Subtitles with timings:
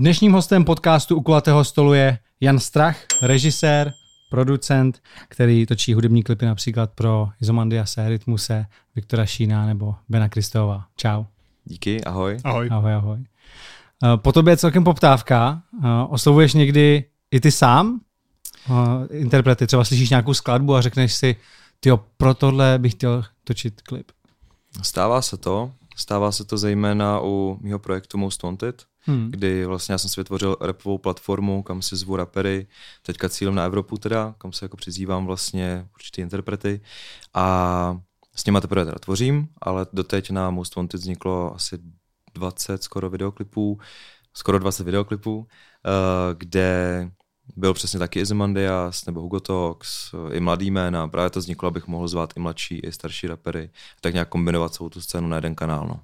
[0.00, 3.92] Dnešním hostem podcastu u kulatého stolu je Jan Strach, režisér,
[4.30, 8.66] producent, který točí hudební klipy například pro Izomandiase, Rytmuse,
[8.96, 10.84] Viktora Šína nebo Bena Kristova.
[10.96, 11.24] Čau.
[11.64, 12.36] Díky, ahoj.
[12.44, 12.68] Ahoj.
[12.70, 13.18] Ahoj, ahoj.
[14.04, 15.62] Eh, po tobě je celkem poptávka.
[15.84, 18.00] Eh, oslovuješ někdy i ty sám
[18.70, 19.66] eh, interprety?
[19.66, 21.36] Třeba slyšíš nějakou skladbu a řekneš si,
[21.80, 24.12] tyjo, pro tohle bych chtěl točit klip.
[24.82, 25.72] Stává se to.
[25.96, 29.30] Stává se to zejména u mého projektu Most Wanted, hmm.
[29.30, 32.66] kdy vlastně já jsem si vytvořil repovou platformu, kam si zvu rapery,
[33.02, 36.80] teďka cílem na Evropu teda, kam se jako přizývám vlastně určitý interprety
[37.34, 38.00] a
[38.36, 41.78] s nimi teprve teda tvořím, ale doteď na Most Wanted vzniklo asi
[42.34, 43.78] 20 skoro videoklipů,
[44.34, 45.46] skoro 20 videoklipů,
[45.86, 47.10] eh, kde
[47.56, 51.08] byl přesně taky Izimandias nebo Hugo Tox, i mladý jména.
[51.08, 53.70] Právě to vzniklo, abych mohl zvát i mladší, i starší rapery.
[54.00, 55.86] Tak nějak kombinovat celou tu scénu na jeden kanál.
[55.88, 56.00] No.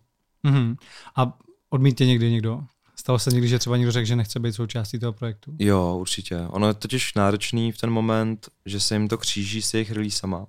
[0.51, 0.77] Mm-hmm.
[1.17, 1.39] A
[1.70, 2.61] odmítě někdy někdo?
[3.06, 5.56] Stalo se někdy, že třeba někdo řekl, že nechce být součástí toho projektu?
[5.59, 6.38] Jo, určitě.
[6.38, 10.47] Ono je totiž náročný v ten moment, že se jim to kříží s jejich releasama.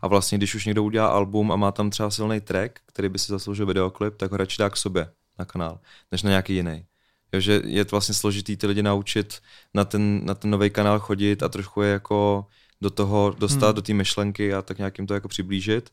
[0.00, 3.18] A vlastně, když už někdo udělá album a má tam třeba silný track, který by
[3.18, 5.80] si zasloužil videoklip, tak ho radši dá k sobě na kanál,
[6.12, 6.84] než na nějaký jiný.
[7.32, 9.40] Jo, že je to vlastně složitý ty lidi naučit
[9.74, 12.46] na ten, na ten nový kanál chodit a trošku je jako
[12.80, 13.74] do toho dostat, hmm.
[13.74, 15.90] do té myšlenky a tak nějakým to jako přiblížit.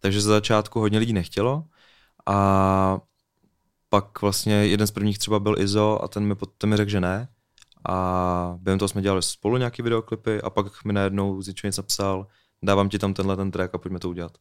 [0.00, 1.64] Takže za začátku hodně lidí nechtělo
[2.26, 2.98] a
[3.94, 7.00] pak vlastně jeden z prvních třeba byl Izo a ten mi, ten mi řekl, že
[7.00, 7.28] ne.
[7.88, 12.26] A během toho jsme dělali spolu nějaký videoklipy a pak mi najednou z něco napsal,
[12.62, 14.32] dávám ti tam tenhle ten track a pojďme to udělat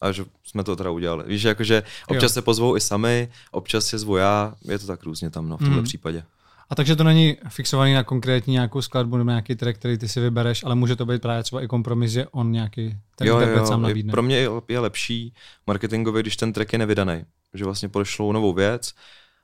[0.00, 1.24] a že jsme to teda udělali.
[1.26, 2.28] Víš, jakože občas jo.
[2.28, 5.60] se pozvou i sami, občas se zvu já, je to tak různě tam no, v
[5.60, 5.84] tomhle mm.
[5.84, 6.22] případě.
[6.70, 10.20] A takže to není fixovaný na konkrétní nějakou skladbu nebo nějaký track, který ty si
[10.20, 13.66] vybereš, ale může to být právě třeba i kompromis, že on nějaký ten jo, jo,
[13.66, 14.10] sám nabídne.
[14.10, 15.34] Pro mě je lepší
[15.66, 18.94] marketingově, když ten track je nevydaný, že vlastně pošlou novou věc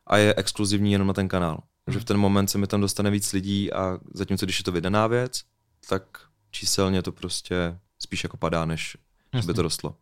[0.06, 1.62] a je exkluzivní jenom na ten kanál.
[1.86, 1.92] Mm.
[1.92, 4.72] Že v ten moment se mi tam dostane víc lidí a zatímco když je to
[4.72, 5.42] vydaná věc,
[5.88, 6.02] tak
[6.50, 8.96] číselně to prostě spíš jako padá, než
[9.32, 9.46] Jasně.
[9.46, 9.96] by to rostlo.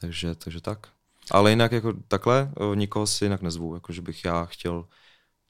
[0.00, 0.88] Takže, takže tak.
[1.30, 4.84] Ale jinak jako takhle, nikoho si jinak nezvu, jako že bych já chtěl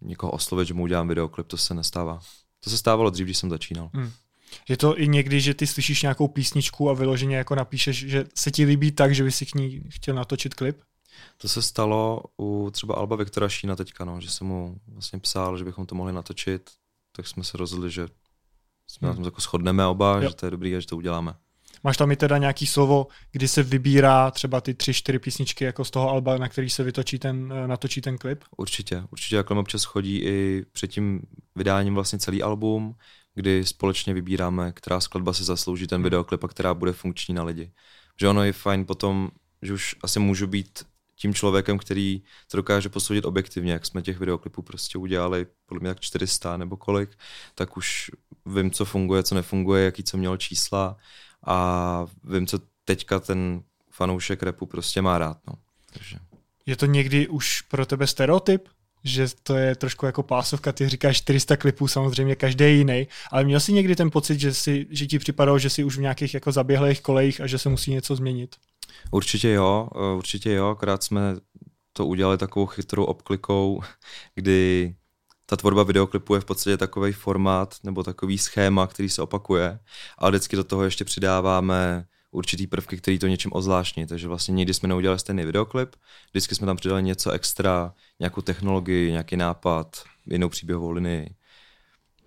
[0.01, 2.21] někoho oslovit, že mu udělám videoklip, to se nestává.
[2.61, 3.91] To se stávalo dřív, když jsem začínal.
[3.95, 4.13] Hmm.
[4.69, 8.51] Je to i někdy, že ty slyšíš nějakou písničku a vyloženě jako napíšeš, že se
[8.51, 10.81] ti líbí tak, že by si k ní chtěl natočit klip?
[11.37, 15.59] To se stalo u třeba Alba Viktora Šína teďka, no, že jsem mu vlastně psal,
[15.59, 16.71] že bychom to mohli natočit,
[17.17, 18.09] tak jsme se rozhodli, že
[18.87, 19.13] jsme hmm.
[19.13, 20.29] na tom jako shodneme oba, jo.
[20.29, 21.35] že to je dobrý a že to uděláme.
[21.85, 25.85] Máš tam i teda nějaký slovo, kdy se vybírá třeba ty tři, čtyři písničky jako
[25.85, 28.45] z toho alba, na který se vytočí ten, eh, natočí ten klip?
[28.57, 31.23] Určitě, určitě jako občas chodí i před tím
[31.57, 32.95] vydáním vlastně celý album,
[33.35, 37.73] kdy společně vybíráme, která skladba se zaslouží ten videoklip a která bude funkční na lidi.
[38.21, 39.31] Že ono je fajn potom,
[39.63, 40.85] že už asi můžu být
[41.23, 45.91] tím člověkem, který to dokáže posoudit objektivně, jak jsme těch videoklipů prostě udělali podle mě
[45.91, 47.11] tak 400 nebo kolik,
[47.55, 48.11] tak už
[48.47, 50.97] vím, co funguje, co nefunguje, jaký co měl čísla
[51.47, 55.39] a vím, co teďka ten fanoušek repu prostě má rád.
[55.47, 55.55] No.
[55.93, 56.17] Takže.
[56.67, 58.69] Je to někdy už pro tebe stereotyp?
[59.05, 63.61] že to je trošku jako pásovka, ty říkáš 400 klipů, samozřejmě každý jiný, ale měl
[63.61, 66.53] jsi někdy ten pocit, že, si, že ti připadalo, že jsi už v nějakých jako
[66.53, 68.57] zaběhlých kolejích a že se musí něco změnit?
[69.11, 71.37] Určitě jo, určitě jo, akorát jsme
[71.93, 73.83] to udělali takovou chytrou obklikou,
[74.35, 74.95] kdy
[75.47, 79.79] ta tvorba videoklipu je v podstatě takový formát nebo takový schéma, který se opakuje,
[80.19, 84.07] ale vždycky do toho ještě přidáváme určitý prvky, který to něčím ozvláštní.
[84.07, 85.97] Takže vlastně nikdy jsme neudělali stejný videoklip,
[86.31, 91.35] vždycky jsme tam přidali něco extra, nějakou technologii, nějaký nápad, jinou příběhovou linii,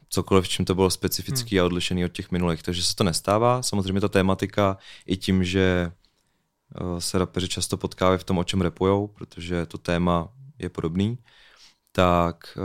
[0.10, 1.64] cokoliv, čím to bylo specifický hmm.
[1.64, 2.64] a odlišený od těch minulých.
[2.64, 3.62] Takže se to nestává.
[3.62, 6.05] Samozřejmě ta tématika i tím, že eh,
[7.00, 11.18] se rapeři často potkávají v tom, o čem repujou, protože to téma je podobný,
[11.92, 12.58] tak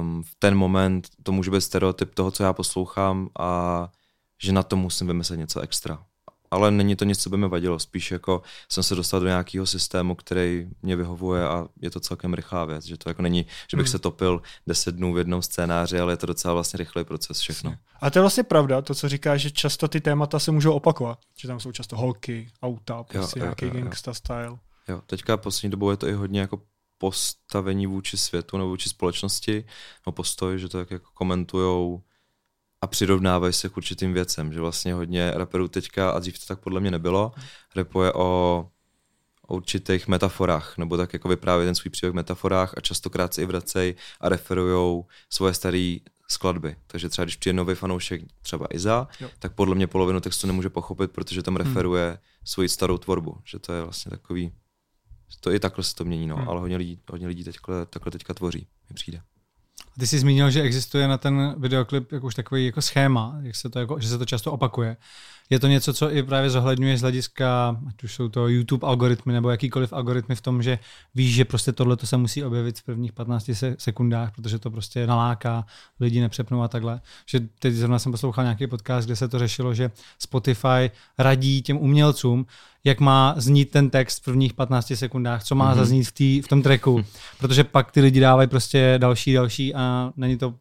[0.00, 3.88] um, v ten moment to může být stereotyp toho, co já poslouchám a
[4.42, 6.06] že na to musím vymyslet něco extra.
[6.54, 9.66] Ale není to nic, co by mi vadilo, spíš jako jsem se dostal do nějakého
[9.66, 13.76] systému, který mě vyhovuje a je to celkem rychlá věc, že to jako není, že
[13.76, 13.90] bych hmm.
[13.90, 17.74] se topil 10 dnů v jednom scénáři, ale je to docela vlastně rychlý proces všechno.
[18.00, 21.18] A to je vlastně pravda, to, co říkáš, že často ty témata se můžou opakovat,
[21.38, 24.58] že tam jsou často holky, auta, prostě jo, nějaký jo, jo, gangsta style.
[24.88, 26.60] Jo, teďka poslední dobou je to i hodně jako
[26.98, 29.64] postavení vůči světu nebo vůči společnosti,
[30.06, 32.02] no postoj, že to tak jako komentujou
[32.84, 36.60] a přirovnávají se k určitým věcem, že vlastně hodně raperů teďka, a dřív to tak
[36.60, 37.32] podle mě nebylo,
[37.76, 38.68] repuje o,
[39.46, 43.42] o určitých metaforách, nebo tak jako vyprávějí ten svůj příběh v metaforách a častokrát se
[43.42, 45.96] i vracejí a referujou svoje staré
[46.28, 46.76] skladby.
[46.86, 49.30] Takže třeba když přijde nový fanoušek, třeba Iza, jo.
[49.38, 51.66] tak podle mě polovinu textu nemůže pochopit, protože tam hmm.
[51.66, 52.18] referuje hmm.
[52.44, 53.36] svoji starou tvorbu.
[53.44, 54.52] Že to je vlastně takový
[55.40, 56.48] to i takhle se to mění, no, hmm.
[56.48, 59.22] ale hodně lidí, hodně lidí takhle, takhle teďka tvoří, mi přijde.
[59.98, 63.70] Ty jsi zmínil, že existuje na ten videoklip jako už takový jako schéma, jak se
[63.70, 64.96] to jako, že se to často opakuje.
[65.50, 69.32] Je to něco, co i právě zohledňuje z hlediska, ať už jsou to YouTube algoritmy
[69.32, 70.78] nebo jakýkoliv algoritmy v tom, že
[71.14, 75.06] víš, že prostě tohle to se musí objevit v prvních 15 sekundách, protože to prostě
[75.06, 75.66] naláká,
[76.00, 77.00] lidi nepřepnou a takhle.
[77.26, 81.78] Že teď zrovna jsem poslouchal nějaký podcast, kde se to řešilo, že Spotify radí těm
[81.78, 82.46] umělcům,
[82.84, 85.78] jak má znít ten text v prvních 15 sekundách, co má mm-hmm.
[85.78, 87.04] zaznít v, tý, v tom tracku,
[87.38, 90.54] protože pak ty lidi dávají prostě další, další a není to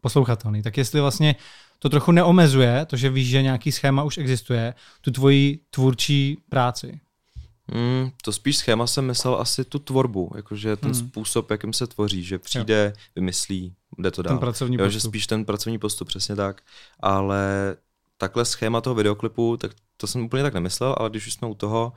[0.00, 0.62] poslouchatelný.
[0.62, 1.36] Tak jestli vlastně
[1.82, 7.00] to trochu neomezuje, to, že víš, že nějaký schéma už existuje, tu tvoji tvůrčí práci.
[7.74, 11.08] Mm, to spíš schéma jsem myslel asi tu tvorbu, jakože ten hmm.
[11.08, 13.02] způsob, jakým se tvoří, že přijde, jo.
[13.14, 14.34] vymyslí, jde to dál.
[14.34, 14.92] Ten pracovní jo, postup.
[14.92, 16.62] Že spíš ten pracovní postup, přesně tak.
[17.00, 17.76] Ale
[18.18, 21.54] takhle schéma toho videoklipu, tak to jsem úplně tak nemyslel, ale když už jsme u
[21.54, 21.92] toho,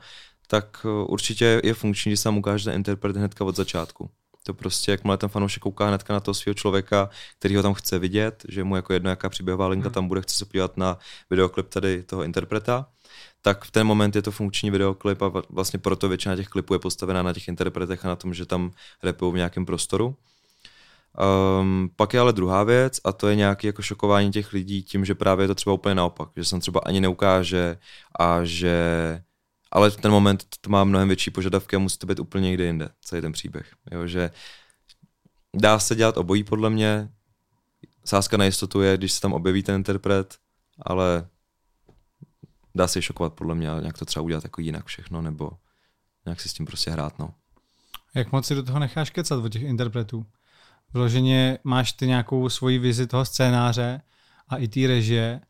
[0.46, 4.10] tak uh, určitě je funkční, když se vám ukáže ten interpret hnedka od začátku.
[4.46, 7.08] To prostě, jakmile ten fanoušek kouká hnedka na toho svého člověka,
[7.38, 9.94] který ho tam chce vidět, že mu jako jedno, jaká příběhová linka hmm.
[9.94, 10.98] tam bude, chce se podívat na
[11.30, 12.86] videoklip tady toho interpreta,
[13.42, 16.78] tak v ten moment je to funkční videoklip a vlastně proto většina těch klipů je
[16.78, 18.70] postavená na těch interpretech a na tom, že tam
[19.02, 20.16] repují v nějakém prostoru.
[21.60, 25.04] Um, pak je ale druhá věc a to je nějaké jako šokování těch lidí tím,
[25.04, 27.78] že právě je to třeba úplně naopak, že se třeba ani neukáže
[28.18, 28.76] a že
[29.74, 32.88] ale ten moment to má mnohem větší požadavky a musí to být úplně někde jinde,
[33.00, 33.74] celý ten příběh.
[33.90, 34.30] Jo, že
[35.54, 37.08] dá se dělat obojí podle mě.
[38.04, 40.38] Sázka na jistotu je, když se tam objeví ten interpret,
[40.86, 41.28] ale
[42.74, 45.50] dá se šokovat podle mě, nějak to třeba udělat jako jinak všechno, nebo
[46.26, 47.34] nějak si s tím prostě hrát, no.
[48.14, 50.26] Jak moc si do toho necháš kecat od těch interpretů?
[50.92, 54.00] Vloženě máš ty nějakou svoji vizi toho scénáře
[54.48, 55.40] a i ty režie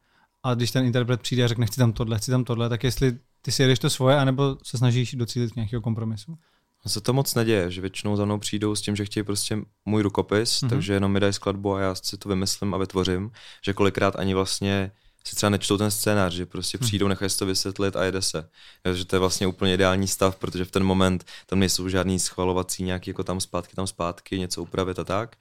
[0.43, 3.19] a když ten interpret přijde a řekne, chci tam tohle, chci tam tohle, tak jestli
[3.44, 6.38] ty si jedeš to svoje, anebo se snažíš docílit nějakého kompromisu?
[6.87, 10.02] Se to moc neděje, že většinou za mnou přijdou s tím, že chtějí prostě můj
[10.02, 10.69] rukopis, mm-hmm.
[10.69, 13.31] takže jenom mi dají skladbu a já si to vymyslím a vytvořím,
[13.64, 14.91] že kolikrát ani vlastně
[15.29, 16.87] si třeba nečtou ten scénář, že prostě mhm.
[16.87, 18.49] přijdou, nechají si to vysvětlit a jede se.
[18.82, 22.85] Takže to je vlastně úplně ideální stav, protože v ten moment tam nejsou žádný schvalovací
[22.85, 25.37] nějaký jako tam zpátky, tam zpátky, něco upravit a tak.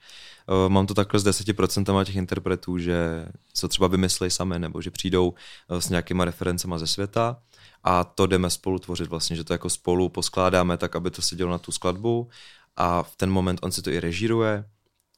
[0.48, 4.90] Uh, mám to takhle s 10% těch interpretů, že co třeba vymyslejí sami, nebo že
[4.90, 7.36] přijdou uh, s nějakýma referencema ze světa
[7.84, 11.50] a to jdeme spolu tvořit vlastně, že to jako spolu poskládáme tak, aby to sedělo
[11.50, 12.28] na tu skladbu
[12.76, 14.64] a v ten moment on si to i režíruje,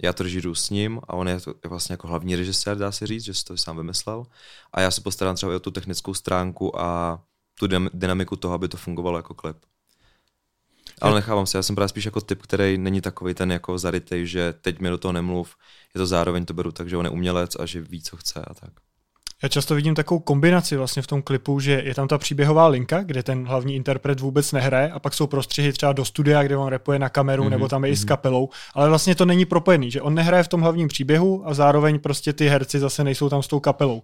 [0.03, 2.93] já to režíruju s ním a on je, to, je vlastně jako hlavní režisér, dá
[2.93, 4.27] se říct, že si to sám vymyslel
[4.73, 7.21] a já se postarám třeba i o tu technickou stránku a
[7.59, 9.57] tu dynamiku toho, aby to fungovalo jako klip.
[11.01, 14.27] Ale nechávám se, já jsem právě spíš jako typ, který není takový ten jako zarytej,
[14.27, 15.57] že teď mi do toho nemluv,
[15.95, 18.45] je to zároveň to beru tak, že on je umělec a že ví, co chce
[18.45, 18.86] a tak.
[19.43, 23.03] Já často vidím takovou kombinaci vlastně v tom klipu, že je tam ta příběhová linka,
[23.03, 26.69] kde ten hlavní interpret vůbec nehraje a pak jsou prostřihy třeba do studia, kde on
[26.69, 27.93] repuje na kameru mm-hmm, nebo tam je mm-hmm.
[27.93, 28.09] i s mhm.
[28.09, 31.99] kapelou, ale vlastně to není propojený, že on nehraje v tom hlavním příběhu a zároveň
[31.99, 34.03] prostě ty herci zase nejsou tam s tou kapelou.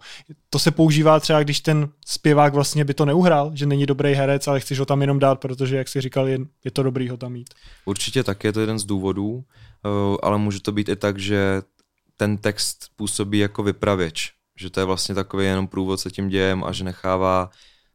[0.50, 4.48] To se používá třeba, když ten zpěvák vlastně by to neuhrál, že není dobrý herec,
[4.48, 7.16] ale chceš ho tam jenom dát, protože, jak jsi říkal, je, je to dobrý ho
[7.16, 7.54] tam mít.
[7.84, 9.44] Určitě tak je to jeden z důvodů,
[9.84, 11.62] eh, ale může to být i tak, že
[12.16, 14.32] ten text působí jako vypravěč
[14.62, 17.50] že to je vlastně takový jenom průvodce tím dějem a že nechává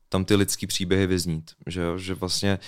[0.09, 1.97] tam ty lidský příběhy vyznít, že, jo?
[1.97, 2.59] že vlastně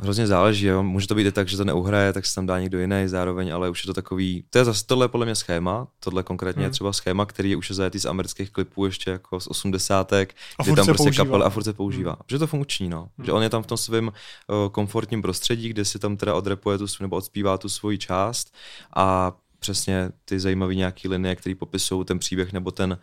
[0.00, 0.82] hrozně záleží, jo?
[0.82, 3.54] může to být i tak, že to neuhraje, tak se tam dá někdo jiný zároveň,
[3.54, 6.64] ale už je to takový, to je zase tohle podle mě schéma, tohle konkrétně hmm.
[6.64, 10.74] je třeba schéma, který je už zajetý z amerických klipů ještě jako z osmdesátek, kdy
[10.74, 12.22] tam prostě kapel a furt se používá, hmm.
[12.30, 13.26] že to funkční, no, hmm.
[13.26, 16.78] že on je tam v tom svém uh, komfortním prostředí, kde si tam teda odrepuje
[16.78, 18.54] tu, nebo odspívá tu svoji část
[18.96, 22.98] a přesně ty zajímavé nějaké linie, které popisují ten příběh nebo ten,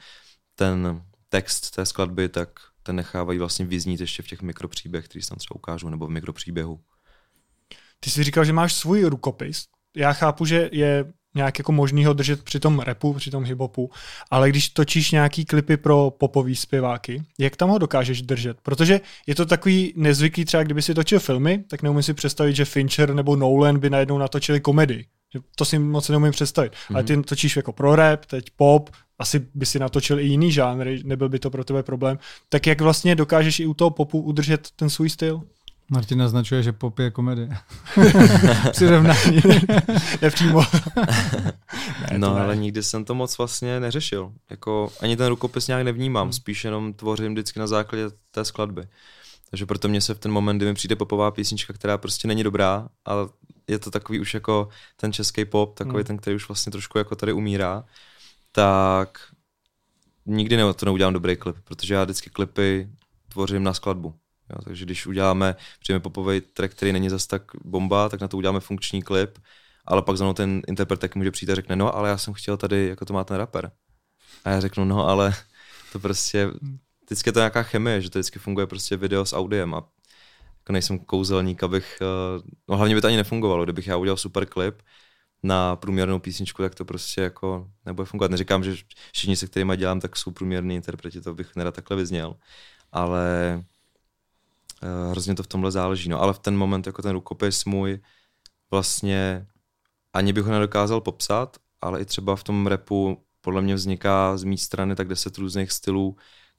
[0.56, 2.50] ten text té skladby, tak
[2.84, 6.10] ten nechávají vlastně vyznít ještě v těch mikropříběh, který se tam třeba ukážu, nebo v
[6.10, 6.80] mikropříběhu.
[8.00, 9.66] Ty jsi říkal, že máš svůj rukopis.
[9.96, 13.92] Já chápu, že je nějak jako možný ho držet při tom repu, při tom hiphopu,
[14.32, 18.58] ale když točíš nějaký klipy pro popový zpěváky, jak tam ho dokážeš držet?
[18.62, 22.66] Protože je to takový nezvyklý, třeba kdyby si točil filmy, tak neumím si představit, že
[22.66, 25.06] Fincher nebo Nolan by najednou natočili komedii.
[25.56, 26.72] To si moc neumím představit.
[26.72, 26.96] Mm-hmm.
[26.96, 27.24] Ale ty mhm.
[27.24, 31.40] točíš jako pro rap, teď pop, asi by si natočil i jiný žánr, nebyl by
[31.40, 32.20] to pro tebe problém.
[32.50, 35.42] Tak jak vlastně dokážeš i u toho popu udržet ten svůj styl?
[35.92, 37.50] Martin naznačuje, že pop je komedie.
[38.72, 39.42] Přirovnání.
[40.22, 40.64] Nepřímo.
[42.12, 42.42] ne, no, ne.
[42.42, 44.32] ale nikdy jsem to moc vlastně neřešil.
[44.50, 46.34] Jako ani ten rukopis nějak nevnímám, hmm.
[46.34, 48.88] spíš jenom tvořím vždycky na základě té skladby.
[49.50, 52.44] Takže proto mě se v ten moment, kdy mi přijde popová písnička, která prostě není
[52.44, 53.30] dobrá, ale
[53.68, 56.04] je to takový už jako ten český pop, takový hmm.
[56.04, 57.84] ten, který už vlastně trošku jako tady umírá,
[58.52, 59.20] tak
[60.26, 62.90] nikdy ne, to neudělám dobrý klip, protože já vždycky klipy
[63.30, 64.14] tvořím na skladbu.
[64.50, 68.38] Jo, takže když uděláme, přijeme popový track, který není zas tak bomba, tak na to
[68.38, 69.40] uděláme funkční klip
[69.88, 72.34] ale pak za mnou ten interpret taky může přijít a řekne, no ale já jsem
[72.34, 73.72] chtěl tady, jako to má ten rapper.
[74.46, 75.34] A já řeknu, no ale
[75.92, 76.50] to prostě,
[77.08, 79.78] vždycky je to nějaká chemie, že to vždycky funguje prostě video s audiem a
[80.58, 84.46] jako nejsem kouzelník, abych, eh, no hlavně by to ani nefungovalo, kdybych já udělal super
[84.46, 84.82] klip
[85.44, 88.32] na průměrnou písničku, tak to prostě jako nebude fungovat.
[88.32, 88.76] Neříkám, že
[89.14, 92.36] všichni, se kterými dělám, tak jsou průměrní interpreti, to bych nerad takhle vyzněl,
[92.92, 93.64] ale
[94.84, 96.10] uh, hrozně to v tomhle záleží.
[96.10, 98.00] No ale v ten moment, jako ten rukopis můj,
[98.72, 99.48] vlastně
[100.14, 104.44] ani bych ho nedokázal popsat, ale i třeba v tom repu podle mě vzniká z
[104.44, 106.16] mé strany tak deset různých stylů,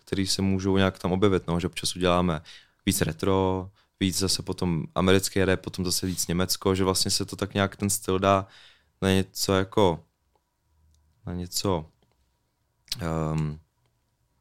[0.09, 2.41] který se můžou nějak tam objevit, no, že občas uděláme
[2.87, 7.37] víc retro, víc zase potom americký rap, potom zase víc Německo, že vlastně se to
[7.37, 8.47] tak nějak ten styl dá
[9.03, 10.05] na něco jako
[11.27, 11.87] na něco
[13.33, 13.61] um,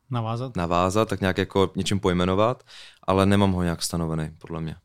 [0.10, 0.56] navázat.
[0.56, 2.64] navázat, tak nějak jako něčím pojmenovat,
[3.04, 4.76] ale nemám ho nějak stanovený, podle mě.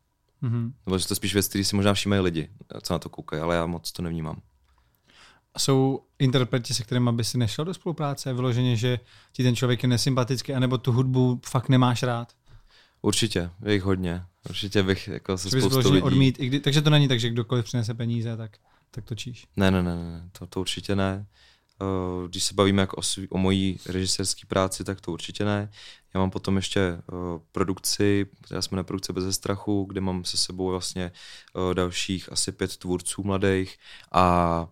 [0.43, 0.73] Mm-hmm.
[0.87, 2.51] Nebo že to spíš věc, který si možná všímají lidi,
[2.83, 4.43] co na to koukají, ale já moc to nevnímám.
[5.59, 8.35] Jsou interpreti, se kterými by si nešel do spolupráce?
[8.35, 8.99] Vyloženě, že
[9.33, 12.33] ti ten člověk je nesympatický, anebo tu hudbu fakt nemáš rád?
[13.03, 14.23] Určitě, je jich hodně.
[14.49, 16.03] Určitě bych jako se spoustu lidí...
[16.03, 18.57] Odmít, i kdy, takže to není tak, že kdokoliv přinese peníze, tak,
[18.91, 19.47] tak točíš.
[19.57, 21.27] Ne, ne, ne, ne to, to určitě ne.
[22.29, 25.71] Když se bavíme jako o, svý, o mojí režisérské práci, tak to určitě ne.
[26.15, 26.99] Já mám potom ještě
[27.53, 31.13] produkci, která jsme na produkce bez strachu, kde mám se sebou vlastně
[31.73, 33.79] dalších asi pět tvůrců mladých
[34.13, 34.69] a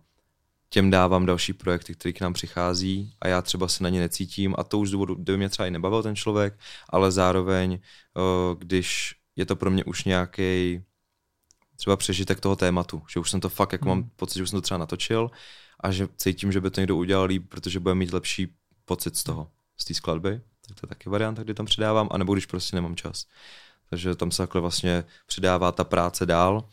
[0.73, 4.55] těm dávám další projekty, které k nám přichází a já třeba se na ně necítím
[4.57, 6.59] a to už z důvodu, kdyby mě třeba i nebavil ten člověk,
[6.89, 7.79] ale zároveň,
[8.57, 10.81] když je to pro mě už nějaký
[11.75, 14.01] třeba přežitek toho tématu, že už jsem to fakt, jako hmm.
[14.01, 15.31] mám pocit, že už jsem to třeba natočil
[15.79, 19.23] a že cítím, že by to někdo udělal líp, protože bude mít lepší pocit z
[19.23, 22.75] toho, z té skladby, tak to je taky varianta, kdy tam přidávám, anebo když prostě
[22.75, 23.25] nemám čas.
[23.89, 26.69] Takže tam se takhle vlastně přidává ta práce dál,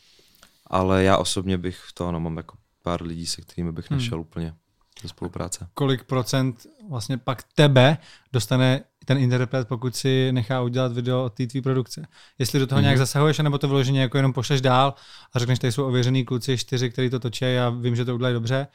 [0.66, 2.56] ale já osobně bych to, ano, mám jako
[2.88, 4.20] pár lidí, se kterými bych nešel hmm.
[4.20, 4.54] úplně
[5.02, 5.66] do spolupráce.
[5.74, 7.98] Kolik procent vlastně pak tebe
[8.32, 12.06] dostane ten interpret, pokud si nechá udělat video od té tvý produkce.
[12.38, 12.82] Jestli do toho mm-hmm.
[12.82, 14.94] nějak zasahuješ, nebo to vyloženě jako jenom pošleš dál
[15.32, 18.34] a řekneš, tady jsou ověřený kluci, čtyři, kteří to točí a vím, že to udělají
[18.34, 18.66] dobře,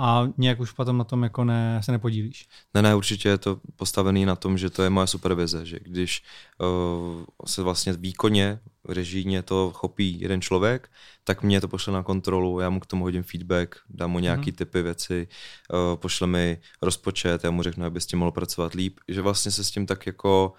[0.00, 2.48] a nějak už potom na tom jako ne, se nepodílíš.
[2.74, 6.22] Ne, ne, určitě je to postavený na tom, že to je moje supervize, že když
[6.58, 10.90] uh, se vlastně výkonně, režijně to chopí jeden člověk,
[11.24, 14.50] tak mě to pošle na kontrolu, já mu k tomu hodím feedback, dám mu nějaký
[14.50, 14.56] mm.
[14.56, 15.28] typy věci,
[15.72, 19.50] uh, pošle mi rozpočet, já mu řeknu, aby s tím mohl pracovat líp, že vlastně
[19.50, 20.52] se s tím tak jako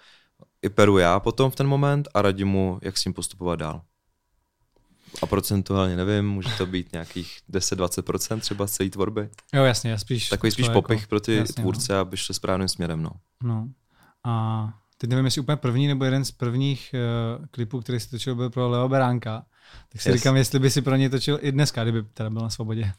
[0.62, 3.82] i peru já potom v ten moment a radím mu, jak s tím postupovat dál
[5.22, 9.28] a procentuálně nevím, může to být nějakých 10-20% třeba z celé tvorby.
[9.52, 10.28] Jo, jasně, já spíš.
[10.28, 11.98] Takový spíš popich jako, pro ty jasně, tvůrce, no.
[11.98, 13.10] aby šli správným směrem, no.
[13.42, 13.68] No.
[14.24, 16.94] A teď nevím, jestli úplně první nebo jeden z prvních
[17.38, 19.44] uh, klipů, který si točil, byl pro Leo Beránka.
[19.92, 20.16] Tak si yes.
[20.16, 22.92] říkám, jestli by si pro ně točil i dneska, kdyby teda byl na svobodě.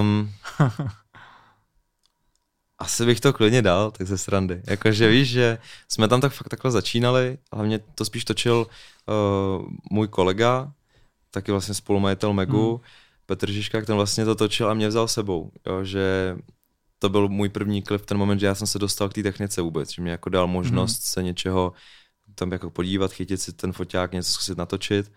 [0.00, 0.32] Um,
[2.78, 4.62] asi bych to klidně dal, tak ze srandy.
[4.66, 10.08] Jakože víš, že jsme tam tak fakt takhle začínali, hlavně to spíš točil uh, můj
[10.08, 10.72] kolega,
[11.30, 12.84] taky vlastně spolumajitel Megu, hmm.
[13.26, 16.36] Petr Žižka, ten vlastně to točil a mě vzal sebou, jo, že
[16.98, 19.22] to byl můj první klip v ten moment, že já jsem se dostal k té
[19.22, 21.02] technice vůbec, že mě jako dal možnost hmm.
[21.02, 21.72] se něčeho
[22.34, 25.12] tam jako podívat, chytit si ten foťák, něco zkusit natočit,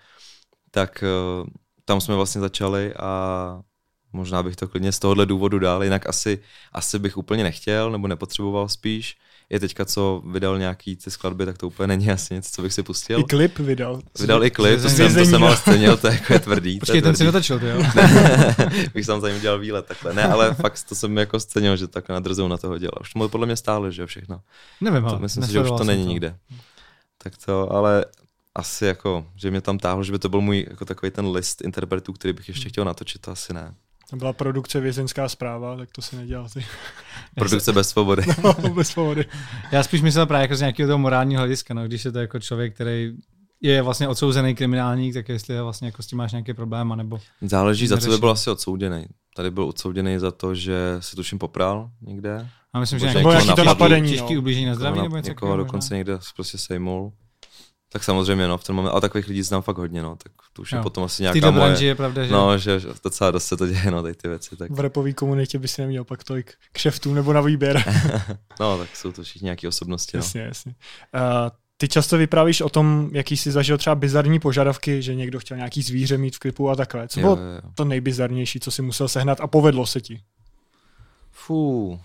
[0.72, 1.04] tak
[1.42, 1.48] uh,
[1.86, 3.62] tam jsme vlastně začali a
[4.13, 6.39] Možná bych to klidně z tohohle důvodu dal, jinak asi,
[6.74, 9.18] asi bych úplně nechtěl nebo nepotřeboval spíš.
[9.50, 12.74] Je teďka, co vydal nějaký ty skladby, tak to úplně není asi něco, co bych
[12.74, 13.20] si pustil.
[13.20, 14.01] I klip vydal.
[14.20, 16.80] Vydal i klip, to jsem, to jsem ale scenil, to je jako je tvrdý.
[16.80, 17.84] Počkej, ten si natočil, jo?
[18.94, 20.13] bych tam za ním dělal výlet takhle.
[20.13, 22.98] Ne, ale fakt to jsem jako scenil, že takhle na na toho dělal.
[23.01, 24.42] Už to podle mě stále, že všechno.
[24.82, 26.10] Nevím, ale Myslím si, že už to není to.
[26.10, 26.36] nikde.
[27.18, 28.06] Tak to, ale
[28.56, 31.62] asi jako, že mě tam táhlo, že by to byl můj jako takový ten list
[31.62, 33.74] interpretů, který bych ještě chtěl natočit, to asi ne.
[34.10, 36.66] To byla produkce vězenská zpráva, tak to si nedělal ty.
[37.36, 38.24] Produkce bez svobody.
[38.44, 39.25] no, bez svobody.
[39.72, 42.39] Já spíš myslel právě jako z nějakého toho morálního hlediska, no, když je to jako
[42.39, 43.12] člověk, který
[43.62, 47.20] je vlastně odsouzený kriminálník, tak jestli je vlastně jako s tím máš nějaký problém, nebo...
[47.42, 49.06] Záleží, za co by byl asi odsouděný.
[49.36, 52.50] Tady byl odsouděný za to, že se tuším popral někde.
[52.74, 54.39] A myslím, že nějaký to napadení, těžký no.
[54.39, 57.13] ublížení na zdraví, nebo něco Někoho dokonce někde prostě sejmul.
[57.91, 60.62] Tak samozřejmě, no, v ten moment, ale takových lidí znám fakt hodně, no, tak to
[60.62, 60.77] už jo.
[60.77, 61.86] je potom asi nějaká moje...
[61.86, 62.34] je pravda, že...
[62.34, 64.58] No, že docela dost se to děje, no, tady ty věci.
[64.58, 64.72] Tak...
[64.72, 67.84] V repový komunitě by si neměl pak tolik kšeftů nebo na výběr.
[68.60, 70.19] no, tak jsou to všichni nějaké osobnosti, no.
[70.19, 70.75] Jasně, jasně.
[71.15, 75.58] Uh, ty často vyprávíš o tom, jaký jsi zažil třeba bizarní požadavky, že někdo chtěl
[75.58, 77.08] nějaký zvíře mít v klipu a takhle.
[77.08, 77.72] Co bylo jo, jo.
[77.75, 80.22] to nejbizarnější, co si musel sehnat a povedlo se ti?
[81.31, 82.00] Fú,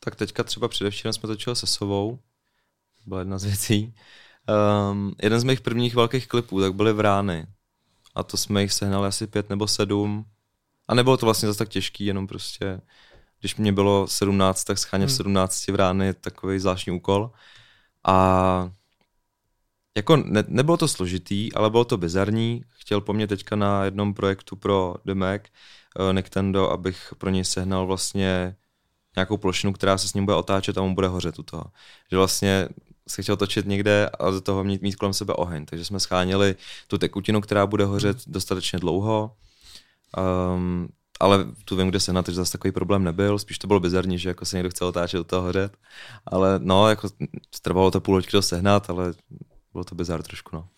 [0.00, 2.18] tak teďka třeba předevčírem jsme točili se Sovou,
[3.06, 3.94] byla jedna z věcí.
[4.50, 7.46] Um, jeden z mých prvních velkých klipů, tak byly Vrány.
[8.14, 10.24] a to jsme jich sehnali asi pět nebo sedm.
[10.88, 12.80] A nebylo to vlastně zase tak těžký, jenom prostě,
[13.40, 15.16] když mě bylo 17, tak schánět v Hmm.
[15.16, 17.30] 17 v rány je takový zvláštní úkol.
[18.06, 18.70] A
[19.96, 22.64] jako ne, nebylo to složitý, ale bylo to bizarní.
[22.68, 25.42] Chtěl po mně teďka na jednom projektu pro The Mac
[25.98, 28.56] uh, Nintendo, abych pro něj sehnal vlastně
[29.16, 31.64] nějakou plošinu, která se s ním bude otáčet a on bude hořet u toho.
[32.10, 32.68] Že vlastně
[33.10, 35.66] se chtěl točit někde a do toho mít, mít kolem sebe oheň.
[35.66, 39.32] Takže jsme scháněli tu tekutinu, která bude hořet dostatečně dlouho.
[40.54, 40.88] Um,
[41.20, 43.38] ale tu vím, kde se na to, zase takový problém nebyl.
[43.38, 45.76] Spíš to bylo bizarní, že jako se někdo chce otáčet u toho hořet.
[46.26, 47.08] Ale no, jako
[47.62, 49.12] trvalo to půl hoďky to sehnat, ale
[49.72, 50.68] bylo to bizar trošku, no.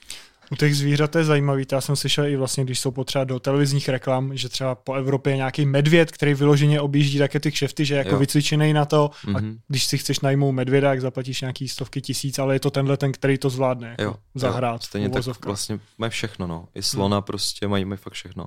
[0.53, 3.25] U těch zvířat to je zajímavý, to já jsem slyšel i vlastně, když jsou potřeba
[3.25, 7.53] do televizních reklam, že třeba po Evropě je nějaký medvěd, který vyloženě objíždí také ty
[7.53, 9.59] kšefty, že je jako vycvičený na to a Mhm.
[9.69, 13.13] když si chceš najmout medvěda, jak zaplatíš nějaký stovky tisíc, ale je to tenhle ten,
[13.13, 14.81] který to zvládne jako Jo, zahrát.
[14.81, 16.69] jo, stejně tak vlastně mají všechno, no.
[16.75, 17.25] I slona hmm.
[17.25, 18.47] prostě mají, mají fakt všechno.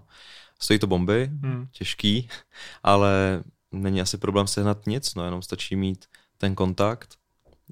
[0.60, 1.68] Stojí to bomby, Hmm.
[1.72, 2.30] těžký,
[2.84, 6.06] ale není asi problém sehnat nic, no, jenom stačí mít
[6.38, 7.10] ten kontakt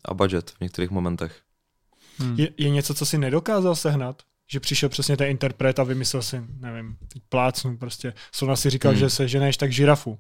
[0.06, 1.42] a budget v některých momentech.
[2.20, 2.40] Hmm.
[2.40, 4.22] Je, je něco, co si nedokázal sehnat?
[4.52, 8.14] Že přišel přesně ten interpret a vymyslel si, nevím, teď plácnu prostě.
[8.32, 9.00] Sona si říkal, Hmm.
[9.00, 10.20] že se ženeš tak žirafu.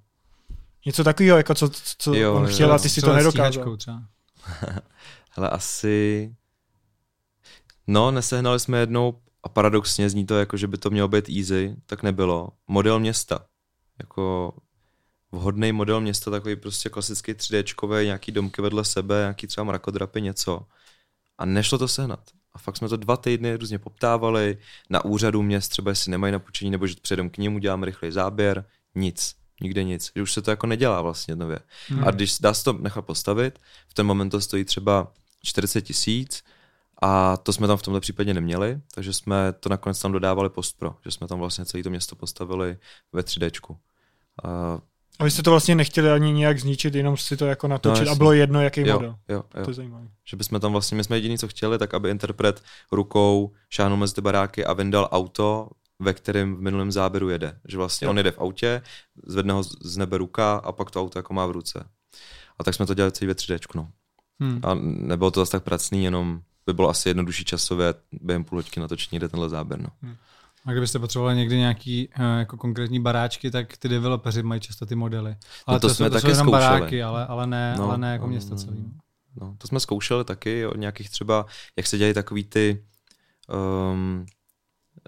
[0.85, 2.49] Něco takového, jako co, co Jo, on jo.
[2.53, 3.77] chtěl a ty si to nedokázal.
[3.77, 4.03] Třeba.
[5.31, 6.35] Hele, asi...
[7.87, 11.75] No, nesehnali jsme jednou a paradoxně zní to jako, že by to mělo být easy,
[11.85, 12.49] tak nebylo.
[12.67, 13.45] Model města.
[13.99, 14.53] Jako
[15.31, 20.61] vhodný model města, takový prostě klasický 3Dčkový, nějaký domky vedle sebe, nějaký třeba mrakodrapy, něco.
[21.43, 22.19] A nešlo to sehnat.
[22.53, 24.57] A fakt jsme to dva týdny různě poptávali,
[24.89, 28.11] na úřadu měst třeba jestli nemají na půjčení, nebo že předem k němu děláme rychlej
[28.11, 29.35] záběr, nic.
[29.61, 30.11] Nikde nic.
[30.15, 31.59] Že už se to jako nedělá vlastně nově.
[31.87, 32.07] Hmm.
[32.07, 35.11] A když dá se to nechat postavit, v ten moment to stojí třeba
[35.43, 36.43] 40 tisíc
[37.01, 40.95] a to jsme tam v tomto případě neměli, takže jsme to nakonec tam dodávali postpro,
[41.05, 42.77] že jsme tam vlastně celé to město postavili
[43.13, 43.77] ve 3Dčku.
[45.19, 48.11] A, vy jste to vlastně nechtěli ani nějak zničit, jenom si to jako natočit No,
[48.11, 49.15] a bylo jedno, jaký jo, model.
[49.29, 49.63] jo, jo.
[49.63, 50.07] To je zajímavé.
[50.29, 54.13] Že bychom tam vlastně, my jsme jediný, co chtěli, tak aby interpret rukou šáhnul mezi
[54.13, 57.59] ty baráky a vyndal auto, ve kterém v minulém záběru jede.
[57.67, 58.11] Že vlastně Jo.
[58.11, 58.81] on jede v autě,
[59.25, 61.85] zvedne ho z nebe ruka a pak to auto jako má v ruce.
[62.59, 63.89] A tak jsme to dělali celý ve 3Dčku, no.
[64.39, 64.59] Hmm.
[64.63, 68.79] A nebylo to zase tak pracný, jenom by bylo asi jednodušší časově během půl hoďky
[68.79, 69.81] natočit někde tenhle záběr.
[69.81, 69.87] No.
[70.65, 74.95] A kdybyste potřebovali někdy nějaký uh, jako konkrétní baráčky, tak ty developeři mají často ty
[74.95, 75.35] modely.
[75.65, 76.63] Ale No to to, jsme jsou, to jsou taky jenom zkoušeli.
[76.69, 78.81] baráky, ale, ale, ne, No, ale ne jako no, město no, celý.
[78.83, 78.89] no.
[79.41, 81.45] No, to jsme zkoušeli taky od nějakých třeba,
[81.77, 82.83] jak se dělají takový ty
[83.93, 84.25] um,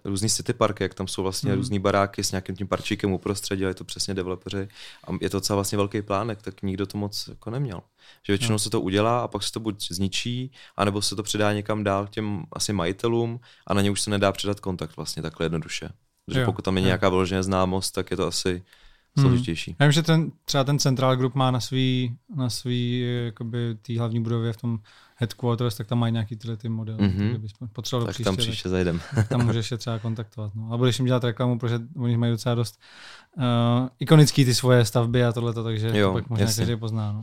[0.03, 1.59] různý city parky, jak tam jsou vlastně hmm.
[1.59, 4.67] různý baráky s nějakým tím parčíkem uprostřed, dělají to přesně developeři
[5.07, 7.81] a je to docela vlastně velký plánek, tak nikdo to moc jako neměl.
[8.27, 8.59] Že většinou No.
[8.59, 12.07] se to udělá a pak se to buď zničí, anebo se to předá někam dál
[12.07, 15.89] těm asi majitelům a na ně už se nedá předat kontakt vlastně takhle jednoduše.
[16.25, 16.85] Protože Jo, pokud tam je jo.
[16.85, 18.63] nějaká vyloženě známost, tak je to asi
[19.17, 19.27] Hmm.
[19.27, 19.75] složitější.
[19.79, 23.77] Já vím, že ten, třeba ten Central Group má na svý, na svý eh, jakoby,
[23.81, 24.79] tý hlavní budově v tom
[25.15, 26.97] headquarters, tak tam mají nějaký tyhle ty modely.
[27.07, 27.11] Mhm.
[27.19, 27.29] Mm-hmm.
[27.29, 29.01] Kdybys potřeboval do Tak příště, tam tak- příště zajdem.
[29.15, 30.51] tak tam můžeš je třeba kontaktovat.
[30.55, 30.73] No.
[30.73, 32.79] A budeš jim dělat reklamu, protože oni mají docela dost
[33.37, 33.43] uh,
[33.99, 36.61] ikonický ty svoje stavby a tohleto, takže Jo, to pak možná jasně.
[36.65, 37.11] každý pozná.
[37.11, 37.21] No,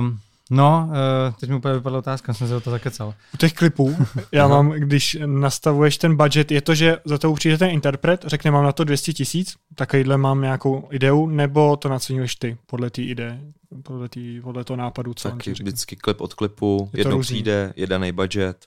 [0.00, 0.18] um,
[0.50, 3.14] no uh, teď mi úplně vypadla otázka, jsem se o to zakecal.
[3.34, 3.96] U těch klipů,
[4.32, 8.50] já mám, když nastavuješ ten budget, je to, že za to přijde ten interpret, řekne
[8.50, 13.02] mám na to 200 tisíc, takovýhle mám nějakou ideu, nebo to nacenuješ ty podle té
[13.02, 13.40] ideje,
[13.82, 17.34] podle, tý, podle toho nápadu, co on Taky vždycky klip od klipu, to jednou různý.
[17.34, 18.66] přijde, je daný budget,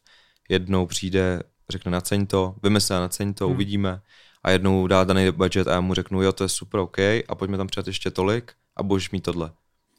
[0.49, 3.49] jednou přijde, řekne naceň to, vymyslel naceň to, Hmm.
[3.51, 3.55] hmm.
[3.57, 4.01] uvidíme.
[4.43, 7.35] A jednou dá daný budget a já mu řeknu, jo, to je super, OK, a
[7.37, 9.51] pojďme tam přidat ještě tolik a budeš mít tohle.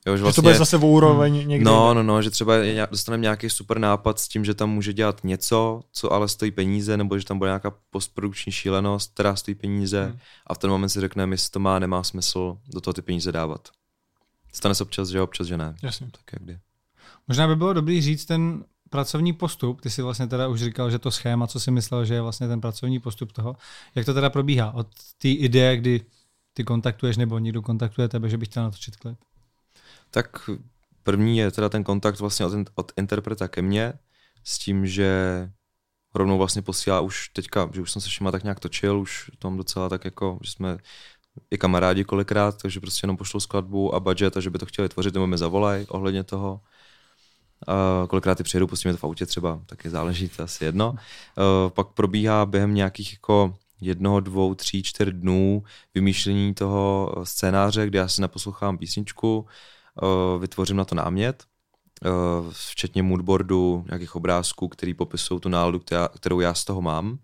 [0.07, 1.55] Jo, že Že to bude zase v úroveň někde.
[1.55, 1.65] Hmm.
[1.65, 2.03] No, jinde.
[2.03, 2.55] no, no, že třeba
[2.91, 6.97] dostaneme nějaký super nápad s tím, že tam může dělat něco, co ale stojí peníze,
[6.97, 10.19] nebo že tam bude nějaká postprodukční šílenost, která stojí peníze Hmm.
[10.47, 13.33] a v ten moment si řekneme, jestli to má, nemá smysl do toho ty peníze
[13.33, 13.69] dávat.
[14.53, 15.75] Stane se občas, že občas, že ne.
[15.83, 16.07] Jasně.
[16.13, 16.59] Tak jak kdy.
[17.29, 20.99] Možná by bylo dobrý říct ten pracovní postup, ty si vlastně teda už říkal, že
[20.99, 23.57] to schéma, co si myslel, že je vlastně ten pracovní postup toho,
[23.95, 24.87] jak to teda probíhá od
[25.19, 26.01] té ideje, kdy
[26.55, 29.19] ty kontaktuješ nebo někdo kontaktuje tebe, že bych chtěl natočit klip.
[30.11, 30.51] Tak
[31.03, 33.93] první je teda ten kontakt vlastně od, od interpreta ke mně
[34.45, 35.51] s tím, že
[36.15, 39.57] rovnou vlastně posílá už teďka, že už jsem se všema tak nějak točil, už tam
[39.57, 40.79] docela tak jako, že jsme
[41.51, 44.89] i kamarádi kolikrát, takže prostě jenom pošlou skladbu a budget a že by to chtěli
[44.89, 46.61] tvořit, nebo mi zavolají ohledně toho.
[47.69, 50.91] Uh, kolikrát ty přijedu, pustíme to v autě třeba, taky záleží, to asi jedno.
[50.91, 55.63] Uh, pak probíhá během nějakých jako jednoho, dvou, tří, čtyř dnů
[55.95, 59.47] vymýšlení toho scénáře, kde já si naposlouchám písničku,
[60.39, 61.45] vytvořím na to námět,
[62.05, 65.81] uh, včetně moodboardu, nějakých obrázků, který popisují tu náladu,
[66.17, 67.19] kterou já z toho mám.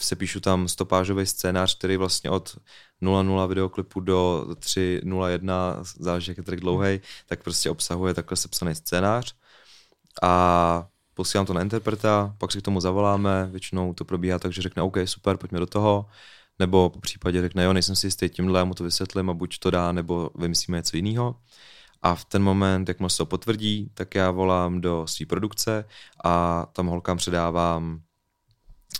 [0.00, 2.56] sepíšu tam stopážový scénář, který vlastně od
[3.02, 9.34] 0.0 videoklipu do 3.01, záleží, jak je tak dlouhý, tak prostě obsahuje takhle sepsaný scénář.
[10.22, 14.62] A posílám to na interpreta, pak si k tomu zavoláme, většinou to probíhá tak, že
[14.62, 16.06] řekne OK, super, pojďme do toho,
[16.58, 19.58] nebo po případě řekne, jo, nejsem si jistý tímhle, já mu to vysvětlím a buď
[19.58, 21.36] to dá, nebo vymyslíme něco jiného.
[22.02, 25.84] A v ten moment, jak se to potvrdí, tak já volám do své produkce
[26.24, 28.00] a tam holkám předávám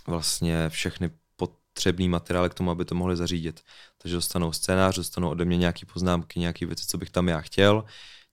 [0.07, 3.61] vlastně všechny potřebný materiály k tomu, aby to mohli zařídit.
[3.97, 7.83] Takže dostanou scénář, dostanou ode mě nějaké poznámky, nějaké věci, co bych tam já chtěl,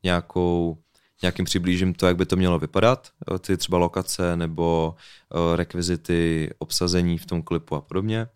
[0.02, 0.78] nějakou
[1.22, 7.18] nějakým přiblížím to, jak by to mělo vypadat, ty třeba lokace nebo eh, rekvizity, obsazení
[7.18, 8.26] v tom klipu a podobně.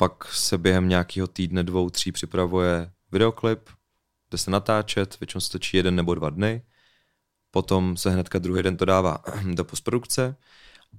[0.00, 3.68] Pak se během nějakého týdne, dvou, tří připravuje videoklip,
[4.30, 6.62] jde se natáčet, většinou se točí jeden nebo dva dny,
[7.50, 9.18] potom se hnedka druhý den to dává
[9.54, 10.36] do postprodukce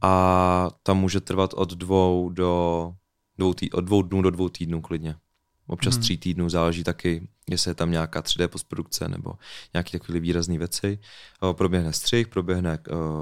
[0.02, 2.94] a tam může trvat od dvou do
[3.38, 5.16] dvou, tý, od dvou dnů do dvou týdnů klidně
[5.68, 6.02] občas hmm.
[6.02, 9.34] tří týdnů, záleží taky, jestli je tam nějaká 3D postprodukce nebo
[9.74, 11.00] nějaké takové výrazné věci.
[11.52, 12.80] Proběhne střih, proběhne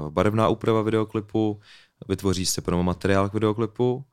[0.08, 1.60] barevná úprava videoklipu,
[2.08, 4.04] vytvoří se promo materiál k videoklipu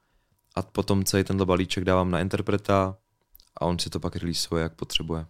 [0.58, 2.98] a potom celý tenhle balíček dávám na interpreta
[3.58, 5.26] a on si to pak releaseuje, jak potřebuje.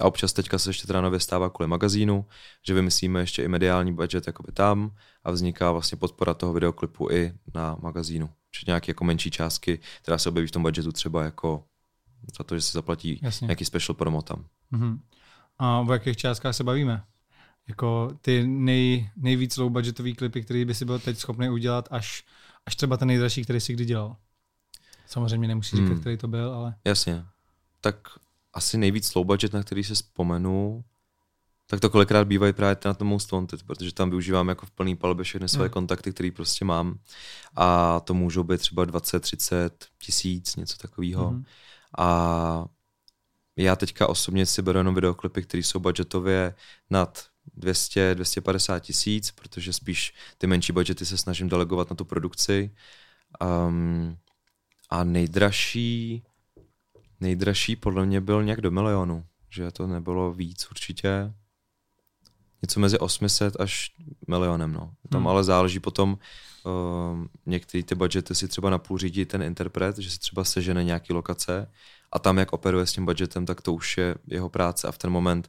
[0.00, 2.26] A občas teďka se ještě teda nově stává kvůli magazínu,
[2.66, 7.32] že vymyslíme ještě i mediální budget jakoby tam a vzniká vlastně podpora toho videoklipu i
[7.54, 8.30] na magazínu.
[8.50, 11.64] Čiže nějaké jako menší částky, která se objeví v tom budgetu třeba jako
[12.38, 13.46] za to, že si zaplatí Jasně.
[13.46, 14.44] nějaký special promo tam.
[14.72, 14.98] Mm-hmm.
[15.58, 17.04] A o jakých částkách se bavíme?
[17.68, 22.24] Jako ty nej, nejvíc low budgetový klipy, který by si byl teď schopný udělat, až,
[22.66, 24.16] až třeba ten nejdražší, který si kdy dělal.
[25.10, 26.00] Samozřejmě nemusíš říkat, hmm.
[26.00, 26.74] který to byl, ale...
[26.84, 27.24] Jasně.
[27.80, 27.96] Tak
[28.54, 30.84] asi nejvíc low budget, na který se vzpomenu,
[31.66, 34.96] tak to kolikrát bývají právě na tom Most Wanted, protože tam využívám jako v plný
[34.96, 35.70] palbě všechny své hmm.
[35.70, 36.98] kontakty, které prostě mám.
[37.56, 41.28] A to můžou být třeba 20, 30 tisíc, něco takového.
[41.28, 41.44] Hmm.
[41.98, 42.64] A
[43.56, 46.54] já teďka osobně si beru jenom videoklipy, které jsou budgetově
[46.90, 52.70] nad 200, 250 tisíc, protože spíš ty menší budgety se snažím delegovat na tu produkci.
[53.66, 54.16] Um,
[54.90, 56.22] a nejdražší,
[57.20, 61.32] nejdražší podle mě byl nějak do milionu, že to nebylo víc určitě.
[62.62, 63.90] Něco mezi 800 až
[64.26, 64.92] milionem, no.
[65.08, 65.28] Tam hmm.
[65.28, 66.18] ale záleží potom,
[66.64, 71.12] uh, některé ty budgety si třeba napůl řídí ten interpret, že si třeba sežene nějaký
[71.12, 71.70] lokace
[72.12, 74.98] a tam, jak operuje s tím budgetem, tak to už je jeho práce a v
[74.98, 75.48] ten moment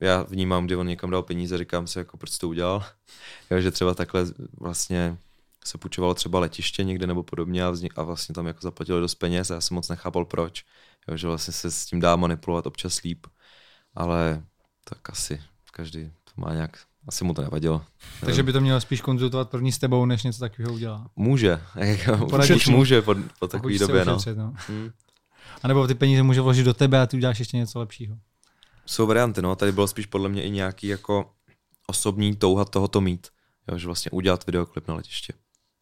[0.00, 2.84] já vnímám, kdy on někam dal peníze, říkám si, jako proč to udělal.
[3.58, 4.26] že třeba takhle
[4.60, 5.18] vlastně
[5.64, 9.14] se půjčovalo třeba letiště někde nebo podobně a, vznik, a vlastně tam jako zaplatili dost
[9.14, 10.64] peněz a já jsem moc nechápal proč.
[11.08, 13.26] Jo, že vlastně se s tím dá manipulovat občas líp,
[13.94, 14.42] ale
[14.84, 17.84] tak asi každý to má nějak asi mu to nevadilo.
[18.20, 21.10] Takže by to mělo spíš konzultovat první s tebou, než něco takového udělá.
[21.16, 21.60] Může.
[22.56, 24.04] Už může po, po takové době.
[24.04, 24.16] No.
[24.16, 24.54] Ušetřit, no.
[24.68, 24.90] Hmm.
[25.62, 28.16] A nebo ty peníze může vložit do tebe a ty uděláš ještě něco lepšího.
[28.86, 29.56] Jsou varianty, no.
[29.56, 31.30] Tady bylo spíš podle mě i nějaký jako
[31.86, 33.26] osobní touha tohoto mít.
[33.68, 35.32] Jo, že vlastně udělat videoklip na letiště.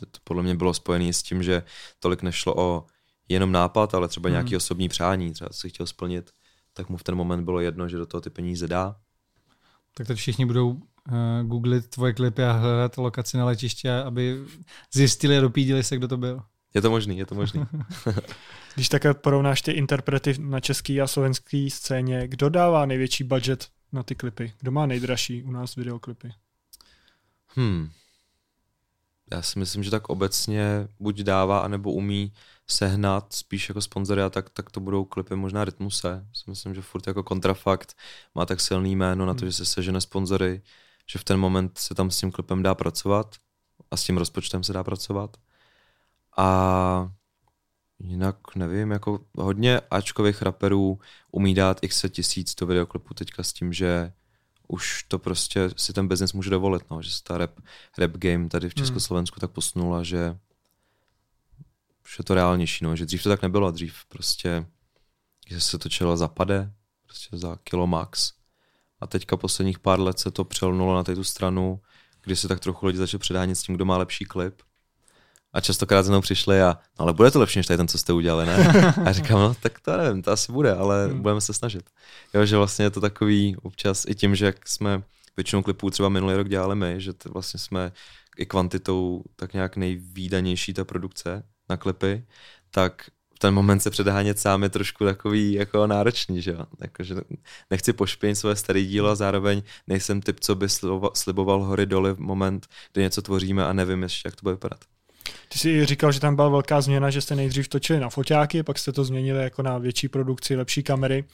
[0.00, 1.62] To, to podle mě bylo spojené s tím, že
[1.98, 2.86] tolik nešlo o
[3.28, 4.32] jenom nápad, ale třeba hmm.
[4.32, 6.30] nějaký osobní přání, třeba co si chtěl splnit,
[6.72, 8.96] tak mu v ten moment bylo jedno, že do toho ty peníze dá.
[9.94, 10.82] Tak teď všichni budou uh,
[11.42, 14.44] googlit tvoje klipy a hledat lokaci na letiště, aby
[14.92, 16.42] zjistili a dopídili se, kdo to byl.
[16.74, 17.64] Je to možný, je to možný.
[18.74, 24.02] Když také porovnáš ty interprety na český a slovenský scéně, kdo dává největší budget na
[24.02, 24.52] ty klipy?
[24.60, 26.32] Kdo má nejdražší u nás videoklipy?
[27.46, 27.90] Hmm.
[29.32, 32.32] Já si myslím, že tak obecně buď dává, anebo umí
[32.66, 36.26] sehnat spíš jako sponzory a tak, tak to budou klipy možná Rytmuse.
[36.32, 37.96] Si myslím, že furt jako kontrafakt
[38.34, 39.50] má tak silný jméno na to, hmm.
[39.50, 40.62] že se sežene sponzory,
[41.06, 43.36] že v ten moment se tam s tím klipem dá pracovat
[43.90, 45.36] a s tím rozpočtem se dá pracovat.
[46.36, 47.12] A
[47.98, 50.98] jinak nevím, jako hodně Ačkových raperů
[51.32, 54.12] umí dát x tisíc do videoklipu teďka s tím, že
[54.70, 57.60] už to prostě si ten business může dovolit, no, že se ta rap,
[57.98, 58.84] rap game tady v hmm.
[58.84, 59.40] Československu hmm.
[59.40, 60.38] tak posunula, že
[62.04, 64.66] už je to reálnější, no, že dřív to tak nebylo, dřív prostě,
[65.46, 66.72] že se točilo za pade,
[67.06, 68.32] prostě za kilo max.
[69.00, 71.80] A teďka posledních pár let se to přelnulo na tu stranu,
[72.22, 74.62] kdy se tak trochu lidi začali předánět s tím, kdo má lepší klip.
[75.52, 77.98] A častokrát za mnou přišli a, no ale bude to lepší než tady ten, co
[77.98, 78.72] jste udělali, ne?
[79.06, 81.22] A říkám, no tak to nevím, to asi bude, ale hmm.
[81.22, 81.90] budeme se snažit.
[82.34, 85.02] Jo, že vlastně je to takový občas i tím, že jak jsme
[85.36, 87.92] většinou klipů třeba minulý rok dělali my, že to vlastně jsme
[88.38, 92.24] i kvantitou tak nějak nejvýdanější ta produkce na klipy,
[92.70, 96.66] tak v ten moment se předhánět sám je trošku takový jako náročný, že jo?
[96.80, 97.14] Jako, že
[97.70, 100.66] nechci pošpěnit své staré dílo a zároveň nejsem typ, co by
[101.14, 104.80] sliboval hory doly v moment, kdy něco tvoříme a nevím ještě, jak to bude vypadat.
[105.52, 108.78] Ty jsi říkal, že tam byla velká změna, že jste nejdřív točili na foťáky, pak
[108.78, 111.24] jste to změnili jako na větší produkci, lepší kamery.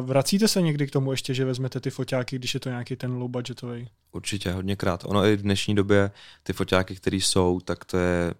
[0.00, 3.12] Vracíte se někdy k tomu ještě, že vezmete ty foťáky, když je to nějaký ten
[3.12, 3.88] low budgetový?
[4.12, 5.04] Určitě, hodněkrát.
[5.04, 6.10] Ono i v dnešní době
[6.42, 8.34] ty foťáky, které jsou, tak to je,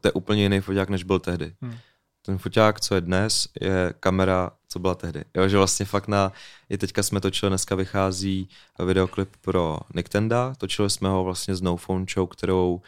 [0.00, 1.54] to je úplně jiný foťák, než byl tehdy.
[1.62, 1.76] Hmm
[2.22, 5.24] ten foťák, co je dnes, je kamera, co byla tehdy.
[5.36, 6.32] Jo, že vlastně fakt na,
[6.68, 8.48] i teďka jsme točili, dneska vychází
[8.86, 12.80] videoklip pro Nintendo, točili jsme ho vlastně s No Phone Show, kterou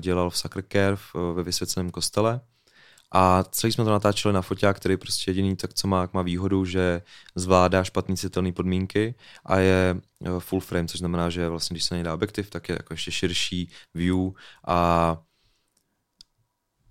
[0.00, 2.40] dělal v Sacred Care uh, ve vysvěceném kostele.
[3.14, 6.64] A celý jsme to natáčeli na foťák, který prostě jediný tak, co má, má výhodu,
[6.64, 7.02] že
[7.34, 11.94] zvládá špatný citelné podmínky a je uh, full frame, což znamená, že vlastně, když se
[11.94, 14.30] nedá objektiv, tak je jako ještě širší view
[14.66, 15.18] a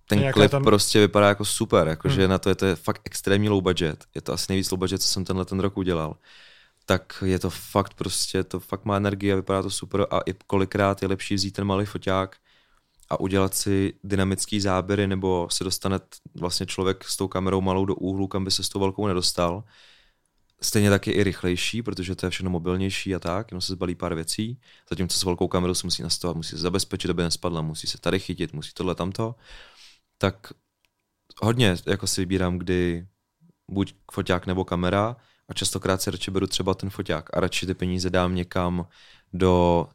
[0.08, 0.64] ten klip tam...
[0.64, 2.30] prostě vypadá jako super, jakože hmm.
[2.30, 4.06] na to je to je fakt extrémní low budget.
[4.16, 6.18] Je to asi nejvíc low budget, co jsem tenhle ten rok udělal.
[6.86, 10.34] Tak je to fakt prostě, to fakt má energii a vypadá to super a i
[10.48, 12.38] kolikrát je lepší vzít ten malý foťák
[13.12, 16.00] a udělat si dynamický záběry nebo se dostane
[16.40, 19.64] vlastně člověk s tou kamerou malou do úhlu, kam by se s tou velkou nedostal.
[20.62, 23.96] Stejně tak je i rychlejší, protože to je všechno mobilnější a tak, jenom se zbalí
[23.96, 24.60] pár věcí.
[24.90, 28.20] Zatímco s velkou kamerou se musí nastavovat, musí se zabezpečit, aby nespadla, musí se tady
[28.20, 29.36] chytit, musí tohle tamto
[30.22, 30.54] tak
[31.42, 33.08] hodně jako si vybírám, kdy
[33.68, 35.16] buď foťák nebo kamera
[35.48, 38.88] a častokrát si radši beru třeba ten foťák a radši ty peníze dám někam
[39.34, 39.88] do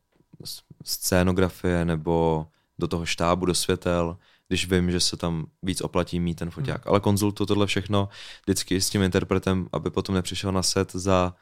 [0.85, 2.47] scénografie nebo
[2.79, 4.17] do toho štábu, do světel,
[4.49, 6.85] když vím, že se tam víc oplatí mít ten foťák.
[6.85, 6.91] Hmm.
[6.91, 8.09] Ale konzultu tohle všechno
[8.45, 11.35] vždycky s tím interpretem, aby potom nepřišel na set za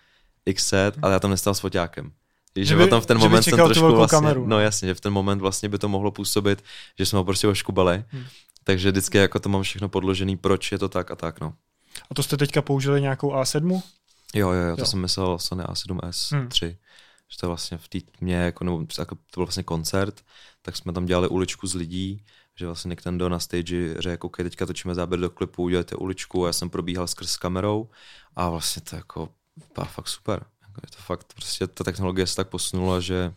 [0.47, 2.13] x set, ale já tam nestal s foťákem.
[2.57, 4.47] Že, že by, tam v ten moment jsem trošku vlastně, kameru.
[4.47, 6.65] no jasně, že v ten moment vlastně by to mohlo působit,
[6.99, 8.25] že jsme ho prostě oškubali, hmm.
[8.65, 11.55] Takže vždycky jako to mám všechno podložený, proč je to tak a tak, no.
[12.11, 13.83] A to jste teďka použili nějakou A7?
[14.35, 14.87] Jo, jo, jo, to jo.
[14.87, 16.49] jsem myslel Sony A7S hmm.
[17.29, 17.35] 3.
[17.35, 20.25] Že to vlastně v té tmě, jako, nebo, jako, to byl vlastně koncert,
[20.63, 22.25] tak jsme tam dělali uličku z lidí,
[22.57, 26.47] že vlastně Nintendo na stage řekl, OK, teďka točíme záběr do klipu, udělejte uličku a
[26.47, 27.89] já jsem probíhal skrz kamerou
[28.37, 29.29] a vlastně to jako
[29.75, 30.45] bylo fakt super.
[30.63, 33.35] Jako je to fakt, prostě ta technologie se tak posunula, že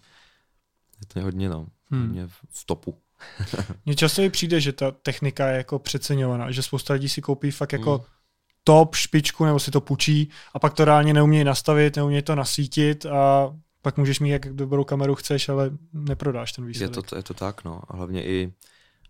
[1.00, 2.08] je to hodně, no, hmm.
[2.08, 2.98] hodně v topu.
[3.86, 7.52] Mně často i přijde, že ta technika je jako přeceňovaná, že spousta lidí si koupí
[7.52, 8.04] fakt jako mm.
[8.64, 13.06] top, špičku, nebo si to půjčí a pak to reálně neumějí nastavit, neumějí to nasítit
[13.06, 13.56] a
[13.88, 16.96] pak můžeš mít jak dobrou kameru chceš, ale neprodáš ten výsledek.
[16.96, 17.82] Je to, je to tak, no.
[17.88, 18.54] A hlavně i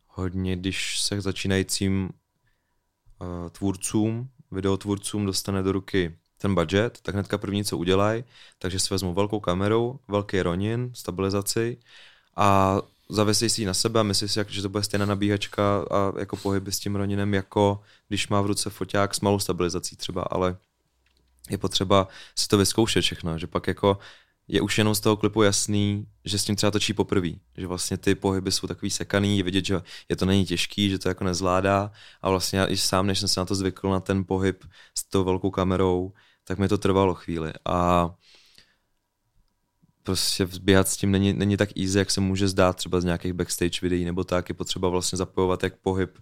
[0.07, 2.09] hodně, když se začínajícím
[3.19, 8.23] uh, tvůrcům, videotvůrcům dostane do ruky ten budget, tak hnedka první, co udělají,
[8.59, 11.77] takže si vezmu velkou kameru, velký ronin, stabilizaci
[12.35, 12.77] a
[13.09, 16.35] zavěsí si ji na sebe a myslí si, že to bude stejná nabíhačka a jako
[16.35, 20.57] pohyby s tím Roninem, jako když má v ruce foťák s malou stabilizací třeba, ale
[21.49, 23.97] je potřeba si to vyzkoušet všechno, že pak jako
[24.47, 27.97] je už jenom z toho klipu jasný, že s tím třeba točí poprvé, že vlastně
[27.97, 31.23] ty pohyby jsou takový sekaný, je vidět, že je to není těžký, že to jako
[31.23, 31.91] nezvládá.
[32.21, 34.63] A vlastně já i sám, než jsem se na to zvykl, na ten pohyb
[34.97, 37.53] s tou velkou kamerou, tak mi to trvalo chvíli.
[37.65, 38.09] A
[40.03, 43.33] prostě vzběhat s tím není, není tak easy, jak se může zdát třeba z nějakých
[43.33, 44.49] backstage videí nebo tak.
[44.49, 46.19] Je potřeba vlastně zapojovat jak pohyb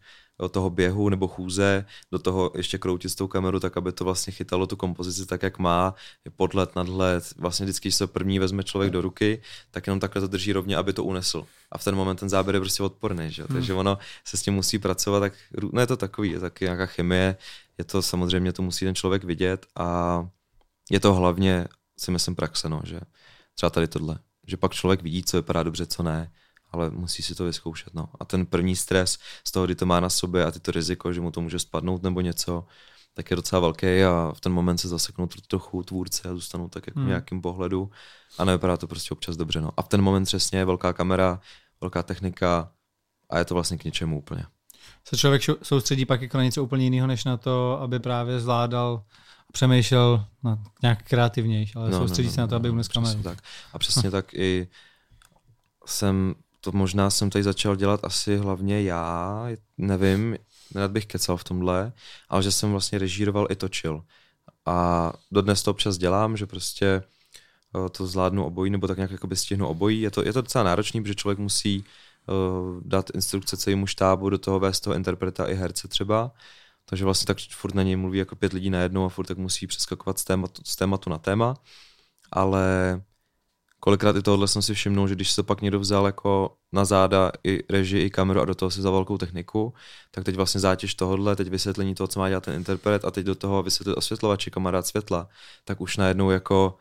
[0.51, 4.33] toho běhu nebo chůze, do toho ještě kroutit s tou kamerou, tak aby to vlastně
[4.33, 5.95] chytalo tu kompozici tak, jak má,
[6.25, 7.23] je podlet, nadhled.
[7.37, 10.77] Vlastně vždycky, když se první vezme člověk do ruky, tak jenom takhle to drží rovně,
[10.77, 11.45] aby to unesl.
[11.71, 13.43] A v ten moment ten záběr je prostě odporný, že?
[13.43, 13.55] Hmm.
[13.55, 15.33] takže ono se s tím musí pracovat, tak
[15.73, 17.37] no je to takový, je taky nějaká chemie,
[17.77, 20.27] je to samozřejmě, to musí ten člověk vidět a
[20.91, 21.67] je to hlavně,
[21.99, 22.99] si myslím, praxe, no, že
[23.55, 24.19] třeba tady tohle.
[24.47, 26.31] Že pak člověk vidí, co vypadá dobře, co ne,
[26.75, 27.93] ale musí si to vyzkoušet.
[27.93, 28.09] No.
[28.19, 31.13] A ten první stres z toho, kdy to má na sobě a ty to riziko,
[31.13, 32.65] že mu to může spadnout nebo něco,
[33.13, 36.87] tak je docela velký a v ten moment se zaseknou trochu tvůrce a zůstanou tak
[36.87, 37.07] jako hmm.
[37.07, 37.91] nějakým pohledu
[38.37, 39.61] a nevypadá to prostě občas dobře.
[39.61, 39.71] No.
[39.77, 41.39] A v ten moment přesně je velká kamera,
[41.81, 42.71] velká technika
[43.29, 44.45] a je to vlastně k něčemu úplně.
[45.07, 49.03] Se člověk soustředí pak jako na něco úplně jiného, než na to, aby právě zvládal
[49.51, 53.23] přemýšlel na nějak kreativnější, ale no, soustředí no, no, se na to, aby unes kameru.
[53.23, 53.39] Tak.
[53.73, 54.67] A přesně tak i
[55.85, 56.35] jsem,
[56.65, 59.47] to možná jsem tady začal dělat asi hlavně já,
[59.77, 60.37] nevím,
[60.73, 61.93] nerad bych kecal v tomhle,
[62.29, 64.03] ale že jsem vlastně režíroval i točil.
[64.65, 69.35] A dodnes to občas dělám, že prostě eh, to zvládnu obojí, nebo tak nějak jakoby
[69.35, 70.01] stihnu obojí.
[70.01, 74.37] Je to, je to docela náročný, protože člověk musí uh, dát instrukce celému štábu, do
[74.37, 76.31] toho vést toho interpreta i herce třeba.
[76.85, 79.67] Takže vlastně tak furt na něj mluví jako pět lidí najednou a furt tak musí
[79.67, 81.55] přeskakovat z tématu, z tématu na téma.
[82.31, 83.01] Ale
[83.85, 87.31] kolikrát i tohle jsem si všimnul, že když se pak někdo vzal jako na záda
[87.43, 89.73] i režii, i kameru a do toho si za velkou techniku,
[90.11, 93.25] tak teď vlastně zátěž tohohle, teď vysvětlení toho, co má dělat ten interpret a teď
[93.25, 95.27] do toho vysvětlit osvětlovači, kamarád světla,
[95.65, 96.77] tak už najednou jako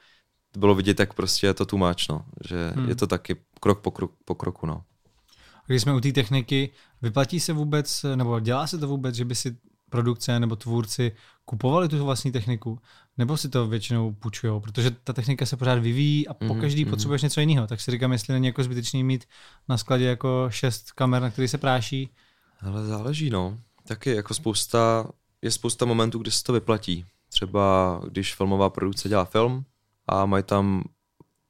[0.56, 2.88] bylo vidět, jak prostě je to tumáčno, že hmm.
[2.88, 4.66] je to taky krok po, krok, po kroku.
[4.66, 4.82] No.
[5.66, 6.70] když jsme u té techniky,
[7.02, 9.56] vyplatí se vůbec, nebo dělá se to vůbec, že by si
[9.94, 11.12] produkce nebo tvůrci
[11.44, 12.78] kupovali tu vlastní techniku,
[13.18, 16.86] nebo si to většinou půjčují, protože ta technika se pořád vyvíjí a po mhm, každý
[16.86, 16.90] mm-hmm.
[16.90, 17.66] potřebuješ něco jiného.
[17.66, 19.24] Tak si říkám, jestli není jako zbytečný mít
[19.68, 22.10] na skladě jako šest kamer, na který se práší.
[22.60, 23.58] Ale záleží, no.
[23.88, 25.06] Taky jako spousta,
[25.42, 27.04] je spousta momentů, kdy se to vyplatí.
[27.28, 29.64] Třeba když filmová produkce dělá film
[30.06, 30.84] a mají tam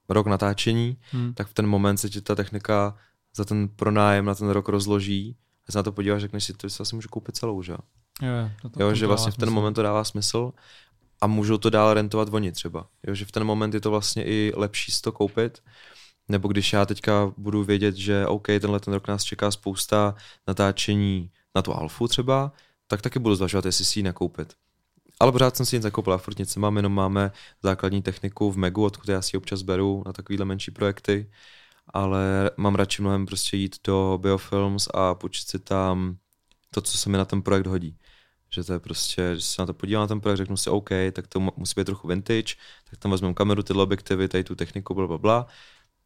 [0.08, 1.34] rok natáčení, hmm.
[1.34, 2.96] tak v ten moment se ti ta technika
[3.36, 5.36] za ten pronájem na ten rok rozloží
[5.68, 7.76] a se na to podíváš, řekneš si, to si asi můžu koupit celou, že?
[8.22, 9.54] Jo, to, to, jo že vlastně v ten smysl.
[9.54, 10.52] moment to dává smysl
[11.20, 12.86] a můžou to dál rentovat oni třeba.
[13.06, 15.62] Jo, že v ten moment je to vlastně i lepší si to koupit,
[16.28, 20.14] nebo když já teďka budu vědět, že OK, tenhle ten rok nás čeká spousta
[20.48, 22.52] natáčení na tu alfu třeba,
[22.86, 24.54] tak taky budu zvažovat, jestli si ji nakoupit.
[25.20, 28.84] Ale pořád jsem si nic nekoupil, furt nic nemám, jenom máme základní techniku v Megu,
[28.84, 31.30] odkud já si občas beru na takovýhle menší projekty,
[31.86, 36.16] ale mám radši mnohem prostě jít do Biofilms a počít si tam
[36.70, 37.96] to, co se mi na ten projekt hodí.
[38.54, 40.90] Že to je prostě, že se na to podívám na ten projekt, řeknu si OK,
[41.12, 42.54] tak to musí být trochu vintage,
[42.90, 45.46] tak tam vezmeme kameru, tyhle objektivy, tady tu techniku, bla, bla, bla.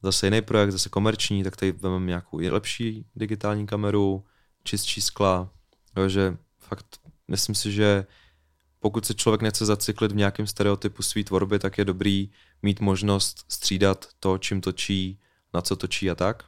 [0.02, 4.24] Zase jiný projekt, zase komerční, tak tady vezmeme nějakou lepší digitální kameru,
[4.64, 5.50] čistší skla,
[5.96, 6.86] jo, že fakt
[7.28, 8.06] myslím si, že
[8.80, 12.30] pokud se člověk nechce zacyklit v nějakém stereotypu své tvorby, tak je dobrý
[12.62, 15.20] mít možnost střídat to, čím točí,
[15.54, 16.44] na co točí a tak.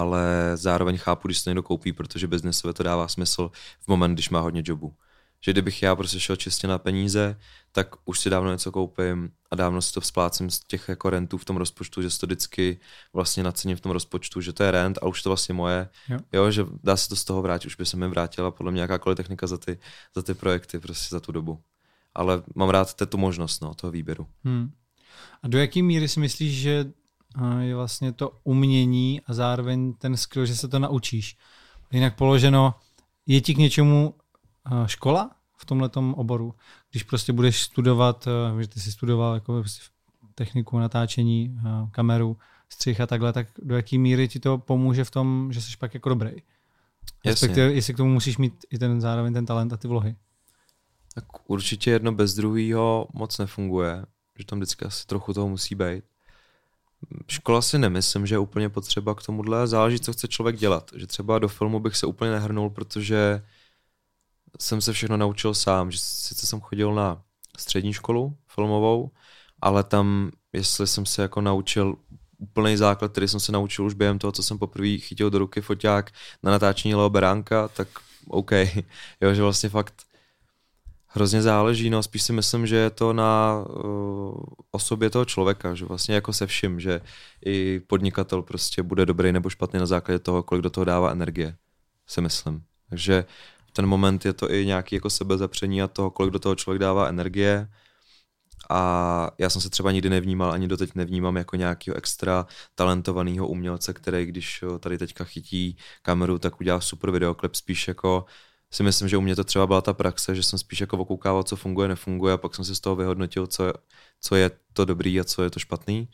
[0.00, 4.30] Ale zároveň chápu, když se někdo koupí, protože biznesově to dává smysl v moment, když
[4.30, 4.94] má hodně jobu
[5.40, 7.36] že kdybych já prostě šel čistě na peníze,
[7.72, 11.38] tak už si dávno něco koupím a dávno si to splácím z těch jako rentů
[11.38, 12.80] v tom rozpočtu, že si to vždycky
[13.12, 15.88] vlastně nacením v tom rozpočtu, že to je rent a už to vlastně moje.
[16.08, 16.18] Jo.
[16.32, 18.80] jo že dá se to z toho vrátit, už by se mi vrátila podle mě
[18.80, 19.78] jakákoliv technika za ty,
[20.14, 21.60] za ty projekty prostě za tu dobu.
[22.14, 24.26] Ale mám rád tu možnost no, toho výběru.
[24.44, 24.70] Hmm.
[25.42, 26.92] A do jaké míry si myslíš, že
[27.60, 31.36] je vlastně to umění a zároveň ten skill, že se to naučíš?
[31.92, 32.74] Jinak položeno,
[33.26, 34.14] je ti k něčemu
[34.86, 36.54] škola v tomhle oboru.
[36.90, 39.84] Když prostě budeš studovat, eh, že ty jsi studoval jako prostě
[40.34, 42.36] techniku natáčení, eh, kameru,
[42.68, 45.94] střih a takhle, tak do jaký míry ti to pomůže v tom, že jsi pak
[45.94, 46.30] jako dobrý?
[47.24, 50.16] Respektive, jestli k tomu musíš mít i ten zároveň ten talent a ty vlohy.
[51.14, 54.06] Tak určitě jedno bez druhého moc nefunguje,
[54.38, 56.04] že tam vždycky asi trochu toho musí být.
[57.28, 59.66] Škola si nemyslím, že je úplně potřeba k tomuhle.
[59.66, 60.90] Záleží, co chce člověk dělat.
[60.96, 63.42] Že třeba do filmu bych se úplně nehrnul, protože
[64.60, 67.22] jsem se všechno naučil sám, že sice jsem chodil na
[67.58, 69.10] střední školu filmovou,
[69.60, 71.96] ale tam, jestli jsem se jako naučil
[72.38, 75.60] úplný základ, který jsem se naučil už během toho, co jsem poprvé chytil do ruky
[75.60, 76.10] foťák
[76.42, 77.88] na natáčení Leo Beránka, tak
[78.28, 78.52] OK.
[79.20, 80.02] Jo, že vlastně fakt
[81.16, 84.34] hrozně záleží, no spíš si myslím, že je to na uh,
[84.70, 87.00] osobě toho člověka, že vlastně jako se vším, že
[87.46, 91.56] i podnikatel prostě bude dobrý nebo špatný na základě toho, kolik do toho dává energie,
[92.06, 92.62] si myslím.
[92.90, 93.24] Takže
[93.72, 97.08] ten moment je to i nějaký jako sebezapření a toho, kolik do toho člověk dává
[97.08, 97.68] energie.
[98.70, 103.92] A já jsem se třeba nikdy nevnímal, ani doteď nevnímám jako nějakého extra talentovaného umělce,
[103.92, 108.24] který když tady teďka chytí kameru, tak udělá super videoklip, spíš jako
[108.76, 111.42] si myslím, že u mě to třeba byla ta praxe, že jsem spíš jako okoukával,
[111.42, 113.72] co funguje, nefunguje a pak jsem si z toho vyhodnotil, co je,
[114.20, 116.08] co je to dobrý a co je to špatný.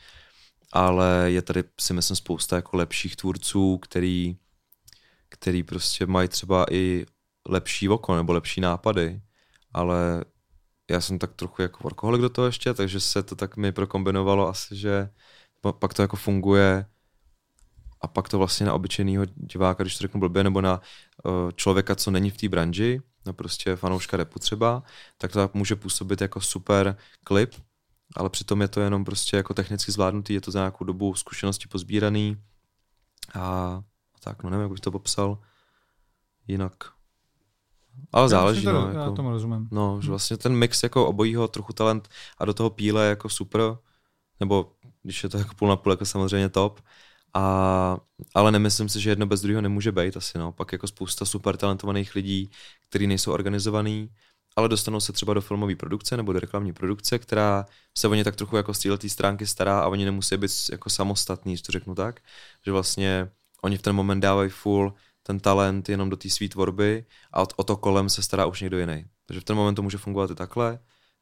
[0.72, 4.36] Ale je tady si myslím spousta jako lepších tvůrců, který,
[5.28, 7.06] který prostě mají třeba i
[7.48, 9.20] lepší oko nebo lepší nápady,
[9.72, 10.24] ale
[10.90, 14.48] já jsem tak trochu jako workoholik do toho ještě, takže se to tak mi prokombinovalo
[14.48, 15.08] asi, že
[15.78, 16.86] pak to jako funguje
[18.00, 20.80] a pak to vlastně na obyčejného diváka, když to řeknu blbě, nebo na
[21.54, 24.82] člověka, co není v té branži, no prostě fanouška repu třeba,
[25.18, 27.54] tak to může působit jako super klip,
[28.16, 31.68] ale přitom je to jenom prostě jako technicky zvládnutý, je to za nějakou dobu zkušenosti
[31.68, 32.36] pozbíraný
[33.34, 33.82] a
[34.20, 35.38] tak, no nevím, jak bych to popsal
[36.48, 36.74] jinak.
[38.12, 38.90] Ale záleží, to, no.
[38.92, 39.68] Já jako, tomu rozumím.
[39.70, 42.08] No, že vlastně ten mix jako obojího, trochu talent
[42.38, 43.60] a do toho píle jako super,
[44.40, 46.80] nebo když je to jako půl na půl, jako samozřejmě top.
[47.34, 47.98] A,
[48.34, 50.52] ale nemyslím si, že jedno bez druhého nemůže být asi, no.
[50.52, 52.50] Pak jako spousta super talentovaných lidí,
[52.88, 54.10] kteří nejsou organizovaný,
[54.56, 57.66] ale dostanou se třeba do filmové produkce nebo do reklamní produkce, která
[57.98, 60.90] se o ně tak trochu jako z této stránky stará a oni nemusí být jako
[60.90, 62.20] samostatní, to řeknu tak,
[62.64, 63.30] že vlastně
[63.62, 67.64] oni v ten moment dávají full ten talent jenom do té své tvorby a o
[67.64, 69.04] to kolem se stará už někdo jiný.
[69.26, 70.78] Takže v ten moment to může fungovat i takhle.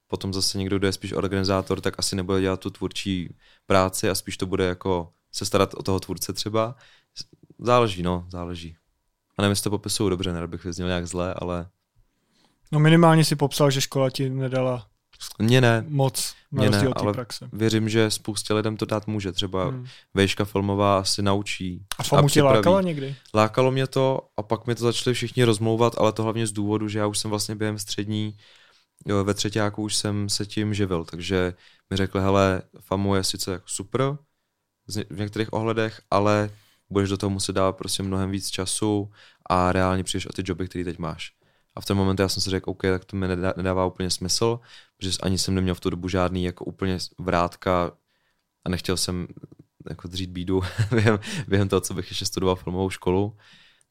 [0.06, 3.36] Potom zase někdo, kdo je spíš organizátor, tak asi nebude dělat tu tvůrčí
[3.66, 6.74] práci a spíš to bude jako se starat o toho tvůrce třeba.
[7.58, 8.76] Záleží, no, záleží.
[9.38, 11.68] A nevím, jestli to popisuju dobře, nerad bych vyzněl nějak zle, ale...
[12.72, 14.86] No minimálně si popsal, že škola ti nedala
[15.38, 17.48] Mně ne, moc na Mně ne, ale praxe.
[17.52, 19.32] věřím, že spoustě lidem to dát může.
[19.32, 19.86] Třeba Hmm.
[20.14, 21.84] vejška filmová asi naučí.
[21.98, 23.16] A FAMu tě lákala někdy?
[23.34, 26.88] Lákalo mě to a pak mi to začali všichni rozmlouvat, ale to hlavně z důvodu,
[26.88, 28.36] že já už jsem vlastně během střední,
[29.06, 31.54] jo, ve třetíku už jsem se tím živil, takže
[31.90, 34.16] mi řekli, hele, FAMU je sice jako super
[35.10, 36.50] v některých ohledech, ale
[36.90, 39.12] budeš do toho muset dát prostě mnohem víc času
[39.50, 41.32] a reálně přijdeš o ty joby, které teď máš.
[41.74, 44.10] A v ten moment já jsem si řekl, OK, tak to mi nedá, nedává úplně
[44.10, 44.60] smysl,
[44.96, 47.92] protože ani jsem neměl v tu dobu žádný jako úplně vrátka
[48.64, 49.26] a nechtěl jsem
[49.88, 51.18] jako dřít bídu během,
[51.48, 53.36] během toho, co bych ještě studoval filmovou školu.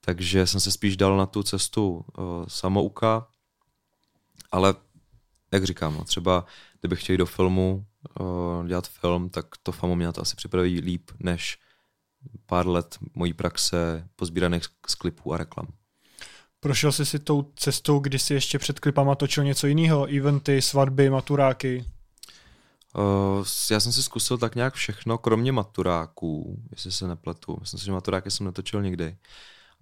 [0.01, 3.27] Takže jsem se spíš dal na tu cestu uh, samouka,
[4.51, 4.73] ale
[5.51, 6.45] jak říkám, no, třeba
[6.79, 7.85] kdybych chtěl jít do filmu,
[8.19, 11.59] uh, dělat film, tak to FAMU mě na to asi připraví líp, než
[12.45, 15.67] pár let mojí praxe pozbíraných z klipů a reklam.
[16.59, 20.05] Prošel jsi si tou cestou, kdy jsi ještě před klipama točil něco jiného?
[20.17, 21.85] Eventy, svatby, maturáky?
[22.95, 27.57] Uh, já jsem si zkusil tak nějak všechno, kromě maturáků, jestli se nepletu.
[27.59, 29.17] Myslím si, že maturáky jsem netočil nikdy.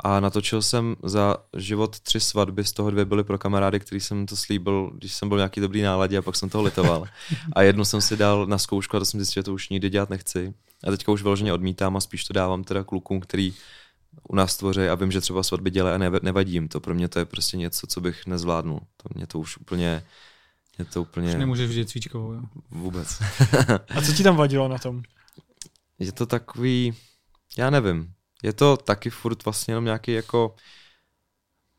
[0.03, 4.25] A natočil jsem za život tři svatby, z toho dvě byly pro kamarády, který jsem
[4.25, 7.05] to slíbil, když jsem byl v nějaký dobrý náladě a pak jsem toho litoval.
[7.53, 9.89] A jednu jsem si dal na zkoušku a to jsem zjistil, že to už nikdy
[9.89, 10.53] dělat nechci.
[10.87, 13.53] A teďka už vyloženě odmítám a spíš to dávám teda klukům, který
[14.29, 16.79] u nás tvoří a vím, že třeba svatby dělají a nevadí jim to.
[16.79, 18.79] Pro mě to je prostě něco, co bych nezvládnul.
[18.97, 20.03] To mě to už úplně,
[20.77, 22.41] mě to úplně Už nemůžeš vidět cvičkovou, jo.
[22.69, 23.21] vůbec.
[23.95, 25.03] A co ti tam vadilo na tom?
[25.99, 26.93] je to takový,
[27.57, 28.13] já nevím,
[28.43, 30.55] je to taky furt vlastně jenom nějaký jako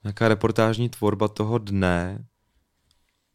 [0.04, 2.24] nějaká reportážní tvorba toho dne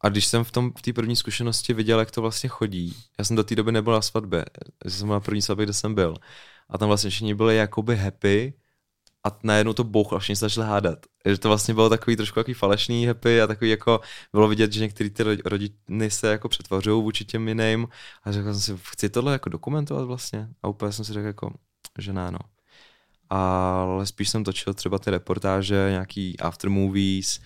[0.02, 3.26] a když jsem v tom v té první zkušenosti viděl, jak to vlastně chodí, já
[3.26, 4.46] jsem do té doby nebyl na svatbě,
[4.88, 6.16] jsem byl na první svatbě, kde jsem byl
[6.70, 8.54] a tam vlastně všichni byli jakoby happy
[9.26, 11.00] a najednou to bouchlo všichni se začali hádat.
[11.26, 14.00] Že to vlastně bylo takový trošku takový falešný happy a takový jako
[14.34, 17.88] bylo vidět, že některé ty ro- rodiny se jako přetvařují vůči těm jiným
[18.24, 21.54] a řekl jsem si, chci tohle jako dokumentovat vlastně a úplně jsem si řekl jako,
[22.00, 22.40] že ne, no.
[23.36, 27.40] Ale spíš jsem točil třeba ty reportáže, nějaký after movies,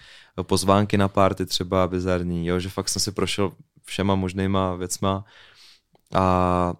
[0.43, 3.51] pozvánky na party třeba bizarní, jo, že fakt jsem si prošel
[3.83, 5.25] všema možnýma věcma
[6.13, 6.73] a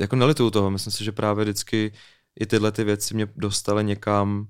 [0.00, 1.92] jako nelituju toho, myslím si, že právě vždycky
[2.40, 4.48] i tyhle ty věci mě dostaly někam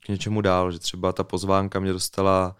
[0.00, 2.56] k něčemu dál, že třeba ta pozvánka mě dostala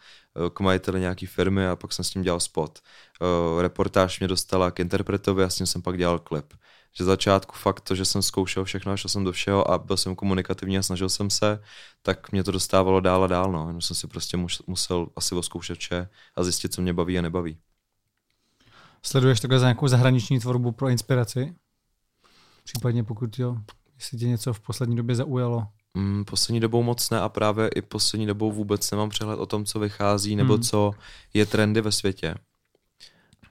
[0.46, 2.78] eh, k majiteli nějaký firmy a pak jsem s tím dělal spot.
[2.78, 6.55] Eh, Reportáž mě dostala k interpretovi a s tím jsem pak dělal klip.
[6.99, 9.97] Že začátku fakt to, že jsem zkoušel všechno a šel jsem do všeho a byl
[9.97, 11.62] jsem komunikativní a snažil jsem se,
[12.03, 13.53] tak mě to dostávalo dál a dál.
[13.53, 13.66] No.
[13.66, 17.22] Jenom jsem si prostě mus- musel asi oskoušet vše a zjistit, co mě baví a
[17.22, 17.59] nebaví.
[19.03, 21.55] Sleduješ takhle za nějakou zahraniční tvorbu pro inspiraci?
[22.64, 23.57] Případně pokud jo,
[23.97, 25.66] jestli tě něco v poslední době zaujalo.
[25.95, 29.64] Mm, poslední dobou moc ne a právě i poslední dobou vůbec nemám přehled o tom,
[29.64, 30.62] co vychází nebo Hmm.
[30.62, 30.93] co
[31.34, 32.34] je trendy ve světě.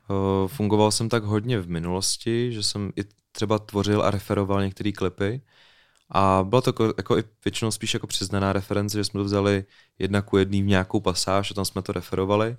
[0.10, 4.92] Uh, fungoval jsem tak hodně v minulosti, že jsem i třeba tvořil a referoval některé
[4.92, 5.42] klipy
[6.12, 9.66] a bylo to jako, jako i většinou spíš jako přiznaná reference, že jsme to vzali
[10.00, 12.58] jedna ku jedný v nějakou pasáž a tam jsme to referovali.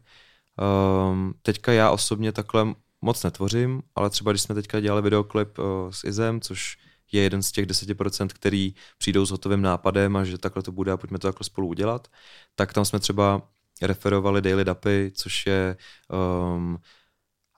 [1.10, 5.64] Um, teďka já osobně takhle moc netvořím, ale třeba když jsme teďka dělali videoklip uh,
[5.90, 6.78] s Izem, což
[7.12, 10.92] je jeden z těch 10%, který přijdou s hotovým nápadem a že takhle to bude
[10.92, 12.08] a pojďme to takhle spolu udělat,
[12.54, 13.42] tak tam jsme třeba
[13.82, 15.76] referovali Daily Dapy, což je
[16.54, 16.78] um,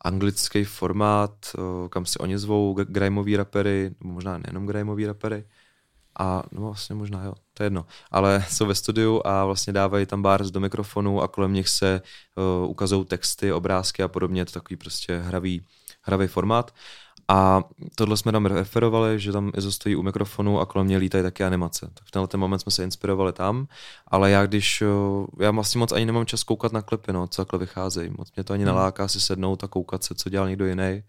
[0.05, 5.45] anglický formát, uh, kam si oni zvou g- grimeový rapery, nebo možná nejenom grimeový rapery,
[6.19, 10.07] a no vlastně možná jo, to je jedno, ale jsou ve studiu a vlastně dávají
[10.07, 12.03] tam bars do mikrofonu a kolem nich se
[12.65, 15.67] uh, ukazují texty, obrázky a podobně, je to takový prostě hravý,
[16.03, 16.75] hravý formát.
[17.29, 17.62] A
[17.95, 21.45] tohle jsme tam referovali, že tam Izo stojí u mikrofonu a kolem mě lítají taky
[21.45, 21.91] animace.
[21.95, 23.66] Tak v tenhle ten moment jsme se inspirovali tam,
[24.07, 27.45] ale já když, uh, já vlastně moc ani nemám čas koukat na klipy, no, co
[27.45, 28.11] takhle vycházejí.
[28.18, 28.75] Moc mě to ani Hmm.
[28.75, 31.03] naláká si sednout a koukat se, co dělal někdo jiný.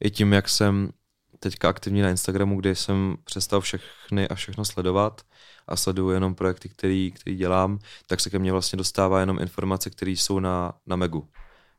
[0.00, 0.90] I tím, jak jsem
[1.38, 5.22] teďka aktivní na Instagramu, kde jsem přestal všechny a všechno sledovat
[5.68, 9.90] a sleduju jenom projekty, který, který dělám, tak se ke mně vlastně dostává jenom informace,
[9.90, 11.28] které jsou na, na Megu.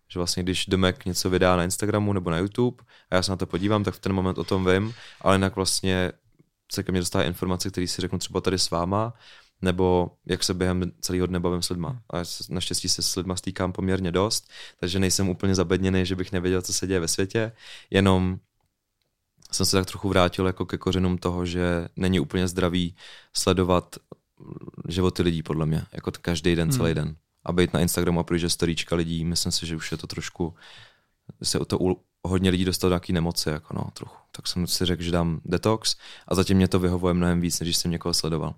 [0.09, 3.35] Že vlastně když Mac něco vydá na Instagramu nebo na YouTube a já se na
[3.35, 6.11] to podívám, tak v ten moment o tom vím, ale jinak vlastně
[6.71, 9.13] se ke mně dostává informace, které si řeknu třeba tady s váma,
[9.61, 12.01] nebo jak se během celého dne bavím s lidma.
[12.13, 12.17] A
[12.49, 14.49] naštěstí se s lidma stýkám poměrně dost,
[14.79, 17.51] takže nejsem úplně zabedněný, že bych nevěděl, co se děje ve světě,
[17.89, 18.39] jenom
[19.51, 22.95] jsem se tak trochu vrátil jako ke kořenům toho, že není úplně zdravý
[23.33, 23.95] sledovat
[24.87, 26.77] životy lidí, podle mě, jako každý den, Hmm.
[26.77, 27.15] celý den.
[27.45, 30.53] A být na Instagramu a projíždět storíčka lidí, myslím si, že už je to trošku,
[31.43, 34.15] se o to u, hodně lidí dostalo do nějaký nemoci, jako no, trochu.
[34.31, 35.95] Tak jsem si řekl, že dám detox
[36.27, 38.53] a zatím mě to vyhovuje mnohem víc, než když jsem někoho sledoval.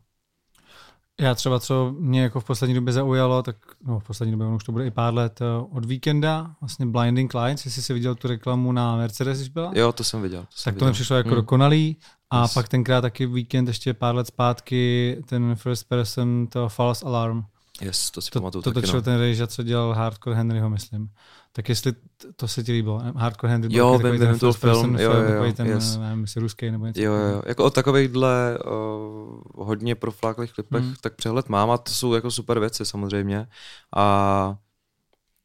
[1.21, 4.55] Já třeba, co mě jako v poslední době zaujalo, tak no, v poslední době, ono
[4.55, 8.15] už to bude i pár let, eh, od víkenda, vlastně Blinding Lights, jestli jsi viděl
[8.15, 9.71] tu reklamu na Mercedes, když byla?
[9.75, 10.41] Jo, to jsem viděl.
[10.41, 10.93] To jsem tak to mi viděl.
[10.93, 11.35] přišlo jako Hmm.
[11.35, 11.97] dokonalý.
[12.29, 12.53] A Yes.
[12.53, 17.43] pak tenkrát taky víkend, ještě pár let zpátky, ten first person, to False Alarm.
[17.81, 19.01] Yes, to si To, pamatuju to taky, točil no.
[19.01, 21.09] ten režisér, co dělal Hardcore Henryho, myslím.
[21.51, 21.93] Tak jestli
[22.35, 23.01] to se ti líbilo.
[23.15, 25.53] Hardcore Henry Jo, byl takový vím, ten vím, to person film, jo, film, jo, jo,
[25.53, 25.97] ten, yes.
[25.97, 27.01] nevím, jestli ruský nebo něco.
[27.01, 27.41] Jo, jo.
[27.45, 30.95] Jako o takovýchhle uh, hodně profláklých klipech, hmm.
[31.01, 33.47] tak přehled mám a to jsou jako super věci samozřejmě.
[33.95, 34.57] A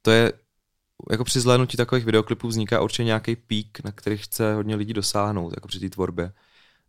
[0.03, 0.33] to je,
[1.11, 5.53] jako při zhlédnutí takových videoklipů vzniká určitě nějaký pík, na který chce hodně lidí dosáhnout,
[5.57, 6.33] jako při té tvorbě.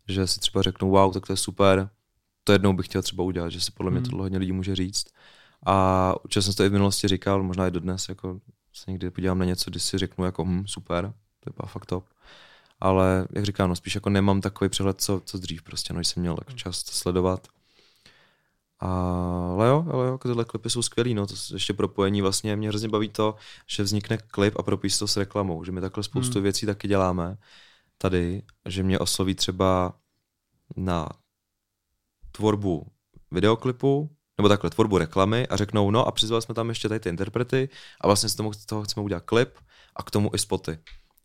[0.08, 1.88] Že si třeba řeknou, wow, tak to je super,
[2.44, 4.10] to jednou bych chtěl třeba udělat, že si podle mě Hmm.
[4.10, 5.06] tohle hodně lidí může říct.
[5.66, 8.40] A určitě jsem to i v minulosti říkal, možná i dodnes, jako
[8.72, 12.04] se někdy podívám na něco, kdy si řeknu jako hm, super, to je fakt top.
[12.80, 16.20] Ale jak říkám, no spíš jako nemám takový přehled, co, co dřív prostě, no jsem
[16.20, 17.48] měl jako čas to sledovat.
[18.80, 22.68] Ale jo, ale jo, jako tyhle klipy jsou skvělý, no, to ještě propojení vlastně, mě
[22.68, 23.34] hrozně baví to,
[23.66, 26.42] že vznikne klip a propojí se to s reklamou, že my takhle spoustu Hmm.
[26.42, 27.36] věcí taky děláme
[27.98, 29.94] tady, že mě osloví třeba
[30.76, 31.08] na
[32.36, 32.86] tvorbu
[33.30, 37.08] videoklipu, nebo takhle tvorbu reklamy a řeknou, no a přizvali jsme tam ještě tady ty
[37.08, 37.68] interprety
[38.00, 38.34] a vlastně z
[38.66, 39.54] toho, chceme udělat klip
[39.96, 40.78] a k tomu i spoty.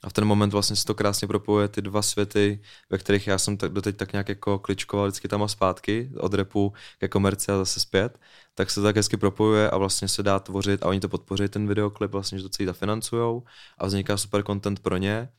[0.04, 3.38] A v ten moment vlastně se to krásně propojuje ty dva světy, ve kterých já
[3.38, 7.52] jsem tak, doteď tak nějak jako kličkoval vždycky tam a zpátky, od repu ke komerci
[7.52, 8.20] a zase zpět,
[8.56, 11.48] tak se to tak hezky propojuje a vlastně se dá tvořit a oni to podpoří
[11.48, 13.44] ten videoklip, vlastně, že to celý zafinancujou
[13.78, 15.30] a vzniká super content pro ně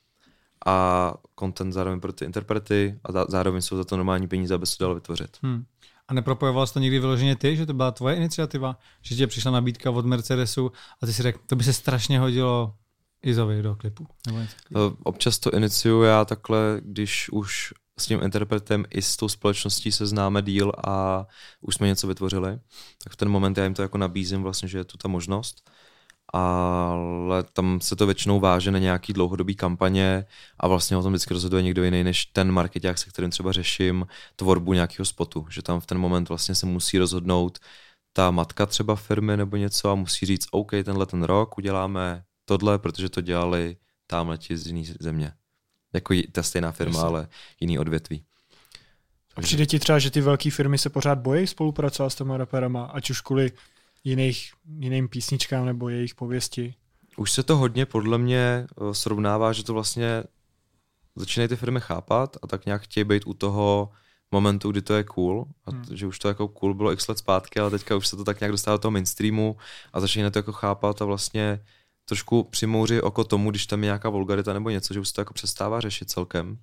[0.67, 4.67] a content zároveň pro ty interprety a zá- zároveň jsou za to normální peníze, aby
[4.67, 5.37] se to dalo vytvořit.
[5.43, 5.65] Hmm.
[6.09, 9.51] A nepropojoval jsi to někdy vyloženě ty, že to byla tvoje iniciativa, že ti přišla
[9.51, 12.75] nabídka od Mercedesu a ty si řekl, to by se strašně hodilo
[13.23, 14.07] Izovi do klipu.
[14.27, 14.39] Nebo.
[14.41, 19.93] Eh, Občas to iniciuju já takhle, když už s tím interpretem i s tou společností
[19.93, 21.27] se známe díl a
[21.61, 22.59] už jsme něco vytvořili,
[23.05, 25.71] tak v ten moment já jim to jako nabízím vlastně, že je tu ta možnost.
[26.33, 30.25] Ale tam se to většinou váže na nějaký dlouhodobý kampaně
[30.59, 34.07] a vlastně o tom vždycky rozhoduje někdo jiný než ten marketák, se kterým třeba řeším
[34.37, 35.47] tvorbu nějakého spotu.
[35.51, 37.59] Že tam v ten moment vlastně se musí rozhodnout
[38.13, 42.79] ta matka třeba firmy nebo něco a musí říct, OK, tenhle ten rok uděláme tohle,
[42.79, 43.77] protože to dělali
[44.07, 45.33] tamhle ti z jiné země.
[45.93, 47.07] Jako ta stejná firma, Jasně.
[47.09, 47.29] ale
[47.61, 48.25] jiný odvětví.
[49.37, 52.85] A přijde ti třeba, že ty velké firmy se pořád bojí spolupracovat s těma raperama,
[52.85, 53.53] ať už kvůli
[54.05, 56.75] jiných, jiným písničkám nebo jejich pověsti.
[57.17, 58.39] Už se to hodně podle mě
[58.71, 60.25] eh, srovnává, že to vlastně
[61.17, 63.91] začínají ty firmy chápat a tak nějak chtějí být u toho
[64.33, 65.47] momentu, kdy to je cool.
[65.65, 65.85] A Hmm.
[65.85, 68.25] t- že už to jako cool bylo x let zpátky, ale teďka už se to
[68.25, 69.57] tak nějak dostává do toho mainstreamu
[69.93, 71.61] a začínají to jako chápat a vlastně
[72.05, 75.21] trošku přimouří oko tomu, když tam je nějaká vulgarita nebo něco, že už se to
[75.21, 76.59] jako přestává řešit celkem.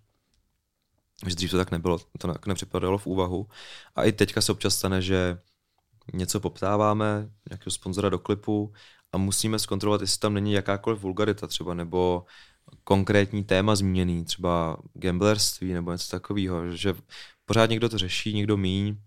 [1.28, 3.48] Že dřív to tak nebylo, to tak nepřipadalo v úvahu.
[3.96, 5.38] A i teďka se občas stane, že
[6.14, 8.74] něco poptáváme, nějakého sponzora do klipu
[9.12, 12.26] a musíme zkontrolovat, jestli tam není jakákoliv vulgarita třeba, nebo
[12.84, 16.96] konkrétní téma zmíněný, třeba gamblerství nebo něco takového, že
[17.46, 18.98] pořád někdo to řeší, někdo míň,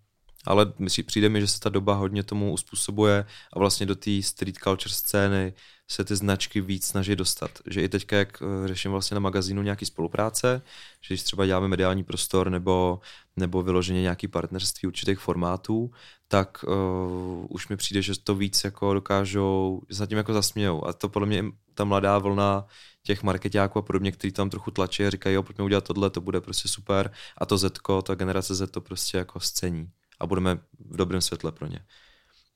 [0.47, 0.73] ale
[1.07, 4.95] přijde mi, že se ta doba hodně tomu uspůsobuje a vlastně do té street culture
[4.95, 5.53] scény
[5.91, 7.51] se ty značky víc snaží dostat.
[7.67, 10.63] Že i teďka, jak eh, řeším vlastně na magazínu nějaký spolupráce,
[11.01, 13.01] že když třeba děláme mediální prostor nebo,
[13.37, 15.91] nebo vyloženě nějaký partnerství určitých formátů,
[16.29, 20.33] tak uh, už mi přijde, že to víc jako dokážou, že se nad tím jako
[20.33, 20.87] zasmějou.
[20.87, 22.67] A to podle mě i ta mladá vlna
[23.03, 26.21] těch marketáků a podobně, který tam trochu tlačí a říkají, jo, pojďme udělat tohle, to
[26.21, 27.11] bude prostě super.
[27.39, 29.91] A to Z, ta generace Z to prostě jako scéní.
[30.21, 30.55] A budeme
[30.91, 31.79] v dobrém světle pro ně.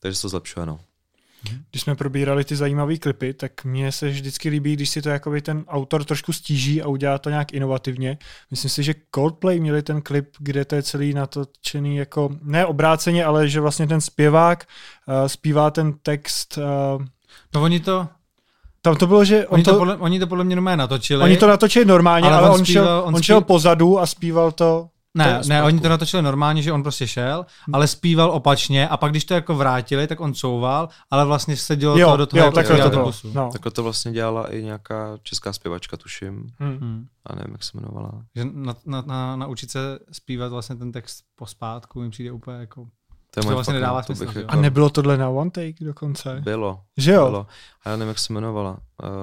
[0.00, 0.80] Takže se to zlepšuje, no.
[1.70, 5.42] Když jsme probírali ty zajímavé klipy, tak mně se vždycky líbí, když si to jakoby
[5.42, 8.18] ten autor trošku stíží a udělá to nějak inovativně.
[8.50, 13.24] Myslím si, že Coldplay měli ten klip, kde to je celý natočený jako, ne obráceně,
[13.24, 14.64] ale že vlastně ten zpěvák
[15.08, 16.58] uh, zpívá ten text.
[16.96, 17.04] Uh,
[17.54, 18.08] No oni to,
[18.82, 21.24] tam to bylo, že on oni to, to, podle, oni to podle mě normálně natočili.
[21.24, 24.06] oni to natočili normálně, Ale ale, on on, zpíval- šel, on on šel pozadu a
[24.06, 24.88] zpíval to.
[25.16, 29.10] Ne, ne, oni to natočili normálně, že on prostě šel, ale zpíval opačně a pak
[29.10, 32.38] když to jako vrátili, tak on couval, ale vlastně se dělo Jo, to do toho
[32.40, 33.12] jo, jako takhle to bylo.
[33.34, 33.50] No.
[33.52, 36.46] Takhle to vlastně dělala i nějaká česká zpěvačka, tuším.
[36.58, 36.78] Hmm.
[36.78, 37.06] Hmm.
[37.26, 38.10] A nevím, jak se jmenovala.
[38.36, 42.86] Že na, na, na, naučit se zpívat vlastně ten text pospátku mi přijde úplně jako...
[43.30, 44.44] To, To vlastně nedává no, to smysl, jo?
[44.48, 46.40] A nebylo tohle na One Take dokonce?
[46.44, 46.80] Bylo.
[46.96, 47.24] Že jo?
[47.24, 47.46] Bylo.
[47.84, 48.78] A já nevím, jak se jmenovala.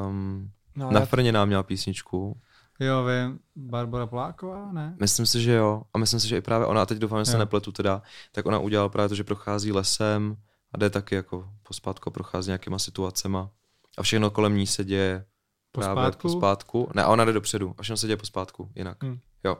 [0.07, 2.37] Um, No, na já- Frně měla písničku.
[2.81, 4.95] Jo, vím, Barbara Poláková, ne?
[4.99, 5.83] Myslím si, že jo.
[5.93, 7.39] A myslím si, že i právě ona, a teď doufám, že se Jo.
[7.39, 8.01] nepletu teda,
[8.31, 10.37] tak ona udělala právě to, že prochází lesem
[10.71, 13.49] a jde taky jako pospátku a prochází nějakýma situacema.
[13.97, 15.25] A všechno kolem ní se děje
[15.71, 16.21] právě Pospátku?
[16.21, 16.91] pospátku.
[16.95, 19.03] Ne, a ona jde dopředu a všechno se děje pospátku, jinak.
[19.03, 19.19] Hmm.
[19.43, 19.57] Jo.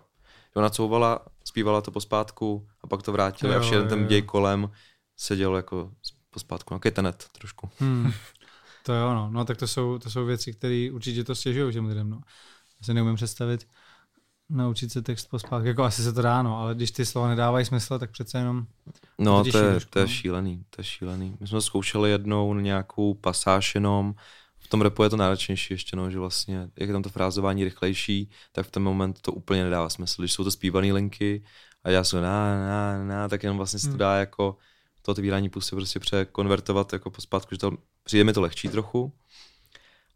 [0.56, 4.70] Ona couvala, zpívala to pospátku a pak to vrátila Jo, a všechno ten děj kolem
[5.18, 5.92] seděl jako
[6.30, 7.70] pospátku na ketenet trošku.
[7.80, 8.12] Hmm.
[8.86, 9.30] To jo, no.
[9.32, 12.10] no tak to jsou, to jsou věci, které určitě to stěžují těm lidem.
[12.10, 12.22] No.
[12.82, 13.68] Já si neumím představit
[14.52, 15.68] naučit se text pospátku.
[15.68, 18.66] Jako asi se to dá, no, ale když ty slova nedávají smysl, tak přece jenom...
[19.20, 20.12] No, to, je, to je no.
[20.12, 21.38] šílený, to je šílený.
[21.40, 24.16] My jsme zkoušeli jednou nějakou pasáž jenom,
[24.60, 27.64] v tom repu je to náročnější ještě, no, že vlastně, jak je tam to frázování
[27.64, 30.22] rychlejší, tak v ten moment to úplně nedává smysl.
[30.22, 31.44] Když jsou to zpívané linky
[31.84, 34.00] a já jsem na, na, na, tak jenom vlastně se to hmm.
[34.00, 34.58] dá jako
[35.02, 37.72] to otvírání pusy prostě překonvertovat jako pospátku, že to
[38.04, 39.14] přijde mi to lehčí trochu,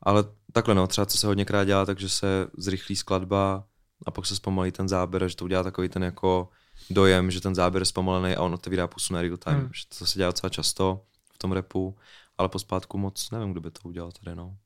[0.06, 3.64] ale takhle no, třeba co se hodněkrát dělá, takže se zrychlí skladba
[4.06, 6.50] a pak se zpomalí ten záběr a že to udělá takový ten jako
[6.90, 9.60] dojem, že ten záběr je zpomalený a on otevírá pusu na real time.
[9.60, 9.70] Hmm.
[9.74, 11.02] Že to se dělá docela často
[11.34, 11.96] v tom repu,
[12.38, 14.58] ale pospátku moc nevím, kdo by to udělal tady, no.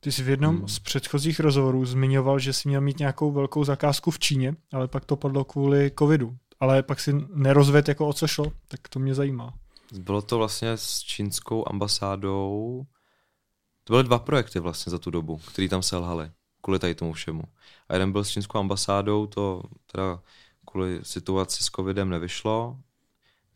[0.00, 0.68] Ty jsi v jednom hmm.
[0.68, 5.04] z předchozích rozhovorů zmiňoval, že jsi měl mít nějakou velkou zakázku v Číně, ale pak
[5.04, 6.36] to padlo kvůli covidu.
[6.60, 9.54] Ale pak si nerozvedl, jako o co šlo, tak to mě zajímá.
[9.98, 12.82] Bylo to vlastně s čínskou ambasádou.
[13.84, 16.30] To byly dva projekty vlastně za tu dobu, které tam selhaly
[16.64, 17.42] kvůli tady tomu všemu.
[17.88, 19.62] A jeden byl s čínskou ambasádou, to
[19.92, 20.20] teda
[20.66, 22.76] kvůli situaci s covidem nevyšlo,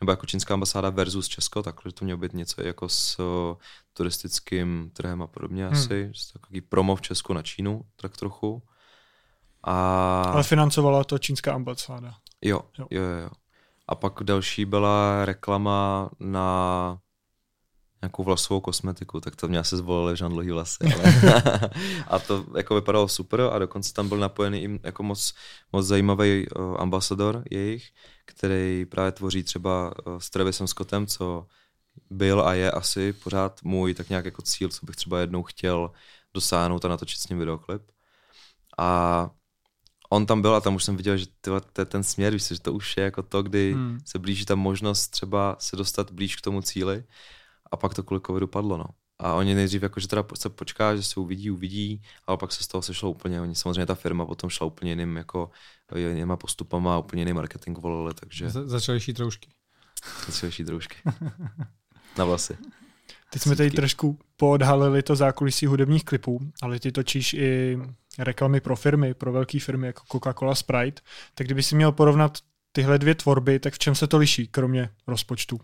[0.01, 3.57] nebo jako čínská ambasáda versus Česko, takže to mělo být něco jako s uh,
[3.93, 5.73] turistickým trhem a podobně hmm.
[5.73, 8.63] asi, takový promo v Česku na Čínu, tak trochu.
[9.65, 10.23] A...
[10.23, 12.15] Ale financovala to čínská ambasáda.
[12.43, 13.31] Jo, jo, jo, jo.
[13.89, 16.99] A pak další byla reklama na
[18.03, 20.79] nějakou vlasovou kosmetiku, tak to mě asi zvolili dlouhý vlasy.
[20.95, 21.71] Ale...
[22.09, 25.35] a to jako vypadalo super a dokonce tam byl napojený i jako moc,
[25.73, 27.85] moc zajímavý uh, ambasador jejich,
[28.27, 31.47] který právě tvoří třeba uh, s Travisem Scottem, co
[32.11, 35.91] byl a je asi pořád můj tak nějak jako cíl, co bych třeba jednou chtěl
[36.35, 37.83] dosáhnout a natočit s ním videoklip.
[38.79, 39.31] A
[40.11, 42.47] on tam byl a tam už jsem viděl, že tyhle, to je ten směr, víš,
[42.47, 43.99] že to už je jako to, kdy hmm.
[44.05, 47.05] se blíží ta možnost třeba se dostat blíž k tomu cíli
[47.73, 48.85] a pak to kvůli covidu padlo, no.
[49.19, 52.65] A oni nejdřív jako, že teda se počká, že se uvidí, uvidí, ale pak se
[52.65, 55.51] z toho sešlo úplně, oni samozřejmě ta firma potom šla úplně jiným jako
[55.97, 58.51] jinýma postupama, úplně jiný marketing volili, takže...
[58.51, 59.51] Za, začali šít roušky.
[60.27, 60.97] Začali šít roušky.
[62.19, 62.59] Na vlasy.
[63.31, 67.79] Teď jsme tady trošku poodhalili to zákulisí hudebních klipů, ale ty točíš i
[68.19, 71.03] reklamy pro firmy, pro velké firmy jako Coca-Cola, Sprite.
[71.35, 72.39] Tak kdyby si měl porovnat
[72.73, 75.61] tyhle dvě tvorby, tak v čem se to liší, kromě rozpočtu?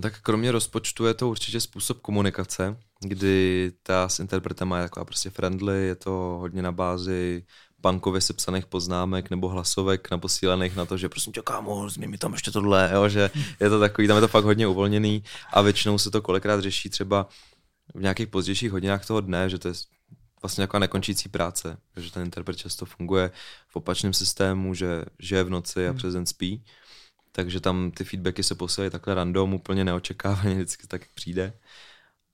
[0.00, 5.30] Tak kromě rozpočtu je to určitě způsob komunikace, kdy ta s interpretem je taková prostě
[5.30, 7.44] friendly, je to hodně na bázi
[7.78, 12.32] bankově sepsaných poznámek nebo hlasovek naposílaných na to, že prosím tě, kámo, změň mi tam
[12.32, 13.30] ještě tohle, jo, že
[13.60, 15.22] je to takový, tam je to fakt hodně uvolněný
[15.52, 17.28] a většinou se to kolikrát řeší třeba
[17.94, 19.74] v nějakých pozdějších hodinách toho dne, že to je
[20.42, 23.30] vlastně jako nekončící práce, že ten interpret často funguje
[23.68, 25.98] v opačném systému, že žije v noci a hmm.
[25.98, 26.64] přes den spí,
[27.36, 31.52] takže tam ty feedbacky se posílají takhle random, úplně neočekávaně, vždycky tak přijde.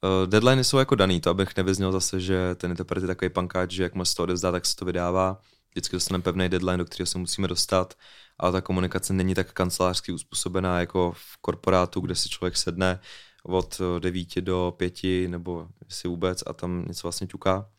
[0.04, 3.70] Uh, deadliny jsou jako daný, to abych nevyzněl zase, že ten interpret je takový pankáč,
[3.70, 5.40] že jak se to odezdá, tak se to vydává.
[5.70, 7.94] Vždycky dostaneme pevný deadline, do kterého se musíme dostat,
[8.38, 13.00] ale ta komunikace není tak kancelářsky uspůsobená jako v korporátu, kde si člověk sedne
[13.44, 17.70] od 9 do 5 nebo si vůbec a tam něco vlastně ťuká.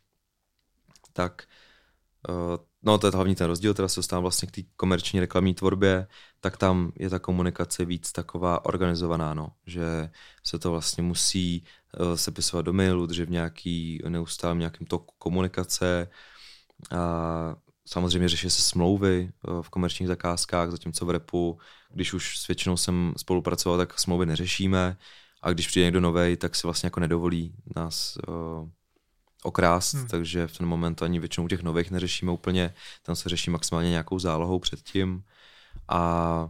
[1.12, 1.44] Tak
[2.28, 5.54] uh, no to je hlavní ten rozdíl, teda se dostávám vlastně k té komerční reklamní
[5.54, 6.06] tvorbě,
[6.40, 10.10] tak tam je ta komunikace víc taková organizovaná, no, že
[10.42, 11.64] se to vlastně musí
[12.00, 16.08] uh, sepisovat do mailu, držet v nějaký neustálém nějakým toku komunikace.
[16.90, 17.56] A
[17.88, 21.58] samozřejmě řeší se smlouvy uh, v komerčních zakázkách, zatímco v repu,
[21.90, 24.96] když už s většinou jsem spolupracoval, tak smlouvy neřešíme.
[25.42, 28.68] A když přijde někdo nový, tak si vlastně jako nedovolí nás uh,
[29.44, 30.06] okrást, hmm.
[30.06, 34.18] takže v ten moment ani většinou těch nových neřešíme úplně, tam se řeší maximálně nějakou
[34.18, 35.24] zálohou předtím
[35.88, 36.48] a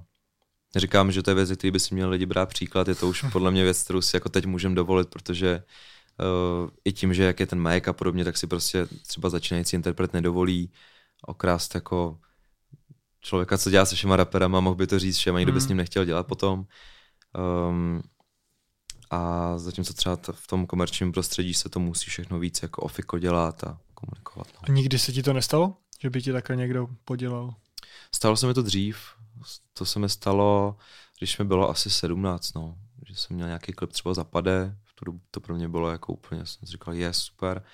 [0.74, 3.24] neříkám, že to je věc, který by si měli lidi brát příklad, je to už
[3.32, 5.62] podle mě věc, kterou si jako teď můžeme dovolit, protože
[6.62, 9.76] uh, i tím, že jak je ten majek a podobně, tak si prostě třeba začínající
[9.76, 10.72] interpret nedovolí
[11.26, 12.18] okrást jako
[13.20, 15.68] člověka, co dělá se všema raperama, mohl by to říct všem, ani kdyby s hmm.
[15.68, 16.66] ním nechtěl dělat potom.
[17.68, 18.02] Um,
[19.10, 23.64] a zatímco třeba v tom komerčním prostředí se to musí všechno víc jako ofiko dělat
[23.64, 24.46] a komunikovat.
[24.54, 24.60] No.
[24.62, 25.76] A nikdy se ti to nestalo?
[26.00, 27.54] Že by ti takhle někdo podělal?
[28.14, 28.98] Stalo se mi to dřív.
[29.72, 30.76] To se mi stalo,
[31.18, 32.78] když mi bylo asi 17, no.
[33.08, 36.12] Že jsem měl nějaký klip třeba zapade, v tu dobu to pro mě bylo jako
[36.12, 37.64] úplně, jsem si říkal, je super.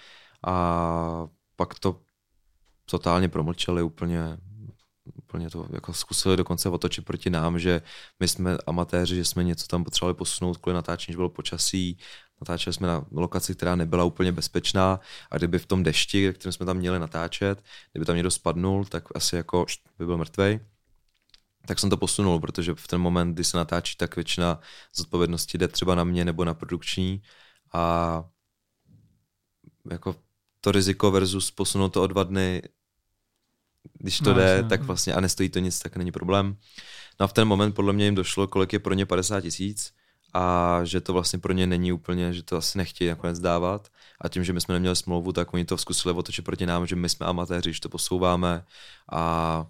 [0.47, 2.01] A pak to
[2.85, 4.39] totálně promlčeli úplně,
[5.31, 7.83] úplně to jako zkusili dokonce otočit proti nám, že
[8.20, 11.99] my jsme amatéři, že jsme něco tam potřebovali posunout kvůli natáčení, že bylo počasí,
[12.41, 15.01] natáčeli jsme na lokaci, která nebyla úplně bezpečná.
[15.31, 17.62] A kdyby v tom dešti, kterým jsme tam měli natáčet,
[17.93, 19.66] kdyby tam někdo spadnul, tak asi jako
[19.99, 20.61] by byl mrtvej.
[21.66, 24.61] tak jsem to posunul, protože v ten moment, kdy se natáčí, tak většina
[24.97, 27.22] zodpovědnosti jde třeba na mě nebo na produkční.
[27.72, 28.24] A
[29.91, 30.16] jako
[30.61, 32.62] to riziko versus posunout to o dva dny,
[33.99, 34.68] když to No, jde, jasně.
[34.68, 36.57] tak vlastně a nestojí to nic, tak není problém.
[37.20, 39.93] No a v ten moment podle mě jim došlo, kolik je pro ně 50 tisíc
[40.35, 43.89] a že to vlastně pro ně není úplně, že to asi nechtějí nakonec dávat
[44.20, 46.97] a tím, že my jsme neměli smlouvu, tak oni to zkusili otočit proti nám, že
[46.97, 48.64] my jsme amatéři, že to posouváme
[49.12, 49.66] a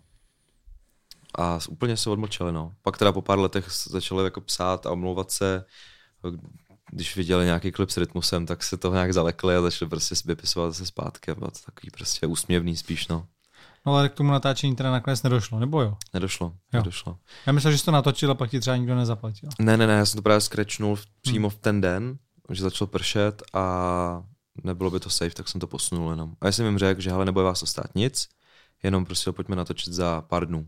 [1.39, 2.75] a úplně se odmlčeli, no.
[2.83, 5.65] Pak teda po pár letech začali jako psát a omlouvat se,
[6.91, 10.71] když viděli nějaký klip s rytmusem, tak se toho nějak zalekli a začali prostě vypisovat
[10.71, 13.27] zase zpátky bylo to takový prostě úsměvný spíš, no.
[13.87, 15.97] No ale k tomu natáčení teda nakonec nedošlo, nebo jo?
[16.15, 16.81] Nedošlo, Jo.
[16.81, 17.19] nedošlo.
[17.47, 19.49] Já myslel, že jsi to natočil a pak ti třeba nikdo nezaplatil.
[19.59, 22.19] Ne, ne, ne, já jsem to právě skrečnul v- přímo v ten den,
[22.51, 24.23] že začalo pršet a
[24.65, 26.35] nebylo by to safe, tak jsem to posunul jenom.
[26.41, 28.29] A já jsem jim řekl, že hele, nebude vás to stát nic,
[28.83, 30.67] jenom prostě pojďme natočit za pár dnů.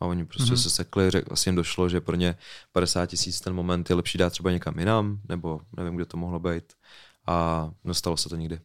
[0.00, 0.54] A oni prostě Mhm.
[0.54, 0.62] mm-hmm.
[0.62, 2.36] se sekli, řek, asi jim došlo, že pro ně
[2.72, 6.38] 50 tisíc ten moment je lepší dát třeba někam jinam, nebo nevím, kde to mohlo
[6.40, 6.64] být.
[7.26, 8.60] A nestalo se to nikdy.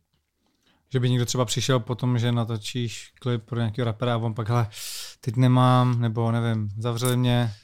[0.92, 4.34] Že by někdo třeba přišel po tom, že natočíš klip pro nějakého rapera a on
[4.34, 4.70] pak, hele,
[5.22, 7.54] teď nemám, nebo nevím, zavřeli mě.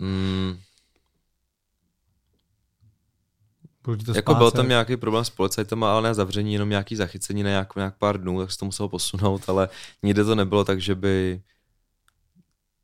[0.00, 0.58] Mm,
[3.88, 7.42] Budu to jako byl tam nějaký problém s policajtama, ale ne zavření, jenom nějaký zachycení
[7.42, 9.68] na nějak, nějak pár dnů, tak se to muselo posunout, ale
[10.02, 11.42] nikdy to nebylo tak, že by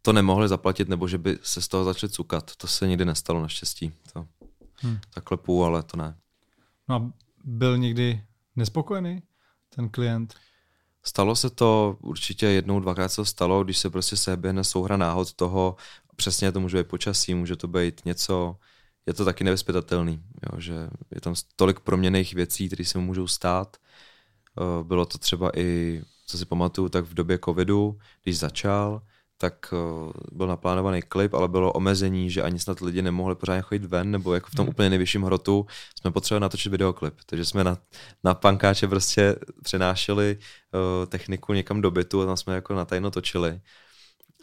[0.03, 2.57] to nemohli zaplatit, nebo že by se z toho začali cukat.
[2.57, 3.93] To se nikdy nestalo naštěstí.
[4.13, 4.27] To
[4.83, 4.99] Hm.
[5.15, 6.17] zaklepu, ale to ne.
[6.89, 7.11] No a
[7.45, 8.25] byl někdy
[8.57, 9.23] nespokojený
[9.75, 10.35] ten klient?
[11.03, 15.33] Stalo se to určitě jednou, dvakrát se to stalo, když se prostě seběhne souhra náhod
[15.33, 15.77] toho,
[16.17, 18.57] přesně to může být počasí, může to být něco,
[19.07, 20.75] je to taky nevyspytatelný, jo, že
[21.15, 23.77] je tam tolik proměných věcí, které se můžou stát.
[23.77, 29.03] Eh, Bylo to třeba i, co si pamatuju, tak v době covidu, když začal,
[29.39, 33.85] tak eh, byl naplánovaný klip, ale bylo omezení, že ani snad lidi nemohli pořádně chodit
[33.85, 34.71] ven, nebo jako v tom Hmm.
[34.71, 35.67] úplně nejvyšším hrotu
[36.01, 37.15] jsme potřebovali natočit videoklip.
[37.27, 37.79] Takže jsme na,
[38.25, 43.11] na pankáče prostě přenášeli uh, techniku někam do bytu a tam jsme jako na tajno
[43.11, 43.61] točili.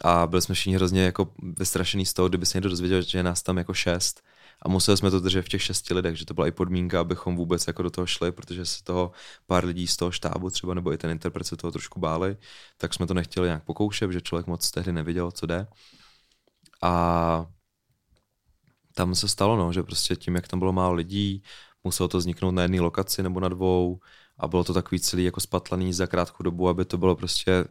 [0.04, 3.22] A byli jsme všichni hrozně jako vystrašený z toho, kdyby se někdo dozvěděl, že je
[3.22, 4.22] nás tam jako šest.
[4.62, 7.36] A museli jsme to držet v těch šesti lidech, že to byla i podmínka, abychom
[7.36, 9.12] vůbec jako do toho šli, protože se toho
[9.46, 12.36] pár lidí z toho štábu třeba, nebo i ten interpret se toho trošku báli,
[12.76, 15.66] tak jsme to nechtěli nějak pokoušet, že člověk moc tehdy nevěděl, co jde.
[16.82, 17.46] A
[18.94, 21.42] tam se stalo, no, že prostě tím, jak tam bylo málo lidí,
[21.84, 23.98] muselo to vzniknout na jedné lokaci nebo na dvou
[24.38, 27.64] a bylo to takový celý jako spatlaný za krátkou dobu, aby to bylo prostě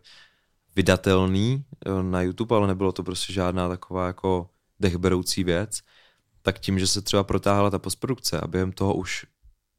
[0.76, 5.80] vydatelný jo, na YouTube, ale nebylo to prostě žádná taková jako dechberoucí věc,
[6.42, 9.26] tak tím, že se třeba protáhla ta postprodukce a během toho už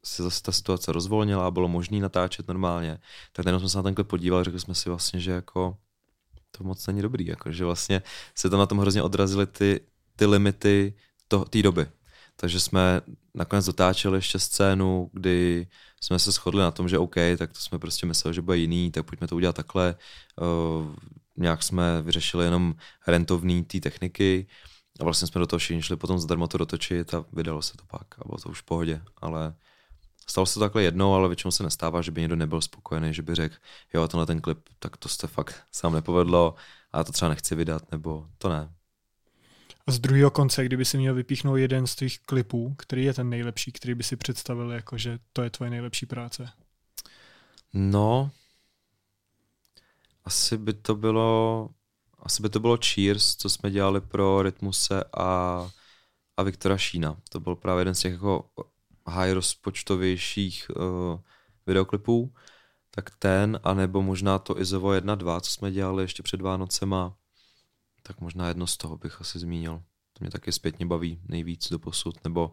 [0.05, 2.99] se zase ta situace rozvolnila a bylo možné natáčet normálně,
[3.31, 5.77] tak jenom jsme se na ten klip podívali řekli jsme si vlastně, že jako
[6.57, 8.01] to moc není dobrý, jako, že vlastně
[8.35, 9.79] se tam na tom hrozně odrazily ty,
[10.15, 10.93] ty limity
[11.49, 11.87] té doby.
[12.35, 13.01] Takže jsme
[13.33, 15.67] nakonec dotáčeli ještě scénu, kdy
[16.01, 18.91] jsme se shodli na tom, že OK, tak to jsme prostě mysleli, že bude jiný,
[18.91, 19.95] tak pojďme to udělat takhle.
[20.41, 20.95] Uh,
[21.37, 22.75] nějak jsme vyřešili jenom
[23.07, 24.47] rentovní té techniky
[24.99, 27.85] a vlastně jsme do toho všichni šli potom zadarmo to dotočit a vydalo se to
[27.85, 29.53] pak a bylo to už v pohodě, ale
[30.27, 33.21] stalo se to takhle jednou, ale většinou se nestává, že by někdo nebyl spokojený, že
[33.21, 33.55] by řekl,
[33.93, 36.55] jo, tenhle ten klip, tak to jste fakt sám nepovedlo
[36.91, 38.73] a já to třeba nechci vydat, nebo to ne.
[39.87, 43.29] A z druhého konce, kdyby si měl vypíchnout jeden z těch klipů, který je ten
[43.29, 46.49] nejlepší, který by si představil jako, že to je tvoje nejlepší práce.
[47.73, 48.31] No,
[50.25, 51.69] asi by to bylo,
[52.23, 55.69] asi by to bylo Cheers, co jsme dělali pro Rytmuse a,
[56.37, 57.17] a Viktora Šína.
[57.29, 58.49] To byl právě jeden z těch jako
[59.07, 61.19] high rozpočtovějších uh,
[61.67, 62.33] videoklipů.
[62.91, 67.15] Tak ten, anebo možná to Izovo 1.2, co jsme dělali ještě před Vánocema,
[68.03, 69.83] tak možná jedno z toho bych asi zmínil.
[70.13, 72.51] To mě taky zpětně baví nejvíc do posud, nebo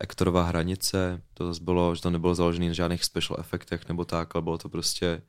[0.00, 4.34] Ektorová hranice, to zase bylo, že to nebylo založené na žádných special efektech nebo tak,
[4.34, 5.22] ale bylo to prostě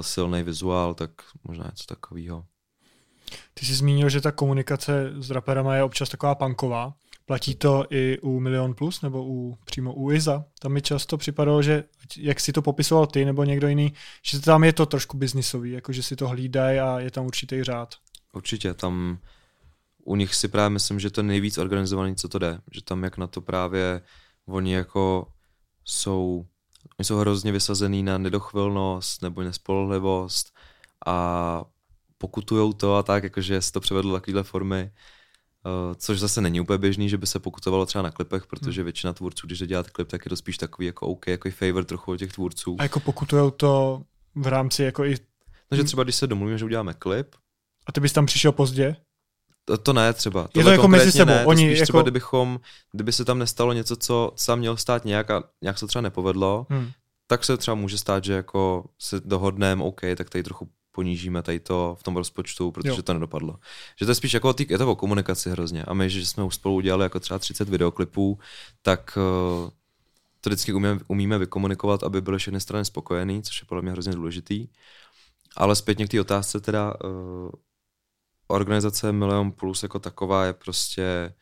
[0.00, 1.10] silný vizuál, tak
[1.44, 2.46] možná něco takového.
[3.54, 6.94] Ty jsi zmínil, že ta komunikace s raperama je občas taková punková.
[7.26, 10.44] Platí to i u Milion Plus nebo u, přímo u Iza?
[10.58, 11.84] Tam mi často připadalo, že
[12.16, 15.92] jak si to popisoval ty nebo někdo jiný, že tam je to trošku biznisový, jako
[15.92, 17.94] že si to hlídají a je tam určitý řád.
[18.32, 19.18] Určitě, tam
[20.04, 22.58] u nich si právě myslím, že to je nejvíc organizovaný, co to jde.
[22.70, 24.00] Že tam jak na to právě
[24.46, 25.26] oni jako
[25.84, 26.46] jsou,
[26.98, 30.54] jsou hrozně vysazený na nedochvilnost nebo nespolehlivost
[31.06, 31.64] a
[32.22, 34.90] pokutujou to a tak, jakože se to převedlo do takovéhle formy,
[35.66, 39.12] uh, což zase není úplně běžný, že by se pokutovalo třeba na klipech, protože většina
[39.12, 42.12] tvůrců, když jde dělat klip, tak je to spíš takový jako OK, jako favor trochu
[42.12, 42.76] od těch tvůrců.
[42.78, 44.02] A jako pokutujou to
[44.34, 45.16] v rámci jako i
[45.68, 47.34] Takže třeba když se domluvíme, že uděláme klip,
[47.86, 48.96] A ty bys tam přišel pozdě?
[49.64, 50.48] To, to ne třeba.
[50.56, 51.30] Je to jako mezi sebou.
[51.30, 51.46] Ne.
[51.46, 51.86] Oni spíš jako...
[51.86, 52.60] třeba, kdybychom,
[52.92, 56.66] kdyby se tam nestalo něco, co sám měl stát nějak a nějak se třeba nepovedlo,
[56.70, 56.90] hmm.
[57.26, 61.60] tak se třeba může stát, že jako se dohodneme, OK, tak tady trochu ponížíme tady
[61.60, 63.02] to v tom rozpočtu, protože jo.
[63.02, 63.58] to nedopadlo.
[63.98, 65.84] Že to je spíš jako, je to o komunikaci hrozně.
[65.84, 68.38] A my, že jsme už spolu udělali jako třeba 30 videoklipů,
[68.82, 69.18] tak
[69.64, 69.70] uh,
[70.40, 74.12] to vždycky umíme, umíme vykomunikovat, aby byly všechny strany spokojený, což je podle mě hrozně
[74.12, 74.68] důležitý.
[75.56, 77.50] Ale zpětně k té otázce teda, uh,
[78.46, 81.34] organizace Milion Plus jako taková je prostě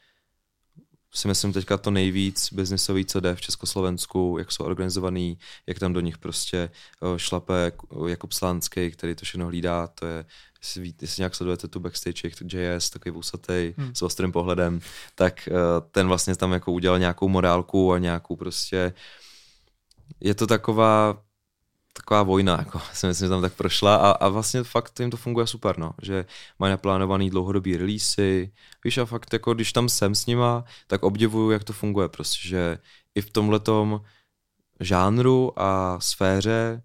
[1.15, 5.93] si myslím teďka to nejvíc biznisový, co jde v Československu, jak jsou organizovaný, jak tam
[5.93, 6.71] do nich prostě
[7.17, 7.73] šlape
[8.07, 10.25] Jakub Slánský, který to všechno hlídá, to je,
[10.63, 13.95] jestli, jestli nějak sledujete tu backstage, jak JS, takový vůsatý, hmm.
[13.95, 14.81] s ostrým pohledem,
[15.15, 15.49] tak
[15.91, 18.93] ten vlastně tam jako udělal nějakou morálku a nějakou prostě
[20.21, 21.23] je to taková
[21.93, 25.17] taková vojna, jako si myslím, že tam tak prošla a, a vlastně fakt jim to
[25.17, 26.25] funguje super, no, že
[26.59, 28.53] mají naplánovaný dlouhodobý releasy,
[28.85, 32.49] víš a fakt jako když tam jsem s nima, tak obdivuju, jak to funguje prostě,
[32.49, 32.79] že
[33.15, 34.01] i v tomhletom
[34.81, 36.83] žánru a sféře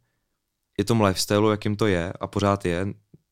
[0.77, 2.87] i tom lifestyleu, jakým to je a pořád je,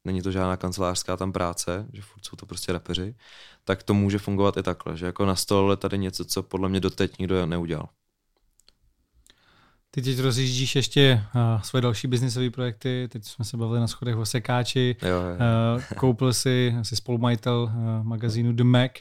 [0.06, 3.16] není to žádná kancelářská tam práce, že furt jsou to prostě rapeři,
[3.64, 6.80] tak to může fungovat i takhle, že jako na stole tady něco, co podle mě
[6.80, 7.90] doteď nikdo neudělal.
[9.96, 14.16] Ty teď rozjíždíš ještě uh, svoje další biznisové projekty, teď jsme se bavili na schodech
[14.16, 15.22] o sekáči, jo, jo.
[15.76, 18.92] Uh, koupil si, jsi spolumajitel uh, magazínu The Mac.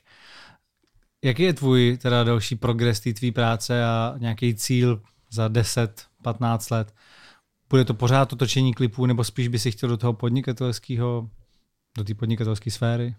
[1.25, 6.95] Jaký je tvůj teda další progres té tvý práce a nějaký cíl za 10-15 let?
[7.71, 11.29] Bude to pořád to točení klipů, nebo spíš by si chtěl do toho podnikatelského,
[11.97, 13.15] do té podnikatelské sféry?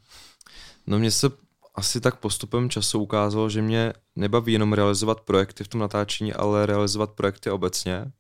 [0.88, 1.30] No mně se
[1.76, 6.66] asi tak postupem času ukázalo, že mě nebaví jenom realizovat projekty v tom natáčení, ale
[6.66, 8.12] realizovat projekty obecně.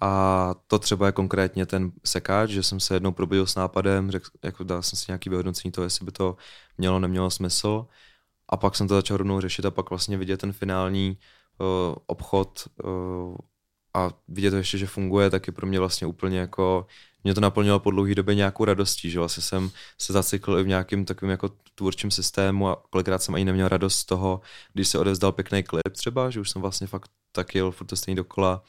[0.00, 4.30] A to třeba je konkrétně ten sekáč, že jsem se jednou probudil s nápadem, řekl,
[4.44, 6.36] jako dal jsem si nějaký vyhodnocení toho, jestli by to
[6.78, 7.86] mělo, nemělo smysl.
[8.48, 11.18] A pak jsem to začal rovnou řešit a pak vlastně vidět ten finální
[11.58, 13.36] uh, obchod uh,
[13.94, 16.86] a vidět to ještě, že funguje, tak je pro mě vlastně úplně jako
[17.24, 20.66] mě to naplnilo po dlouhé době nějakou radostí, že vlastně jsem se zacykl i v
[20.66, 24.40] nějakém takovém jako tvůrčím systému a kolikrát jsem ani neměl radost z toho,
[24.72, 27.96] když se odevzdal pěkný klip třeba, že už jsem vlastně fakt tak jel furt to
[27.96, 28.62] stejný dokola,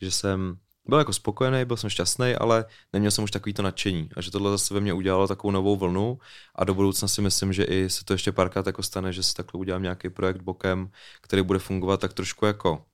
[0.00, 4.08] že jsem byl jako spokojený, byl jsem šťastný, ale neměl jsem už takový to nadšení.
[4.16, 6.18] A že tohle zase ve mně udělalo takovou novou vlnu
[6.54, 9.34] a do budoucna si myslím, že i se to ještě párkrát jako stane, že si
[9.34, 10.90] takhle udělám nějaký projekt bokem,
[11.20, 12.84] který bude fungovat tak trošku jako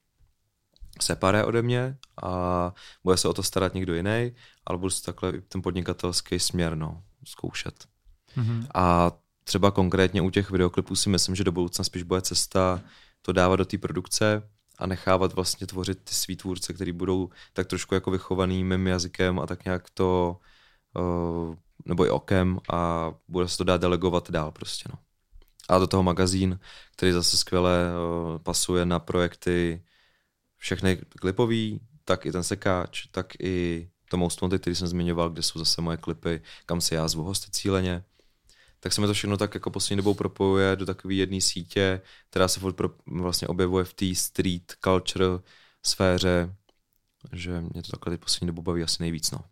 [1.02, 2.72] separé ode mě a
[3.04, 4.32] bude se o to starat někdo jiný,
[4.66, 7.84] ale budu si takhle ten podnikatelský směr no, zkoušet.
[8.36, 8.66] Mm-hmm.
[8.74, 9.12] A
[9.44, 12.80] třeba konkrétně u těch videoklipů si myslím, že do budoucna spíš bude cesta
[13.22, 14.42] to dávat do té produkce
[14.78, 19.40] a nechávat vlastně tvořit ty svý tvůrce, který budou tak trošku jako vychovaný mým jazykem
[19.40, 20.36] a tak nějak to
[20.96, 24.98] uh, nebo i okem a bude se to dát delegovat dál prostě no.
[25.68, 26.58] A do toho magazín,
[26.96, 29.82] který zase skvěle uh, pasuje na projekty
[30.62, 35.42] všechny klipový, tak i ten sekáč, tak i to Most Wanted, který jsem zmiňoval, kde
[35.42, 38.04] jsou zase moje klipy, kam se já zvu hosty cíleně.
[38.80, 42.00] Tak se mi to všechno tak jako poslední dobou propojuje do takové jedné sítě,
[42.30, 45.26] která se furt pro, vlastně objevuje v té street culture
[45.82, 46.54] sféře,
[47.32, 49.30] že mě to takhle teď poslední dobu baví asi nejvíc.
[49.30, 49.44] No.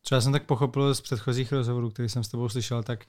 [0.00, 3.04] Třeba jsem tak pochopil z předchozích rozhovorů, který jsem s tebou slyšel, tak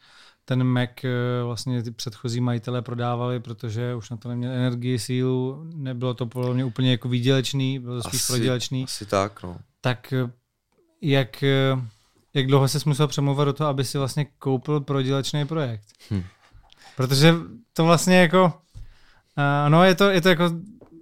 [0.45, 1.09] ten Mac eh,
[1.43, 6.53] vlastně ty předchozí majitelé prodávali, protože už na to neměli energii, sílu, nebylo to podle
[6.53, 8.83] mě úplně jako výdělečný, bylo to spíš asi, prodělečný.
[8.83, 9.57] Asi tak, no.
[9.81, 10.31] Tak eh,
[11.01, 11.81] jak, eh,
[12.33, 15.85] jak dlouho se musel přemlouvat do toho, aby si vlastně koupil prodělečný projekt?
[16.11, 16.23] Hm.
[16.95, 17.35] Protože
[17.73, 18.53] to vlastně jako,
[19.67, 20.51] no je to, je to jako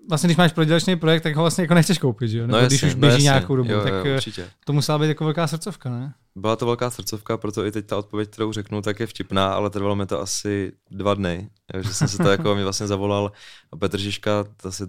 [0.10, 2.48] vlastně, když máš prodělečný projekt, tak ho vlastně jako nechceš koupit, že jo?
[2.48, 4.50] Nebo no když jasně, už běží no nějakou dobu, jo, tak jo, určitě.
[4.66, 6.14] to musela být jako velká srdcovka, ne?
[6.36, 9.70] Byla to velká srdcovka, proto i teď ta odpověď, kterou řeknu, tak je vtipná, ale
[9.70, 11.50] trvalo mi to asi dva dny,
[11.82, 13.32] že jsem se to jako mi vlastně zavolal
[13.80, 14.88] Petr Žižka, zase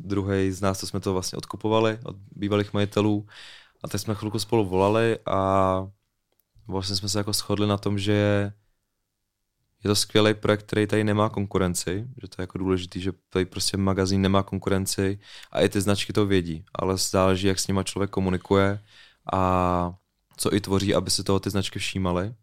[0.00, 3.26] druhý z nás, co jsme to vlastně odkupovali od bývalých majitelů
[3.84, 5.86] a teď jsme chvilku spolu volali a
[6.68, 8.52] vlastně jsme se jako shodli na tom, že
[9.84, 13.44] je to skvělý projekt, který tady nemá konkurenci, že to je jako důležitý, že tady
[13.44, 15.18] prostě magazín nemá konkurenci
[15.52, 18.80] a i ty značky to vědí, ale záleží, jak s nima člověk komunikuje
[19.32, 19.92] a
[20.36, 22.34] co i tvoří, aby se toho ty značky všímaly.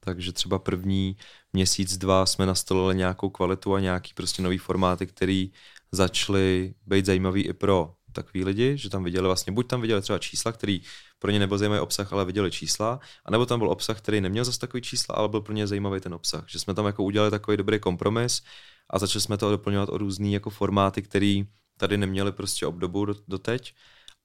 [0.00, 1.16] Takže třeba první
[1.52, 5.52] měsíc, dva jsme nastolili nějakou kvalitu a nějaký prostě nový formáty, který
[5.92, 10.18] začaly být zajímavý i pro takový lidi, že tam viděli vlastně, buď tam viděli třeba
[10.18, 10.80] čísla, který
[11.18, 14.58] pro ně nebyl zajímavý obsah, ale viděli čísla, anebo tam byl obsah, který neměl zase
[14.58, 16.44] takový čísla, ale byl pro ně zajímavý ten obsah.
[16.48, 18.42] Že jsme tam jako udělali takový dobrý kompromis
[18.90, 21.46] a začali jsme to doplňovat o různý jako formáty, který
[21.76, 23.74] tady neměli prostě obdobu do, doteď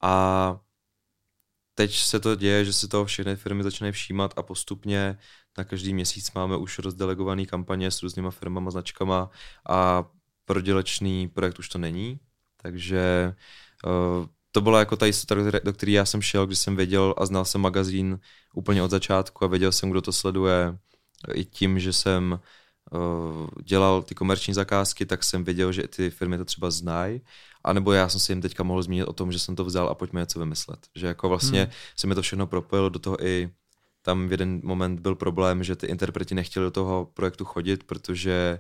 [0.01, 0.59] a
[1.73, 5.17] teď se to děje, že si to všechny firmy začínají všímat a postupně
[5.57, 9.29] na každý měsíc máme už rozdelegovaný kampaně s různýma firmama, značkama
[9.69, 10.05] a
[10.45, 12.19] prodělečný projekt už to není,
[12.61, 13.33] takže
[14.51, 17.45] to byla jako ta jistota, do které já jsem šel, když jsem věděl a znal
[17.45, 18.19] jsem magazín
[18.53, 20.77] úplně od začátku a věděl jsem, kdo to sleduje.
[21.33, 22.39] I tím, že jsem
[22.91, 27.21] uh, dělal ty komerční zakázky, tak jsem věděl, že ty firmy to třeba znají.
[27.63, 29.89] A nebo já jsem si jim teďka mohl zmínit o tom, že jsem to vzal
[29.89, 30.79] a pojďme něco vymyslet.
[30.95, 31.71] Že jako vlastně hmm.
[31.95, 33.49] se mi to všechno propojilo do toho i
[34.01, 38.59] tam v jeden moment byl problém, že ty interpreti nechtěli do toho projektu chodit, protože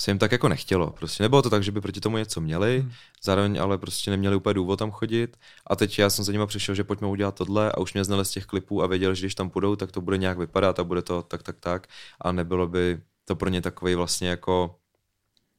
[0.00, 0.90] se jim tak jako nechtělo.
[0.90, 2.92] Prostě nebylo to tak, že by proti tomu něco měli, hmm.
[3.22, 5.36] zároveň ale prostě neměli úplně důvod tam chodit.
[5.66, 8.24] A teď já jsem za nimi přišel, že pojďme udělat tohle a už mě znali
[8.24, 10.84] z těch klipů a věděl, že když tam půjdou, tak to bude nějak vypadat a
[10.84, 11.86] bude to tak, tak, tak.
[12.20, 14.76] A nebylo by to pro ně takový vlastně jako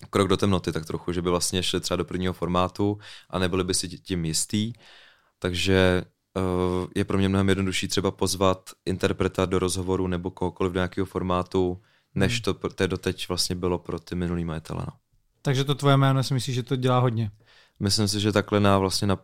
[0.10, 2.98] krok do temnoty tak trochu, že by vlastně šli třeba do prvního formátu
[3.30, 4.74] a nebyli by si tím jistý.
[5.40, 6.04] Takže
[6.36, 11.06] uh, je pro mě mnohem jednodušší třeba pozvat interpreta do rozhovoru nebo kohokoliv do nějakého
[11.06, 11.82] formátu,
[12.16, 12.42] než hmm.
[12.42, 14.84] to té doteď vlastně bylo pro ty minulý majitele.
[14.88, 14.94] No.
[15.42, 17.32] Takže to tvoje jméno si myslíš, že to dělá hodně?
[17.80, 19.18] Myslím si, že takhle na vlastně na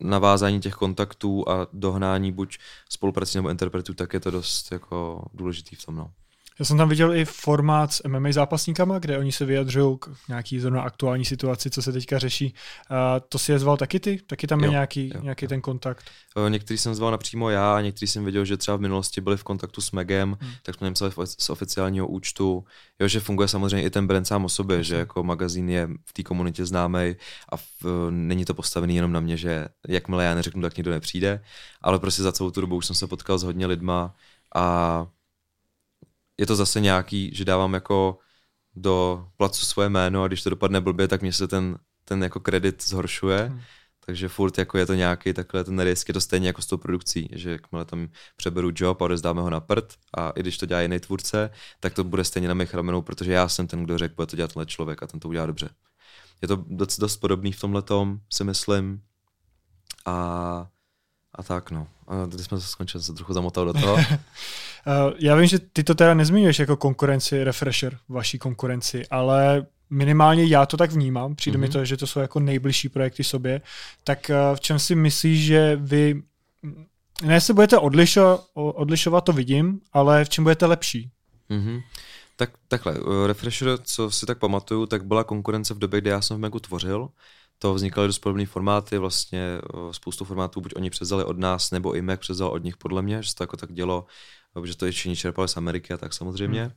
[0.00, 2.58] navázání těch kontaktů a dohnání buď
[2.90, 5.96] spoluprací nebo interpretů, tak je to dost jako důležitý v tom.
[5.96, 6.12] No.
[6.58, 10.60] Já jsem tam viděl i formát s MMA zápasníkama, kde oni se vyjadřují k nějaký
[10.60, 12.54] zrovna aktuální situaci, co se teďka řeší.
[12.90, 12.96] Uh,
[13.28, 14.18] to si je zval taky ty?
[14.26, 15.48] Taky tam jo, je nějaký, jo, nějaký jo.
[15.48, 16.04] ten kontakt?
[16.48, 19.80] Některý jsem zval napřímo já, některý jsem viděl, že třeba v minulosti byli v kontaktu
[19.80, 20.52] s Megem, hmm.
[20.62, 22.64] tak jsme jim psali z oficiálního účtu.
[23.00, 26.12] Jo, že funguje samozřejmě i ten brand sám o sobě, že jako magazín je v
[26.12, 27.16] té komunitě známý
[27.52, 31.40] a v, není to postavený jenom na mě, že jakmile já neřeknu, tak nikdo nepřijde,
[31.82, 34.14] ale prostě za celou tu dobu už jsem se potkal s hodně lidma
[34.54, 35.06] a
[36.38, 38.18] je to zase nějaký, že dávám jako
[38.76, 42.40] do placu svoje jméno a když to dopadne blbě, tak mě se ten, ten jako
[42.40, 43.38] kredit zhoršuje.
[43.38, 43.60] Hmm.
[44.06, 46.76] Takže furt jako je to nějaký takhle ten risk, je to stejně jako s tou
[46.76, 50.66] produkcí, že jakmile tam přeberu job a odezdáme ho na prd a i když to
[50.66, 53.98] dělá jiný tvůrce, tak to bude stejně na mých ramenou, protože já jsem ten, kdo
[53.98, 55.68] řekl, bude to dělat tenhle člověk a ten to udělá dobře.
[56.42, 57.82] Je to dost, dost podobný v tomhle
[58.32, 59.02] si myslím.
[60.06, 60.68] A
[61.34, 61.86] a tak no.
[62.08, 63.96] A teď jsme to skončili, se trochu zamotal do toho.
[64.86, 70.44] Eh, já vím, že ty to teda nezmiňuješ jako konkurenci Refresher, vaší konkurenci, ale minimálně
[70.44, 71.60] já to tak vnímám, přijde mm-hmm.
[71.60, 71.72] mi mhm.
[71.72, 73.60] to, že to jsou jako nejbližší projekty sobě,
[74.04, 76.22] tak eh, v čem si myslíš, že vy,
[77.22, 81.10] ne se budete odlišo, odlišovat, to vidím, ale v čem budete lepší?
[81.50, 81.82] Mm-hmm.
[82.36, 86.20] Tak takhle, eh, Refresher, co si tak pamatuju, tak byla konkurence v době, kdy já
[86.20, 87.08] jsem v Megu tvořil,
[87.58, 92.02] to vznikaly dost podobné formáty, vlastně spoustu formátů buď oni převzali od nás, nebo i
[92.02, 94.06] Mac převzal od nich podle mě, že se to jako tak dělo,
[94.64, 96.62] že to všichni čerpali z Ameriky a tak samozřejmě.
[96.62, 96.72] Hmm.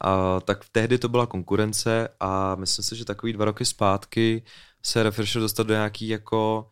[0.00, 4.42] A, tak tehdy to byla konkurence a myslím si, že takový dva roky zpátky
[4.82, 6.68] se Refresher dostal do nějaký jako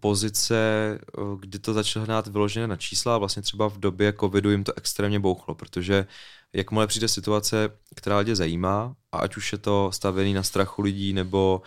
[0.00, 0.98] pozice,
[1.40, 4.72] kdy to začalo hnát vyložené na čísla a vlastně třeba v době covidu jim to
[4.76, 6.06] extrémně bouchlo, protože
[6.52, 11.12] jakmile přijde situace, která lidi zajímá a ať už je to stavěný na strachu lidí
[11.12, 11.62] nebo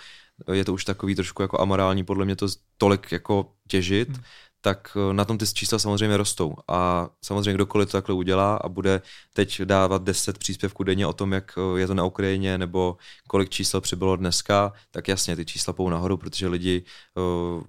[0.52, 4.24] je to už takový trošku jako amorální podle mě to tolik jako těžit, hmm.
[4.62, 6.56] tak eh, na tom ty čísla samozřejmě rostou.
[6.68, 9.02] A samozřejmě kdokoliv to takhle udělá a bude
[9.34, 13.50] teď dávat 10 příspěvků denně o tom, jak eh, je to na Ukrajině nebo kolik
[13.50, 16.84] čísel přibylo dneska, tak jasně ty čísla pou nahoru, protože lidi
[17.16, 17.64] uh,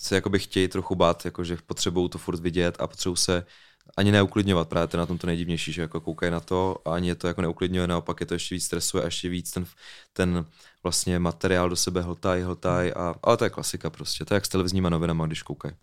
[0.00, 3.46] se jakoby chtějí trochu bát, jako že potřebují to furt vidět a potřebují se
[3.96, 7.08] ani neuklidňovat, právě to na tom to nejdivnější, že jako koukají na to a ani
[7.08, 9.66] je to jako neuklidňuje, naopak je to ještě víc stresuje a ještě víc ten,
[10.12, 10.46] ten
[10.82, 14.46] vlastně materiál do sebe hltají, hltají, a, ale to je klasika prostě, to je jak
[14.46, 15.74] s televizníma novinama, když koukají.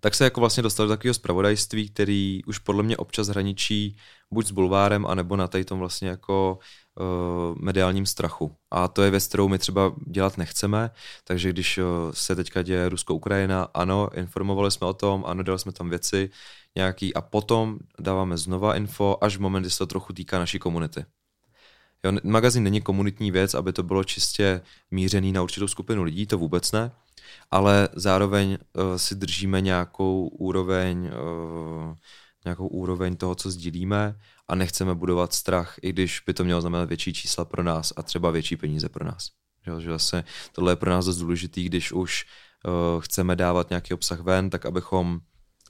[0.00, 3.96] Tak se jako vlastně dostal do takového zpravodajství, který už podle mě občas hraničí
[4.30, 6.58] buď s bulvárem, anebo na tady tom vlastně jako
[7.60, 8.56] mediálním strachu.
[8.70, 10.90] A to je věc, kterou my třeba dělat nechceme,
[11.24, 15.72] takže když uh, se teďka děje Rusko-Ukrajina, ano, informovali jsme o tom, ano, dali jsme
[15.72, 16.30] tam věci
[16.76, 20.58] nějaký a potom dáváme znova info, až v moment, kdy se to trochu týká naší
[20.58, 21.04] komunity.
[22.04, 26.38] Jo, magazín není komunitní věc, aby to bylo čistě mířený na určitou skupinu lidí, to
[26.38, 26.90] vůbec ne,
[27.50, 31.94] ale zároveň uh, si držíme nějakou úroveň, uh,
[32.44, 34.14] nějakou úroveň toho, co sdílíme
[34.48, 38.02] a nechceme budovat strach, i když by to mělo znamenat větší čísla pro nás a
[38.02, 39.28] třeba větší peníze pro nás.
[39.66, 42.24] Že, že zase tohle je pro nás dost důležitý, když už
[42.64, 45.20] uh, chceme dávat nějaký obsah ven, tak abychom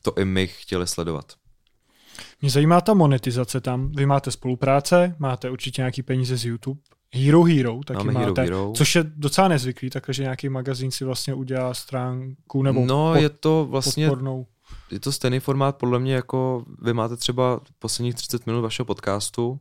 [0.03, 1.33] to i my chtěli sledovat.
[2.41, 3.93] Mě zajímá ta monetizace tam.
[3.93, 6.81] Vy máte spolupráce, máte určitě nějaký peníze z YouTube.
[7.15, 8.73] Hero Hero taky Máme máte, Hero Hero.
[8.77, 13.29] což je docela nezvyklý, takže nějaký magazín si vlastně udělá stránku nebo No, pod, je
[13.29, 14.47] to vlastně podpornou.
[14.91, 19.61] Je to stejný formát podle mě, jako vy máte třeba posledních 30 minut vašeho podcastu,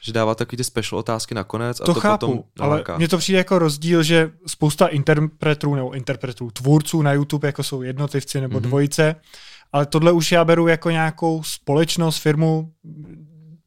[0.00, 3.18] že dáváte takový ty special otázky nakonec a to, to chápu, potom ale mně to
[3.18, 8.54] přijde jako rozdíl, že spousta interpretů nebo interpretů, tvůrců na YouTube, jako jsou jednotlivci nebo
[8.54, 8.62] Mhm.
[8.64, 8.68] mm-hmm.
[8.68, 9.14] dvojice,
[9.72, 12.72] ale tohle už já beru jako nějakou společnost, firmu.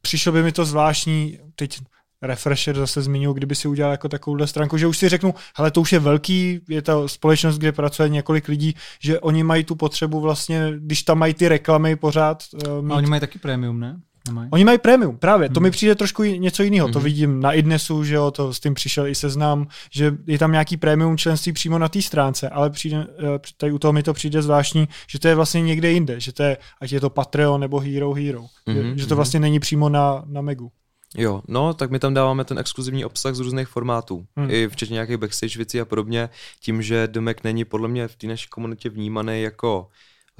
[0.02, 1.80] Přišlo by mi to zvláštní, teď
[2.22, 5.80] Refresher zase zmiňuji, kdyby si udělal jako takovouhle stránku, že už si řeknu, hele, to
[5.80, 10.20] už je velký, je to společnost, kde pracuje několik lidí, že oni mají tu potřebu
[10.20, 13.96] vlastně, když tam mají ty reklamy pořád uh, mít A oni mají taky prémium, ne?
[14.28, 14.48] Nemají.
[14.52, 15.48] Oni mají prémium, právě.
[15.48, 15.62] To Hmm.
[15.62, 16.88] mi přijde trošku něco jiného.
[16.88, 17.04] To Mhm.
[17.04, 20.76] vidím na Idnesu, že jo, to s tím přišel i seznam, že je tam nějaký
[20.76, 24.42] prémium členství přímo na té stránce, ale přijde, eh, tady u toho mi to přijde
[24.42, 27.78] zvláštní, že to je vlastně někde jinde, že to je, ať je to Patreon nebo
[27.80, 29.16] Hero Hero, že, Mhm, že to mhm.
[29.16, 30.70] vlastně není přímo na, na Megu.
[31.16, 34.46] Jo, no, tak my tam dáváme ten exkluzivní obsah z různých formátů, Hmm.
[34.46, 34.54] hmm.
[34.54, 36.28] i včetně nějakých backstage věcí a podobně,
[36.60, 39.88] tím, že Domek není podle mě v té naší komunitě vnímaný jako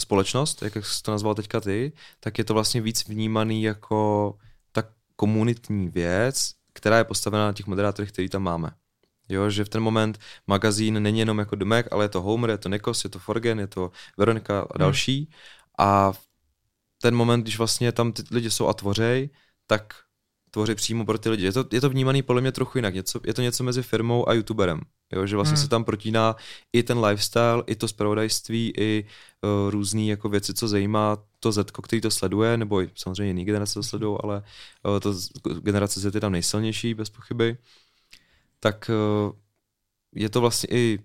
[0.00, 4.34] společnost, jak jsi to nazval teďka ty, tak je to vlastně víc vnímaný jako
[4.72, 4.82] ta
[5.16, 8.70] komunitní věc, která je postavená na těch moderátorech, který tam máme.
[9.28, 12.58] Jo, že v ten moment magazín není jenom jako Domek, ale je to Homer, je
[12.58, 15.18] to Nikos, je to Forgen, je to Veronika a další.
[15.18, 15.26] Hmm.
[15.78, 16.20] A v
[17.02, 19.30] ten moment, když vlastně tam ty lidi jsou a tvořej,
[19.66, 19.94] tak
[20.52, 21.44] tvoří přímo pro ty lidi.
[21.44, 22.94] Je to, je to vnímaný podle mě trochu jinak.
[22.94, 24.80] Něco, je to něco mezi firmou a youtuberem.
[25.12, 25.62] Jo, že vlastně Hmm.
[25.62, 26.36] se tam protíná
[26.72, 31.70] i ten lifestyle, i to zpravodajství, i uh, různé jako věci, co zajímá to Z,
[31.82, 34.42] který to sleduje, nebo i samozřejmě jiný generace to sledují, ale
[34.82, 35.14] uh, to
[35.60, 37.56] generace Z je tam nejsilnější, bez pochyby.
[38.60, 39.32] Tak uh,
[40.14, 40.98] je to vlastně i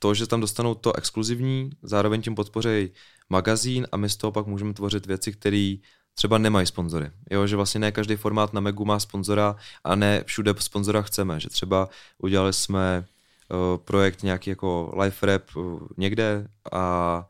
[0.00, 2.90] to, že tam dostanou to exkluzivní, zároveň tím podpořejí
[3.28, 5.74] magazín a my z toho pak můžeme tvořit věci, které
[6.18, 7.10] třeba nemají sponzory.
[7.30, 11.40] Jo, že vlastně ne každý formát na Megu má sponzora a ne všude sponzora chceme.
[11.40, 11.88] Že třeba
[12.18, 13.04] udělali jsme
[13.50, 17.24] uh, projekt nějaký jako live rap uh, někde a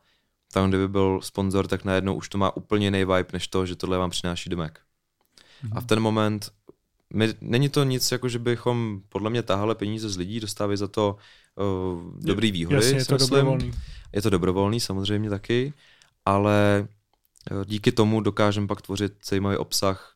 [0.53, 3.65] tam, kde by byl sponzor, tak najednou už to má úplně jiný vibe, než to,
[3.65, 4.79] že tohle vám přináší domek.
[5.63, 5.77] Mhm.
[5.77, 6.51] A v ten moment
[7.13, 10.87] my, není to nic, jako že bychom podle mě tahali peníze z lidí, dostávají za
[10.87, 11.15] to
[11.55, 12.75] uh, dobrý výhody.
[12.75, 13.29] Jasně, je to myslím.
[13.29, 13.71] dobrovolný.
[14.13, 15.73] Je to dobrovolný samozřejmě taky,
[16.25, 16.87] ale
[17.65, 20.15] díky tomu dokážeme pak tvořit zajímavý obsah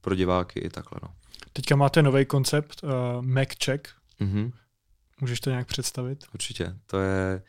[0.00, 1.00] pro diváky i takhle.
[1.02, 1.08] No.
[1.52, 2.90] Teďka máte nový koncept, uh,
[3.22, 3.88] Mac Check.
[4.20, 4.52] Mhm,
[5.20, 6.24] Můžeš to nějak představit?
[6.34, 6.76] určitě.
[6.86, 7.42] To je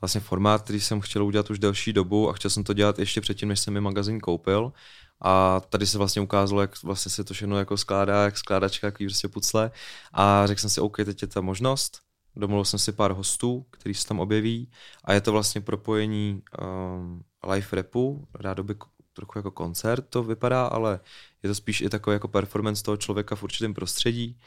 [0.00, 3.20] vlastně formát, který jsem chtěl udělat už delší dobu a chtěl jsem to dělat ještě
[3.20, 4.72] předtím, než jsem mi magazín koupil.
[5.20, 9.06] A tady se vlastně ukázalo, jak vlastně se to všechno jako skládá, jak skládačka, jaký
[9.06, 9.70] prostě pucle.
[10.12, 12.00] A řekl jsem si, OK, teď je ta možnost.
[12.36, 14.70] Domluvil jsem si pár hostů, kteří se tam objeví
[15.04, 18.74] a je to vlastně propojení um, live rapu, rádoby
[19.12, 21.00] trochu jako koncert to vypadá, ale
[21.42, 24.40] je to spíš i takový jako performance toho člověka v určitém prostředí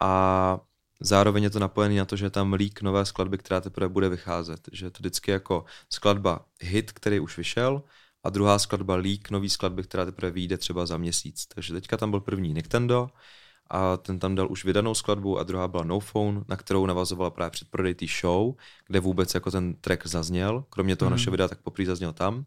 [0.00, 0.60] a
[1.00, 4.08] zároveň je to napojený na to, že je tam lík nové skladby, která teprve bude
[4.08, 4.68] vycházet.
[4.72, 7.82] Že je to vždycky jako skladba hit, který už vyšel
[8.24, 11.46] a druhá skladba lík nový skladby, která teprve vyjde třeba za měsíc.
[11.46, 13.10] Takže teďka tam byl první Nintendo
[13.70, 17.30] a ten tam dal už vydanou skladbu a druhá byla No Phone, na kterou navazovala
[17.30, 18.54] právě předprodej té show,
[18.86, 21.12] kde vůbec jako ten track zazněl, kromě toho mm.
[21.12, 22.44] našeho videa, tak poprvé zazněl tam.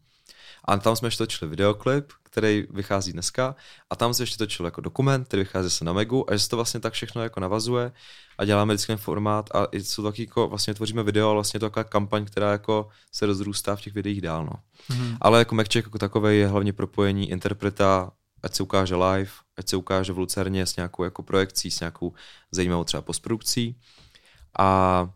[0.66, 3.56] A tam jsme ještě točili videoklip, který vychází dneska
[3.90, 6.50] a tam se ještě točil jako dokument, který vychází se na Megu a že se
[6.50, 7.92] to vlastně tak všechno jako navazuje
[8.38, 11.58] a děláme vždycky ten formát a i jsou taky jako, vlastně tvoříme video a vlastně
[11.58, 14.54] je to taková kampaň, která jako se rozrůstá v těch videích dál, no.
[14.90, 15.18] Mhm.
[15.22, 18.12] Ale jako Maccheck jako takový je hlavně propojení interpreta,
[18.44, 22.14] ať se ukáže live, ať se ukáže v Lucerně s nějakou jako projekcí, s nějakou
[22.52, 23.76] zajímavou třeba postprodukcí
[24.60, 25.10] a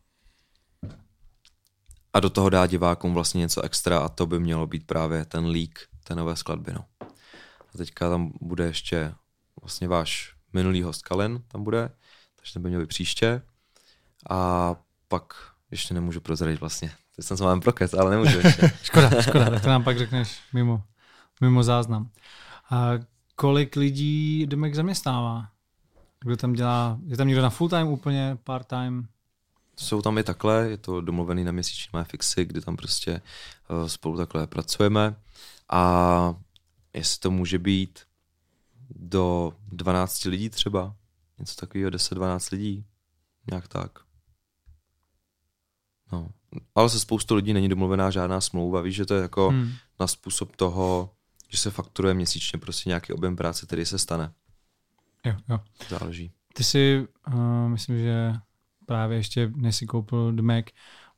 [2.13, 5.45] a do toho dá divákům vlastně něco extra a to by mělo být právě ten
[5.45, 6.73] leak té nové skladby.
[6.73, 6.85] No.
[7.73, 9.13] A teďka tam bude ještě
[9.61, 11.89] vlastně váš minulý host Kalen tam bude,
[12.35, 13.41] takže ten by měl být příště.
[14.29, 14.75] A
[15.07, 15.33] pak
[15.71, 16.91] ještě nemůžu prozradit vlastně.
[17.15, 18.71] Teď jsem se mám prokec, ale nemůžu ještě.
[18.83, 20.83] Škoda, škoda, to nám pak řekneš mimo,
[21.41, 22.09] mimo záznam.
[22.69, 22.91] A
[23.39, 25.49] kolik lidí Domek zaměstnává?
[26.19, 29.07] Kdo tam dělá, je tam někdo na full time úplně, part time?
[29.75, 33.21] Jsou tam i takhle, je to domluvený na měsíční mé fixy, kdy tam prostě
[33.69, 35.15] uh, spolu takhle pracujeme
[35.69, 36.35] a
[36.93, 37.99] jestli to může být
[38.89, 40.95] do 12 lidí třeba,
[41.39, 42.85] něco takového, 10-12 lidí,
[43.51, 43.99] nějak tak.
[46.11, 46.29] No.
[46.75, 49.49] Ale se spoustu lidí není domluvená žádná smlouva, víš, že to je jako.
[49.49, 49.71] Hmm.
[49.99, 51.16] na způsob toho,
[51.47, 54.31] že se fakturuje měsíčně prostě nějaký objem práce, který se stane.
[55.25, 55.59] Jo, jo.
[55.89, 56.31] Záleží.
[56.53, 58.33] Ty si, uh, myslím, že
[58.85, 60.65] právě ještě, než si koupil The Mac,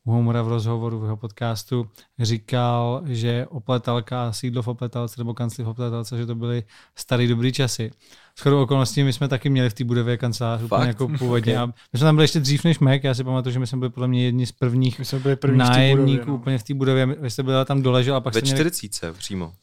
[0.03, 1.89] u Homora v rozhovoru v jeho podcastu
[2.19, 6.63] říkal, že opletalka, sídlo v opletalce nebo kancli v opletalce, že to byly
[6.95, 7.91] starý dobrý časy.
[8.39, 11.53] Shodou okolností my jsme taky měli v té budově kancelář úplně jako původně.
[11.53, 11.63] Okay.
[11.63, 13.77] A my jsme tam byli ještě dřív než Mac, já si pamatuju, že my jsme
[13.77, 16.35] byli podle mě jedni z prvních My jsme byli první v nájemníků budově, no.
[16.35, 17.05] úplně v té budově.
[17.05, 18.71] Vy jste byli tam doležel a pak Ve jste měli...
[18.71, 19.53] 40 přímo.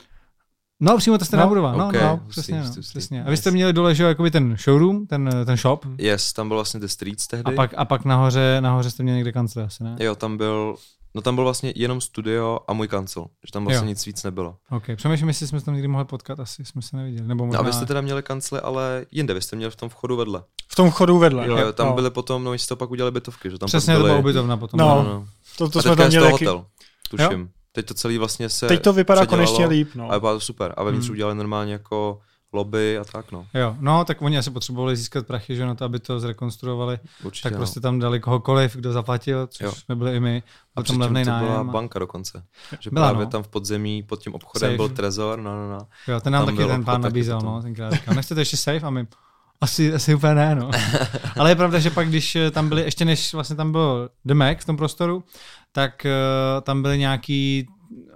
[0.80, 1.72] No, přímo ta stejná No, budova.
[1.72, 2.90] No, ok, no, hustý, přesně, no, hustý, hustý.
[2.90, 3.24] přesně.
[3.24, 6.48] A vy jste měli dole, že jo, jakoby ten showroom, ten, ten shop, Yes, tam
[6.48, 7.52] byl vlastně The Streets tehdy.
[7.52, 9.96] a pak, a pak nahoře, nahoře jste měli někde kancel asi, ne?
[10.00, 10.76] Jo, tam byl,
[11.14, 13.88] no tam byl vlastně jenom studio a můj kancel, že tam vlastně Jo.
[13.88, 14.56] nic víc nebylo.
[14.70, 17.28] OK, přemýšlím, jestli jsme se tam někdy mohli potkat, asi jsme se neviděli.
[17.28, 17.58] Nebo No možná...
[17.60, 20.42] a vy jste teda měli kancly, ale jinde, vy jste měli v tom vchodu vedle.
[20.68, 21.48] V tom chodu vedle.
[21.48, 21.62] Jo, no.
[21.62, 21.92] jo, tam no.
[21.94, 24.18] byly potom, no, jste to pak udělali bytovky, že tam Přesně, pak to byly, byla
[24.20, 24.80] ubytovna potom.
[24.80, 24.86] No.
[24.88, 25.26] no, no.
[25.58, 26.66] To, to jsme tam měli hotel,
[27.10, 27.50] tuším.
[27.76, 29.90] Teď to celý vlastně se Teď to vypadá konečně líp.
[29.94, 30.10] No.
[30.10, 30.74] A vypadá to super.
[30.76, 31.14] A vevnitř Hmm.
[31.14, 32.20] udělali normálně jako
[32.52, 33.46] lobby a tak, no.
[33.54, 37.42] Jo, no, tak oni asi potřebovali získat prachy, že na to, aby to zrekonstruovali, Určitě,
[37.42, 37.58] tak no.
[37.58, 39.72] prostě tam dali kohokoliv, kdo zaplatil, což Jo.
[39.72, 40.36] jsme byli i my.
[40.36, 41.68] A Byl tam předtím levný to byla nájem.
[41.70, 42.42] a- banka dokonce.
[42.80, 43.30] Že Byla, právě no.
[43.30, 44.76] tam v podzemí pod tím obchodem Safe.
[44.76, 45.86] byl trezor, no, no, no.
[46.08, 48.90] Jo, ten nám Tam taky ten pán nabízel, no, tenkrát říkal, nechcete ještě safe a
[48.90, 49.06] my,
[49.60, 50.70] asi, asi úplně ne, no.
[51.38, 54.58] Ale je pravda, že pak, když tam byli, ještě než vlastně tam byl The Mac
[54.60, 55.24] v tom prostoru,
[55.76, 57.66] tak uh, tam byly nějaký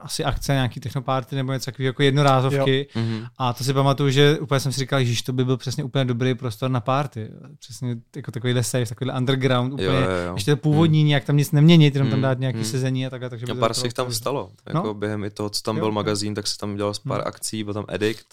[0.01, 2.89] asi akce, nějaký technoparty nebo něco takového, jako jednorázovky.
[2.95, 3.25] Mhm.
[3.39, 6.05] A to si pamatuju, že úplně jsem si říkal, že to by byl přesně úplně
[6.05, 7.31] dobrý prostor na party.
[7.59, 10.35] Přesně jako takovýhle safe, takovýhle underground, úplně, Jo, jo, jo.
[10.35, 12.65] ještě to původní, nějak tam nic neměnit, jenom tam Mm, dát nějaký mm.
[12.65, 13.31] sezení a takhle.
[13.31, 14.51] Takže A to pár se jich tam stalo.
[14.67, 14.95] Jako No.
[14.95, 15.93] během i toho, co tam Jo, byl jo.
[15.93, 17.29] magazín, tak se tam dělalo pár Hmm.
[17.29, 18.29] akcí, byl tam Edict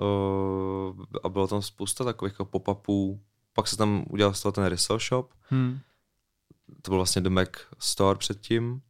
[0.00, 3.20] o, a bylo tam spousta takových jako pop-upů.
[3.52, 5.30] Pak se tam udělal z toho ten resale shop.
[5.50, 5.78] Hmm.
[6.82, 8.80] To byl vlastně The Mac Store předtím.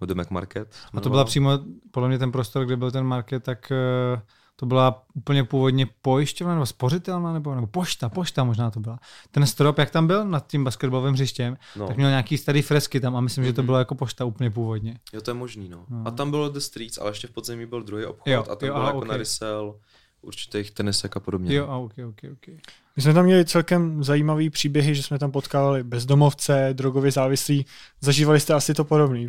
[0.00, 0.74] Nebo The Mac Market.
[0.94, 1.50] A to byla přímo,
[1.90, 4.22] podle mě ten prostor, kde byl ten market, tak eh,
[4.56, 8.98] to byla úplně původně pojišťovna nebo spořitelna nebo, nebo pošta, pošta možná to byla.
[9.30, 11.86] Ten strop, jak tam byl nad tím basketbalovým hřištěm, No.
[11.86, 14.98] tak měl nějaký starý fresky tam a myslím, že to bylo jako pošta úplně původně.
[15.12, 15.84] Jo, to je možný, no.
[15.88, 16.02] No.
[16.04, 18.68] A tam bylo The Streets, ale ještě v podzemí byl druhý obchod Jo, a tam
[18.68, 19.08] jo, byl jako ok.
[19.08, 19.80] na resell
[20.22, 21.54] určitých tenisek a podobně.
[21.54, 22.54] Jo, a ok, ok, ok.
[22.96, 27.66] My jsme tam měli celkem zajímavý příběhy, že jsme tam potkávali bezdomovce, drogově závislí.
[28.00, 29.28] Zažívali jste asi to podobný.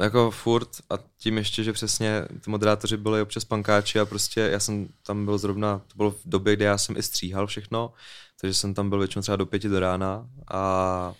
[0.00, 4.60] Jako furt a tím ještě, že přesně ty moderátoři byli občas pankáči a prostě já
[4.60, 7.92] jsem tam byl zrovna, to bylo v době, kdy já jsem i stříhal všechno,
[8.40, 11.14] takže jsem tam byl většinou třeba do pěti do rána a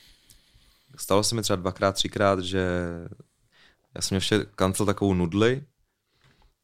[0.96, 2.66] stalo se mi třeba dvakrát, třikrát, že
[3.94, 5.62] já jsem měl ještě kancel takovou nudli,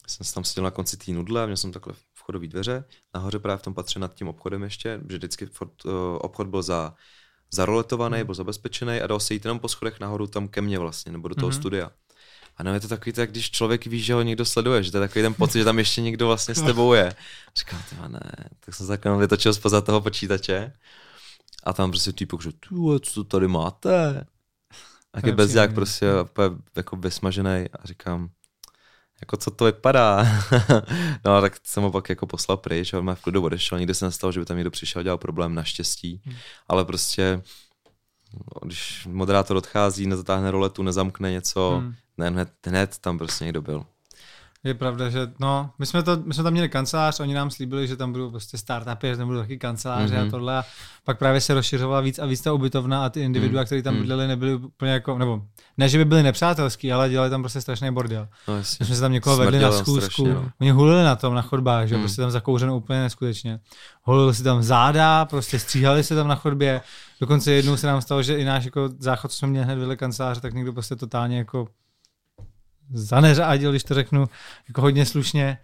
[0.07, 2.85] jsem tam seděl na konci té nudle a měl jsem takhle vchodové dveře,
[3.15, 6.62] nahoře právě v tom patře nad tím obchodem ještě, že vždycky furt, uh, obchod byl
[6.62, 6.94] za
[7.53, 11.12] zaroletovaný, byl zabezpečený a dal se jít jenom po schodech nahoru tam ke mně vlastně,
[11.12, 11.59] nebo do toho Mhm.
[11.61, 11.90] studia.
[12.57, 14.97] A no je to takový, tak když člověk ví, že ho někdo sleduje, že to
[14.97, 17.15] je takový ten pocit, že tam ještě někdo vlastně s tebou je.
[17.57, 18.20] Říkám, ty ne,
[18.61, 20.73] tak jsem se takhle vytočil spoza toho počítače
[21.65, 24.24] a tam prostě týpok, že tu, co to tady máte?
[25.11, 25.74] Taky bezďák příjemný.
[25.74, 26.07] prostě
[26.77, 28.28] jako vysmažený a říkám,
[29.23, 30.27] jako co to vypadá.
[31.24, 33.78] no tak jsem ho pak jako poslal pryč a on má v klidu odešel.
[33.78, 36.20] Nikdy se nestalo, že by tam někdo přišel a dělal problém, naštěstí.
[36.24, 36.36] Hmm.
[36.69, 37.43] Ale prostě,
[38.62, 41.94] když moderátor odchází, nezatáhne roletu, nezamkne něco, Hmm.
[42.19, 43.85] ne, hned, hned tam prostě někdo byl.
[44.64, 47.89] Je pravda, že no, my jsme, to, my jsme tam měli kancelář, oni nám slíbili,
[47.89, 50.18] že tam budou prostě startupy, že tam budou taky kanceláře mm-hmm.
[50.18, 50.30] a Mhm.
[50.30, 50.59] tohle.
[50.59, 50.64] A
[51.05, 53.94] pak právě se rozšiřovala víc a víc ta ubytovna a ty individua, Mm, kteří tam
[53.94, 54.01] mm.
[54.01, 55.43] bydleli, nebyli úplně jako, nebo
[55.78, 58.28] ne, že by byli nepřátelský, ale dělali tam prostě strašný bordel.
[58.48, 60.51] No My jsme se tam někoho vedli na schůzku, strašně, no.
[60.60, 62.01] oni hulili na tom, na chodbách, že mm.
[62.01, 62.06] Mm.
[62.06, 63.60] prostě tam zakouřeno úplně neskutečně.
[64.02, 66.80] Hulili si tam záda, prostě stříhali se tam na chodbě,
[67.20, 69.97] dokonce jednou se nám stalo, že i náš jako záchod, co jsme měli hned vedle
[69.97, 71.68] kanceláře, tak někdo prostě totálně jako
[72.93, 74.27] zaneřádil, když to řeknu
[74.69, 75.59] jako hodně slušně.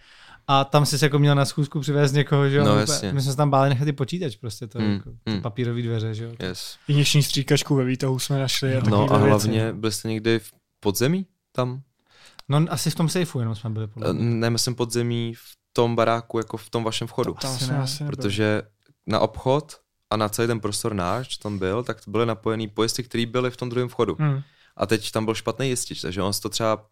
[0.50, 2.64] A tam jsi se jako měl na schůzku přivést někoho, že jo?
[2.64, 3.12] No, jasně.
[3.12, 5.42] My jsme se tam báli nechat i počítač prostě, to Mm, jako, ty mm.
[5.42, 6.30] papírové dveře, že jo?
[6.42, 6.76] Yes.
[6.88, 8.76] Injekční stříkačku ve výtahu jsme našli.
[8.76, 9.28] A No a takovýhle věci.
[9.48, 11.82] hlavně, byli jste někdy v podzemí tam?
[12.48, 14.24] No asi v tom sejfu jenom jsme byli podle Eh, mě.
[14.34, 15.42] Ne, myslím podzemí v
[15.72, 17.34] tom baráku, jako v tom vašem vchodu.
[17.40, 18.05] Tam Asi jsme ne, asi.
[18.05, 18.62] Protože
[19.06, 19.76] na obchod
[20.10, 23.50] a na celý ten prostor náš, co tam byl, tak byly napojený pojezdy, které byly
[23.50, 24.16] v tom druhém vchodu.
[24.20, 24.40] Hmm.
[24.76, 26.86] A teď tam byl špatný jistič, takže on se to třeba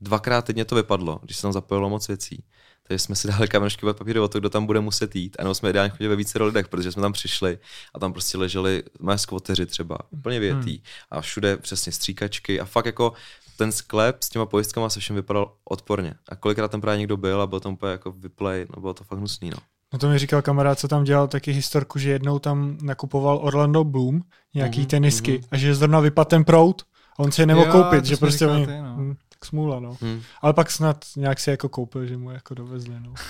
[0.00, 2.44] dvakrát týdně to vypadlo, když se tam zapojilo moc věcí.
[2.88, 5.36] Takže jsme si dali kamenšky od papíru o to, kdo tam bude muset jít.
[5.38, 7.58] A nebo jsme ideálně chodili ve více lidech, protože jsme tam přišli
[7.94, 10.80] a tam prostě leželi moje skvoteři třeba, úplně větý.
[11.10, 13.12] A všude přesně stříkačky a fakt jako
[13.56, 16.14] ten sklep s těma pojistkama se všem vypadal odporně.
[16.28, 19.04] A kolikrát tam právě někdo byl a byl tam úplně jako vyplay, no bylo to
[19.04, 19.56] fakt hnusný, no.
[19.92, 23.84] No to mi říkal kamarád, co tam dělal taky historku, že jednou tam nakupoval Orlando
[23.84, 24.20] Bloom
[24.54, 25.48] nějaký Mhm, tenisky mhm.
[25.50, 26.82] a že zrovna vypadl ten prout
[27.16, 29.14] a on si je nemohl Jo, koupit, že prostě oni, ty, no.
[29.44, 29.96] Smůla, no.
[30.02, 30.22] Hm.
[30.42, 33.14] Ale pak snad nějak si jako koupil, že mu jako dovezli, no.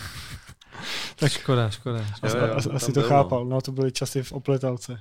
[1.17, 1.99] Tak škoda, škoda.
[1.99, 3.09] Jo, Asi, jo, asi, to asi to bylo.
[3.09, 4.99] chápal, no to byly časy v opletalce.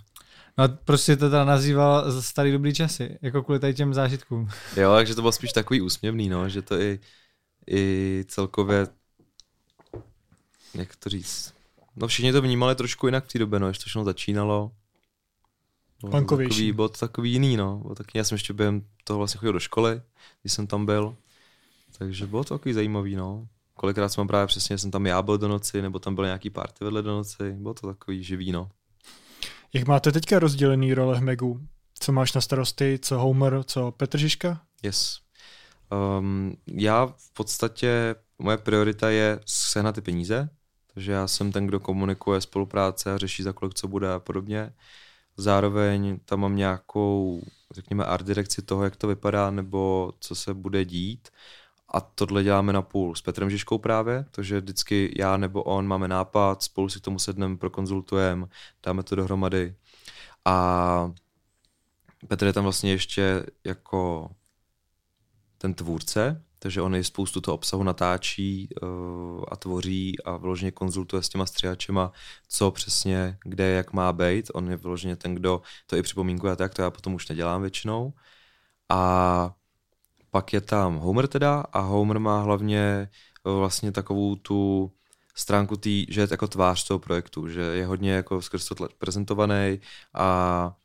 [0.58, 3.18] No a proč si to teda nazýval za starý dobrý časy?
[3.22, 4.50] Jako kvůli tady těm zážitkům.
[4.78, 7.00] Jo, takže to bylo spíš takový úsměvný, no, že to i,
[7.72, 8.88] i celkově,
[10.74, 11.54] jak to říct,
[11.96, 14.72] no všichni to vnímali trošku jinak v té době, no, když to všechno začínalo.
[16.12, 16.50] Punkovější.
[16.50, 17.78] Takový, bylo to takový jiný, no.
[17.78, 20.02] Bylo taky, já jsem ještě během toho vlastně chodil do školy,
[20.42, 21.16] když jsem tam byl.
[21.98, 23.48] Takže bylo to takový zajímavý, no.
[23.74, 26.86] Kolikrát jsem právě přesně, jsem tam já byl do noci, nebo tam byly nějaký party
[26.86, 27.52] vedle do noci.
[27.52, 28.70] Bylo to takový živý, no.
[29.74, 31.60] Jak máte teďka rozdělený role v Megu?
[32.00, 34.62] Co máš na starosti, co Homer, co Petr Žižka?
[34.84, 35.20] Yes.
[36.20, 40.50] Um, já v podstatě, moje priorita je sehnat ty peníze,
[40.94, 44.74] takže já jsem ten, kdo komunikuje spolupráce a řeší za kolik co bude a podobně.
[45.38, 47.42] Zároveň tam mám nějakou,
[47.72, 51.30] řekněme, art direkci toho, jak to vypadá, nebo co se bude dít.
[51.90, 56.08] A tohle děláme na půl s Petrem Žižkou právě, takže vždycky já nebo on máme
[56.08, 58.48] nápad, spolu si k tomu sedneme, prokonzultujeme,
[58.86, 59.76] dáme to dohromady.
[60.46, 61.12] A
[62.28, 64.30] Petr je tam vlastně ještě jako
[65.58, 71.24] ten tvůrce, takže on i spoustu toho obsahu natáčí uh, a tvoří a vyloženě konzultuje
[71.24, 72.12] s těma střihačema,
[72.48, 74.52] co přesně, kde, jak má být.
[74.54, 77.62] On je vyloženě ten, kdo to i připomínkuje a tak, to já potom už nedělám
[77.62, 78.14] většinou.
[78.90, 79.54] A
[80.32, 83.10] pak je tam Homer teda a Homer má hlavně
[83.44, 84.92] uh, vlastně takovou tu
[85.36, 89.80] stránku tý, že je jako tvář toho projektu, že je hodně jako skrz to prezentovaný
[90.14, 90.76] a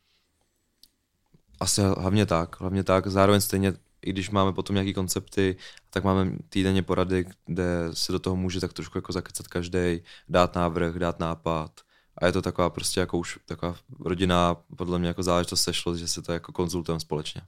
[1.60, 3.06] asi hlavně tak, hlavně tak.
[3.06, 3.72] Zároveň stejně,
[4.02, 5.56] i když máme potom nějaké koncepty,
[5.90, 10.54] tak máme týdenně porady, kde se do toho může tak trošku jako zakecat každý, dát
[10.54, 11.80] návrh, dát nápad.
[12.18, 16.08] A je to taková prostě jako už taková rodinná, podle mě jako záležitost sešlo, že
[16.08, 17.42] se to jako konzultujeme společně.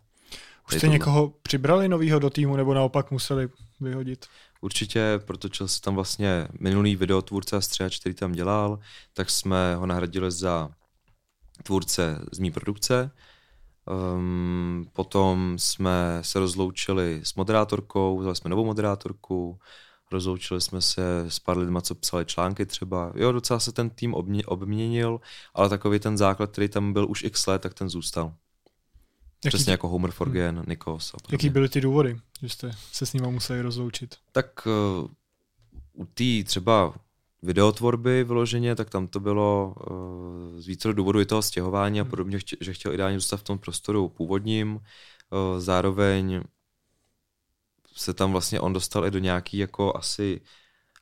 [0.69, 3.49] Už jste někoho přibrali novýho do týmu, nebo naopak museli
[3.81, 4.27] vyhodit?
[4.61, 8.79] Určitě, protože si tam vlastně minulý videotvůrce a střihač, který tam dělal,
[9.13, 10.71] tak jsme ho nahradili za
[11.63, 13.11] tvůrce z mý produkce.
[13.91, 19.59] Um, potom jsme se rozloučili s moderátorkou, vzali jsme novou moderátorku,
[20.11, 23.13] rozloučili jsme se s pár lidma, co psali články třeba.
[23.15, 25.21] Jo, docela se ten tým obmě, obměnil,
[25.55, 28.35] ale takový ten základ, který tam byl už x let, tak ten zůstal.
[29.45, 30.65] Jaký, Přesně jako Homer Forgen, hmm.
[30.69, 34.15] Nikos jaký byly ty důvody, že jste se s nimi museli rozloučit?
[34.33, 35.09] Tak uh,
[35.93, 36.95] u té třeba
[37.43, 42.39] videotvorby vyloženě, tak tam to bylo uh, z více důvodů i toho stěhování a podobně,
[42.39, 44.75] chtě, že chtěl ideálně zůstat v tom prostoru původním.
[44.75, 44.81] Uh,
[45.59, 46.43] zároveň
[47.97, 50.41] se tam vlastně on dostal i do nějaký jako asi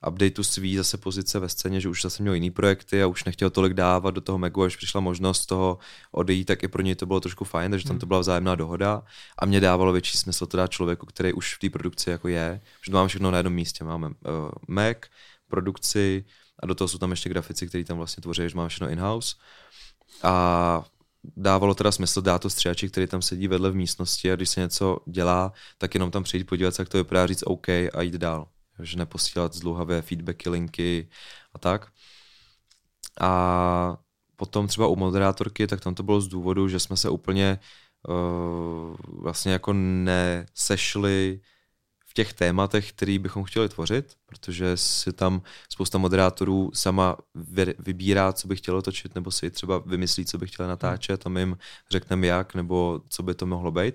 [0.09, 3.51] updateu svý zase pozice ve scéně, že už zase měl jiný projekty a už nechtěl
[3.51, 5.79] tolik dávat do toho Megu, až přišla možnost toho
[6.13, 9.03] odejít, tak i pro něj to bylo trošku fajn, takže tam to byla vzájemná dohoda.
[9.39, 12.61] A mě dávalo větší smysl to dát člověku, který už v té produkci jako je,
[12.85, 14.15] že to máme všechno na jednom místě, máme uh,
[14.69, 14.97] Mac,
[15.49, 16.25] produkci
[16.59, 19.37] a do toho jsou tam ještě grafici, kteří tam vlastně tvoří, že máme všechno in-house
[20.23, 20.85] a
[21.37, 24.61] dávalo teda smysl dát to střihači, který tam sedí vedle v místnosti a když se
[24.61, 28.15] něco dělá, tak jenom tam přijít podívat se, jak to vypadá, říct OK a jít
[28.15, 28.49] dál
[28.83, 31.09] že neposílat zdlouhavé feedbacky, linky
[31.53, 31.93] a tak.
[33.21, 33.97] A
[34.37, 37.59] potom třeba u moderátorky, tak tam to bylo z důvodu, že jsme se úplně
[38.09, 41.41] uh, vlastně jako nesešli
[42.19, 47.17] těch tématech, který bychom chtěli tvořit, protože si tam spousta moderátorů sama
[47.79, 51.41] vybírá, co by chtělo točit, nebo si třeba vymyslí, co by chtěla natáčet a my
[51.41, 51.59] jim
[51.91, 53.95] řekneme jak, nebo co by to mohlo být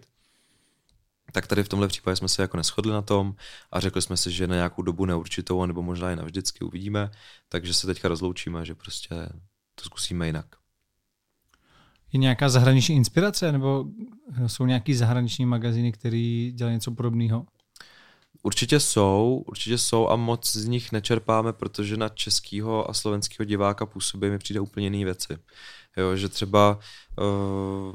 [1.32, 3.36] tak tady v tomhle případě jsme se jako neschodli na tom
[3.72, 7.12] a řekli jsme si, že na nějakou dobu neurčitou, nebo možná i navždycky uvidíme,
[7.50, 9.16] takže se teďka rozloučíme, že prostě
[9.76, 10.45] to zkusíme jinak.
[12.14, 13.86] Je nějaká zahraniční inspirace, nebo
[14.48, 17.45] jsou nějaký zahraniční magazíny, které dělají něco podobného?
[18.41, 23.85] Určitě jsou, určitě jsou a moc z nich nečerpáme, protože na českého a slovenského diváka
[23.85, 25.38] působí mi přijde úplně jiné věci.
[25.97, 26.80] Jo, že třeba
[27.19, 27.93] uh,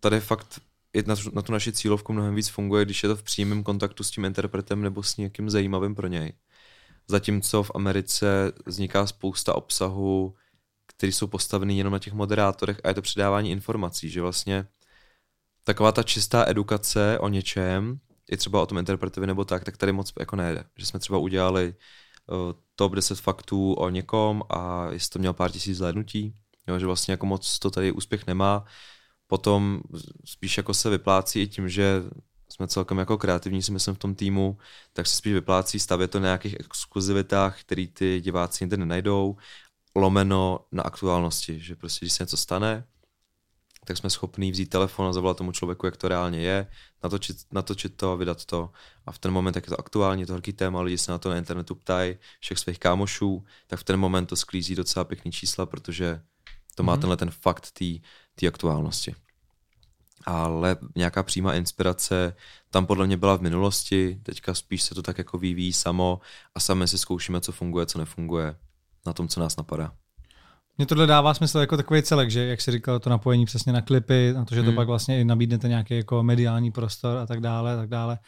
[0.00, 0.60] tady fakt
[0.92, 4.04] i na, na tu naši cílovku mnohem víc funguje, když je to v přímém kontaktu
[4.04, 6.32] s tím interpretem nebo s někým zajímavým pro něj.
[7.08, 10.34] Zatímco v Americe vzniká spousta obsahu,
[10.86, 14.66] který jsou postavený jenom na těch moderátorech a je to předávání informací, že vlastně
[15.64, 18.00] taková ta čistá edukace o něčem,
[18.30, 20.64] i třeba o tom interpretovi nebo tak, tak tady moc jako nejde.
[20.76, 21.74] Že jsme třeba udělali
[22.26, 26.34] uh, top 10 faktů o někom a jestli to měl pár tisíc zhlédnutí,
[26.68, 28.64] jo, že vlastně jako moc to tady úspěch nemá.
[29.26, 29.80] Potom
[30.24, 32.02] spíš jako se vyplácí i tím, že
[32.52, 34.58] jsme celkem jako kreativní, si myslím, v tom týmu,
[34.92, 39.36] tak se spíš vyplácí stavět to na nějakých exkluzivitách, které ty diváci jinde nenajdou,
[39.94, 42.84] lomeno na aktuálnosti, že prostě, když se něco stane,
[43.90, 46.66] tak jsme schopní vzít telefon a zavolat tomu člověku, jak to reálně je,
[47.02, 48.70] natočit, natočit to, vydat to
[49.06, 51.28] a v ten moment, jak je to aktuální, to horký téma, lidi se na to
[51.30, 55.66] na internetu ptají, všech svých kámošů, tak v ten moment to sklízí docela pěkný čísla,
[55.66, 56.22] protože
[56.74, 57.00] To má mm-hmm.
[57.00, 57.72] tenhle ten fakt
[58.34, 59.14] té aktuálnosti.
[60.26, 62.36] Ale nějaká přímá inspirace
[62.70, 66.20] tam podle mě byla v minulosti, teďka spíš se to tak jako vyvíjí samo
[66.54, 68.56] a sami si zkoušíme, co funguje, co nefunguje
[69.06, 69.92] na tom, co nás napadá.
[70.80, 73.80] Mně tohle dává smysl jako takový celek, že jak si říkal, to napojení přesně na
[73.80, 74.76] klipy, na to, že to hmm.
[74.76, 78.18] pak vlastně i nabídnete nějaký jako mediální prostor a tak dále, tak dále,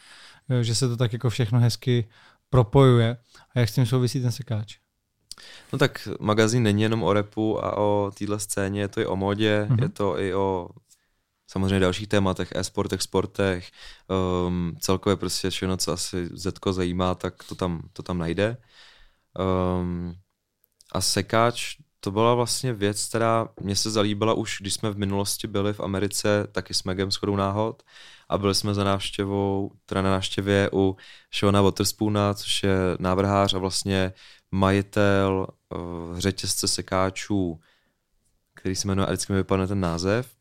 [0.49, 2.09] eh, že se to tak jako všechno hezky
[2.49, 3.17] propojuje.
[3.55, 4.77] A jak s tím souvisí ten sekáč?
[5.73, 9.15] No tak magazín není jenom o repu a o téhle scéně, je to i o
[9.15, 9.83] modě, mm-hmm.
[9.83, 10.69] je to i o
[11.47, 13.71] samozřejmě dalších tématech, e-sportech, sportech,
[14.47, 18.57] um, celkově prostě všechno, co asi Zetko zajímá, tak to tam, to tam najde.
[19.79, 20.15] Um,
[20.91, 25.47] a sekáč, to byla vlastně věc, která mě se zalíbila už, když jsme v minulosti
[25.47, 27.83] byli v Americe, taky s Megem shodou náhod.
[28.29, 30.97] A byli jsme za návštěvou, teda na návštěvě u
[31.39, 34.13] Shona Waterspoona, což je návrhář a vlastně
[34.51, 37.59] majitel uh, řetězce sekáčů,
[38.55, 40.35] který se jmenuje, a vždycky mi vypadne ten název,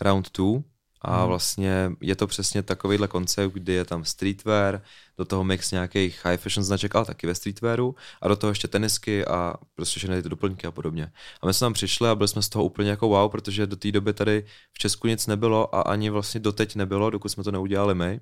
[0.00, 0.62] Round 2,
[1.06, 1.28] a hmm.
[1.28, 4.82] vlastně je to přesně takovýhle koncept, kdy je tam streetwear,
[5.18, 8.68] do toho mix nějakých high fashion značek, ale taky ve streetwearu a do toho ještě
[8.68, 11.12] tenisky a prostě všechny ty doplňky a podobně.
[11.42, 13.76] A my jsme tam přišli a byli jsme z toho úplně jako wow, protože do
[13.76, 17.52] té doby tady v Česku nic nebylo a ani vlastně doteď nebylo, dokud jsme to
[17.52, 18.20] neudělali my.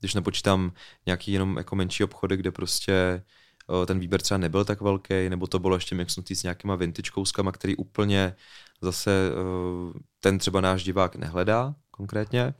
[0.00, 0.72] Když nepočítám
[1.06, 3.22] nějaký jenom jako menší obchody, kde prostě
[3.86, 7.52] ten výběr třeba nebyl tak velký, nebo to bylo ještě mixnutý s nějakýma vintage kouskama,
[7.52, 8.34] který úplně
[8.80, 9.30] zase
[10.20, 12.54] ten třeba náš divák nehledá konkrétně,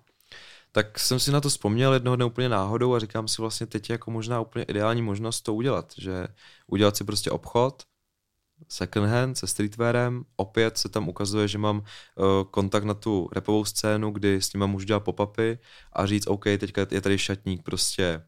[0.72, 3.90] tak jsem si na to vzpomněl jednoho dne úplně náhodou a říkám si vlastně teď
[3.90, 6.28] je jako možná úplně ideální možnost to udělat, že
[6.66, 7.82] udělat si prostě obchod,
[8.68, 11.84] second hand se streetwearem, opět se tam ukazuje, že mám uh,
[12.50, 15.58] kontakt na tu repovou scénu, kdy s nima můžu dělat pop-upy
[15.92, 18.22] a říct, OK, teďka je tady šatník prostě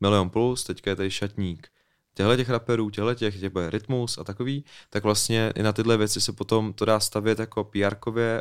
[0.00, 1.68] milion plus, teďka je tady šatník
[2.14, 5.96] těchto těch raperů, těchto těch, těch bude rytmus a takový, tak vlastně i na tyhle
[5.96, 7.96] věci se potom to dá stavět jako pr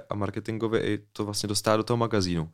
[0.10, 2.52] a marketingově i to vlastně dostat do toho magazínu.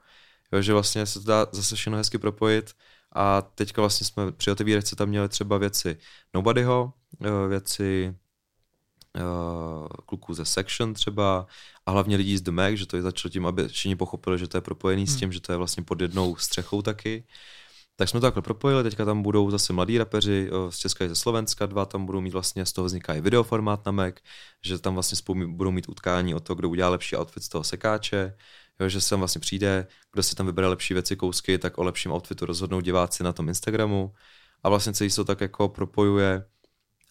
[0.51, 2.75] Jo, že vlastně se to dá zase všechno hezky propojit
[3.13, 5.97] a teďka vlastně jsme při otevíračce tam měli třeba věci
[6.33, 6.93] Nobodyho,
[7.25, 8.15] eh, věci
[9.15, 11.47] uh, kluků ze Section třeba
[11.85, 14.47] a hlavně lidí z The Mac, že to je začalo tím, aby všichni pochopili, že
[14.47, 15.15] to je propojený hmm.
[15.15, 17.23] s tím, že to je vlastně pod jednou střechou taky.
[17.99, 21.15] Tak jsme to takhle propojili, teďka tam budou zase mladí rapeři z Česka i ze
[21.15, 24.15] Slovenska, dva tam budou mít vlastně, z toho vzniká i videoformát na Mac,
[24.65, 27.63] že tam vlastně spolu budou mít utkání o to, kdo udělá lepší outfit z toho
[27.63, 28.35] sekáče,
[28.79, 32.11] jo, že sem vlastně přijde, kdo si tam vybere lepší věci, kousky, tak o lepším
[32.11, 34.13] outfitu rozhodnou diváci na tom Instagramu
[34.63, 36.45] a vlastně celý se to tak jako propojuje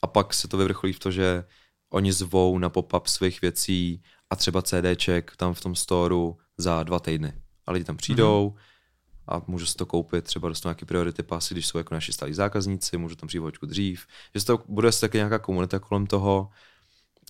[0.02, 1.44] a pak se to vyvrcholí v to, že
[1.90, 7.01] oni zvou na pop-up svých věcí a třeba CDček tam v tom storu za dva
[7.01, 7.32] týdny.
[7.66, 8.77] A lidi tam přijdou, mm-hmm
[9.28, 12.34] a můžu si to koupit, třeba dostanu nějaký priority pasy, když jsou jako naši stálí
[12.34, 16.50] zákazníci, můžu tam přijít hoďku dřív, že to bude taky nějaká komunita kolem toho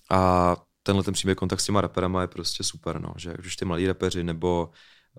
[0.09, 3.65] a tenhle ten příběh kontakt s těma raperama je prostě super, no, že už ty
[3.65, 4.69] malí rapeři nebo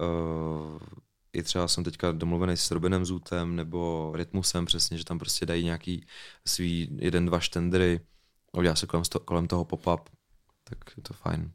[0.00, 0.78] uh,
[1.32, 5.64] i třeba jsem teďka domluvený s Robinem Zútem nebo Rytmusem přesně, že tam prostě dají
[5.64, 6.06] nějaký
[6.46, 8.00] svý jeden, dva štendry
[8.54, 10.00] a udělá se kolem, kolem toho pop-up,
[10.64, 11.52] tak je to fajn.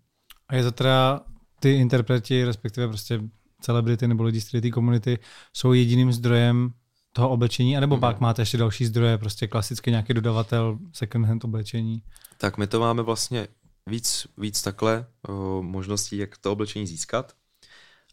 [0.47, 1.22] A je to teda
[1.60, 3.22] ty interpreti, respektive prostě
[3.65, 5.19] celebrity nebo lidi z té komunity
[5.53, 6.73] jsou jediným zdrojem
[7.13, 8.01] toho oblečení, anebo mm.
[8.01, 12.01] pak máte ještě další zdroje, prostě klasicky nějaký dodavatel second hand oblečení?
[12.37, 13.47] Tak my to máme vlastně
[13.89, 17.33] víc, víc takhle uh, možností, jak to oblečení získat.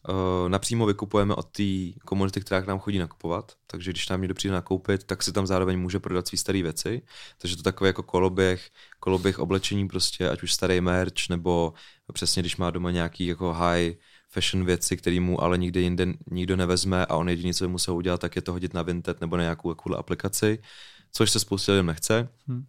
[0.08, 4.34] Uh, napřímo vykupujeme od té komunity, která k nám chodí nakupovat, takže když nám někdo
[4.34, 7.02] přijde nakoupit, tak si tam zároveň může prodat své staré věci,
[7.38, 8.70] takže to takové jako koloběh,
[9.00, 11.72] koloběh oblečení prostě, ať už starý merch, nebo
[12.12, 13.94] přesně když má doma nějaký jako high
[14.32, 17.94] fashion věci, který mu ale nikdy jinde nikdo nevezme a on jediný, co by musel
[17.94, 20.58] udělat, tak je to hodit na Vinted nebo na nějakou takovou aplikaci,
[21.12, 22.28] což se spoustě lidem nechce.
[22.46, 22.64] Hmm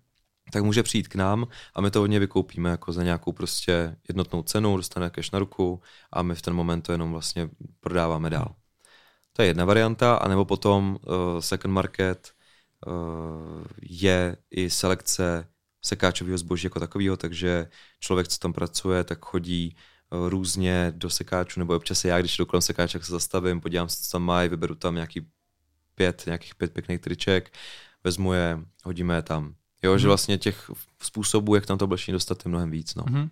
[0.52, 4.44] tak může přijít k nám a my to hodně vykoupíme jako za nějakou prostě jednotnou
[4.44, 5.82] cenu, dostane cash na ruku
[6.12, 7.50] a my v ten moment to jenom vlastně
[7.80, 8.56] prodáváme dál.
[9.34, 12.32] To je jedna varianta, anebo potom uh, second market
[12.88, 15.48] uh, je i selekce
[15.82, 17.68] sekáčového zboží jako takového, takže
[18.00, 19.76] člověk, co tam pracuje, tak chodí
[20.14, 24.12] různě do sekáčů, nebo občas já, když jdu kolem sekáče, se zastavím, podívám se, co
[24.12, 25.28] tam mají, vyberu tam nějaký
[25.96, 27.54] pět, nějakých pět pěkných triček,
[28.04, 29.56] vezmu je, hodíme je tam.
[29.84, 30.00] Jo, hmm.
[30.00, 30.10] že mhm.
[30.10, 32.96] vlastně těch způsobů, jak tam to oblečení dostat, je mnohem víc.
[32.96, 33.04] No.
[33.08, 33.30] Hmm.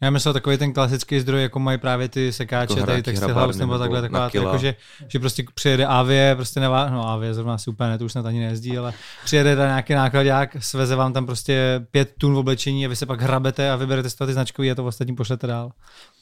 [0.00, 3.58] Já myslel takový ten klasický zdroj, jako mají právě ty sekáče, jako tady Textil House
[3.58, 4.74] nebo takhle, taková, jako, že,
[5.08, 8.26] že, prostě přijede Avie, prostě nevá, no Avie zrovna si úplně ne, to už snad
[8.26, 8.92] ani nejezdí, ale
[9.24, 13.06] přijede tam nějaký nákladák, sveze vám tam prostě pět tun v oblečení a vy se
[13.06, 15.72] pak hrabete a vyberete z toho ty značkový a to ostatní pošlete dál.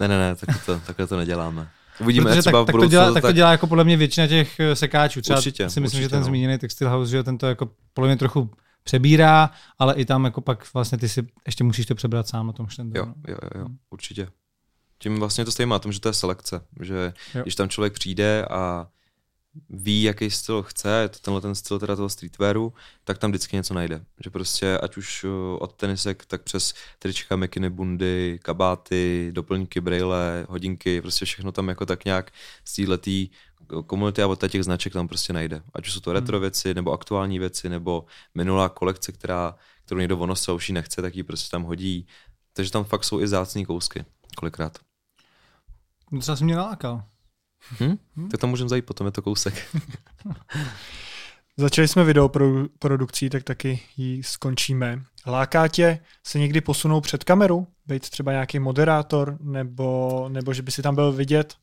[0.01, 1.69] Ne, ne, ne, takhle to, takhle to neděláme.
[2.01, 4.61] Uvidíme, Protože třeba tak, tak, to dělá, tak to dělá jako podle mě většina těch
[4.61, 5.21] eh, sekáčů.
[5.23, 6.27] Třeba určitě, si myslím, určitě, že ten no.
[6.27, 8.51] zmíněný Textil House, že tento jako podle mě trochu
[8.87, 12.53] přebírá, ale i tam jako pak vlastně ty si ještě musíš to přebrat sám na
[12.53, 12.99] tom štendu.
[12.99, 13.15] Jo, no.
[13.29, 14.29] jo, jo, jo, určitě.
[14.99, 17.43] Tím vlastně to stejně má tom, že to je selekce, že Jo.
[17.43, 18.89] když tam člověk přijde a
[19.71, 22.73] ví, jaký styl chce, je to tenhle ten styl teda toho streetwearu,
[23.05, 24.05] tak tam vždycky něco najde.
[24.25, 25.31] Že prostě ať už uh,
[25.61, 31.87] od tenisek, tak přes trička, mikiny, bundy, kabáty, doplňky, brejle, hodinky, prostě všechno tam jako
[31.87, 32.33] tak nějak
[32.65, 33.29] z téhletý
[33.87, 35.63] komunity a od těch značek tam prostě najde.
[35.75, 38.05] Ať už jsou to retro věci, nebo aktuální věci, nebo
[38.35, 39.55] minulá kolekce, která,
[39.85, 42.07] kterou někdo vonosel, už ji nechce, tak ji prostě tam hodí.
[42.53, 44.05] Takže tam fakt jsou i zácný kousky,
[44.37, 44.79] kolikrát.
[46.21, 47.05] Třeba jsi mě nalákal.
[47.81, 47.97] Hm?
[48.31, 49.77] Tak tam můžeme zajít potom, je to kousek.
[51.57, 55.03] Začali jsme videoprodukcí, tak taky ji skončíme.
[55.27, 57.67] Láká tě se někdy posunou před kameru?
[57.87, 61.55] Být třeba nějaký moderátor, nebo, nebo že by si tam byl vidět?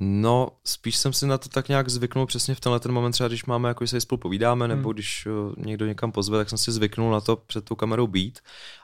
[0.00, 3.28] No, spíš jsem si na to tak nějak zvyknul přesně v tenhle ten moment, třeba
[3.28, 4.94] když máme, jako se spolu povídáme, nebo Hmm.
[4.94, 8.38] když uh, někdo někam pozve, tak jsem si zvyknul na to před tou kamerou být,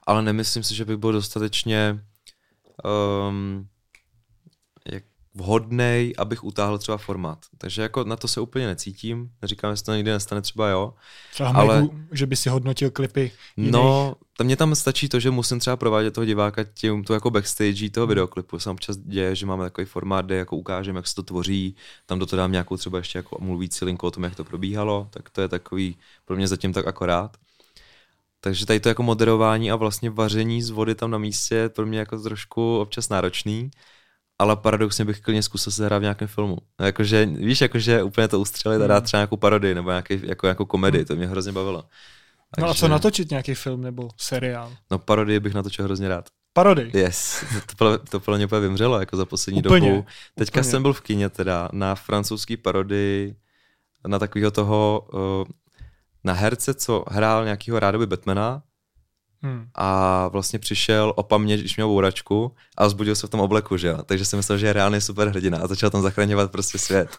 [0.07, 2.05] ale nemyslím si, že bych byl dostatečně
[3.29, 3.69] um,
[5.35, 7.39] jak vhodnej, abych utáhl třeba formát.
[7.59, 10.95] Takže jako na to se úplně necítím, neříkám, že to nikdy nestane, třeba jo,
[11.33, 13.73] Třeba Ale- Megu, že by si hodnotil klipy jiných?
[13.73, 17.31] No, tam mě tam stačí to, že musím třeba provádět toho diváka tím to jako
[17.31, 18.59] backstage toho videoklipu.
[18.59, 22.19] Se občas děje, že máme takový formát, kde jako ukážeme, jak se to tvoří, tam
[22.19, 25.31] do toho dám nějakou třeba ještě jako mluvící linku o tom, jak to probíhalo, tak
[25.31, 27.37] to je takový pro mě zatím tak akorát.
[28.41, 31.87] Takže tady to jako moderování a vlastně vaření z vody tam na místě je pro
[31.87, 33.71] mě jako trošku občas náročný,
[34.39, 36.57] ale paradoxně bych klidně zkusil se hrát v nějakém filmu.
[36.81, 40.47] No, jakože, víš, jakože úplně to ustřelit a dát třeba nějakou parodii nebo nějaký, jako,
[40.47, 41.85] jako komedii, to mě hrozně bavilo.
[42.59, 44.73] No a co natočit nějaký film nebo seriál?
[44.91, 46.29] No parodii bych natočil hrozně rád.
[46.53, 46.91] Parody.
[46.95, 47.45] Yes,
[47.77, 50.07] to, to podle mě úplně vymřelo jako za poslední Úplně, dobu.
[50.35, 50.71] Teďka úplně.
[50.71, 53.37] jsem byl v kině teda na francouzský parodii
[54.07, 55.45] na takového toho, uh,
[56.25, 58.63] na herce, co hrál nějakýho rádoby Batmana
[59.45, 59.67] Hmm.
[59.75, 63.99] a vlastně přišel opamě, když měl bouračku a zbudil se v tom obleku, že jo.
[64.03, 67.19] Takže jsem myslel, že je reálný superhrdina a začal tam zachraňovat prostě svět.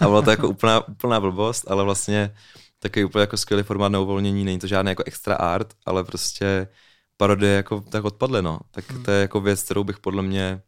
[0.00, 2.34] A bylo to jako úplná, úplná blbost, ale vlastně
[2.78, 6.68] takový úplně jako skvělý formát na uvolnění, není to žádný jako extra art, ale prostě
[7.16, 8.58] parodie jako tak odpadly, no.
[8.70, 10.62] Tak to je jako věc, kterou bych podle mě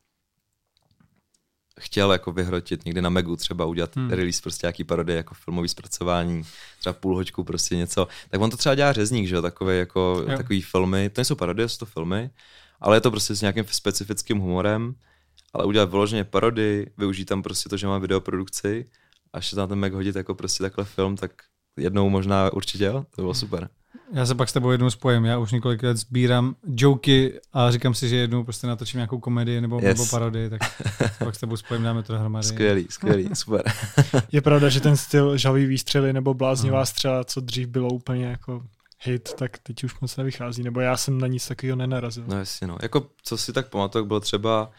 [1.79, 4.07] chtěl jako vyhrotit někdy na Megu třeba udělat Hmm.
[4.07, 4.17] hmm.
[4.17, 6.43] release prostě nějaký parodie jako filmový zpracování,
[6.81, 8.09] třeba půl hoďku prostě něco.
[8.31, 10.37] Tak on to třeba dělá řezník, že jo, takové jako Jo.
[10.37, 12.31] takový filmy, to nejsou parodie, jsou to filmy,
[12.81, 14.95] ale je to prostě s nějakým specifickým humorem,
[15.53, 18.91] ale udělat vyloženě parody, využít tam prostě to, že má videoprodukci
[19.33, 21.31] a ještě tam ten Meg hodit jako prostě takhle film, tak
[21.77, 23.69] jednou možná určitě jo, to bylo super.
[24.13, 25.25] Já se pak s tebou jednou spojím.
[25.25, 29.61] Já už několik let sbírám joky a říkám si, že jednou prostě natočím nějakou komedii
[29.61, 29.99] nebo, Yes.
[29.99, 30.61] nebo parodii, tak
[31.19, 32.47] pak s tebou spojím, dáme to dohromady.
[32.47, 33.63] Skvělý, skvělý, super.
[34.33, 36.87] Je pravda, že ten styl žavý výstřely nebo bláznivá Aha.
[36.87, 38.65] střela, co dřív bylo úplně jako
[39.03, 42.25] hit, tak teď už moc nevychází, nebo já jsem na nic takového nenarazil.
[42.27, 42.79] No jasně, no.
[42.83, 44.71] Jako, co si tak pamatuju, bylo třeba,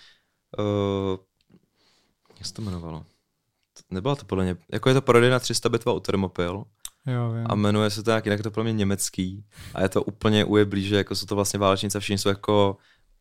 [0.60, 1.18] uh,
[2.38, 3.06] jak se to jmenovalo?
[3.92, 6.64] Nebyla to podle mě, jako je to parodie na 300 bitva u Thermopyl
[7.08, 7.46] Jo, vím.
[7.50, 10.46] a jmenuje se to nějak jinak, je to pro mě německý a je to úplně
[10.46, 12.78] ujeblí, že jako jsou to vlastně válečníci a všichni jsou jako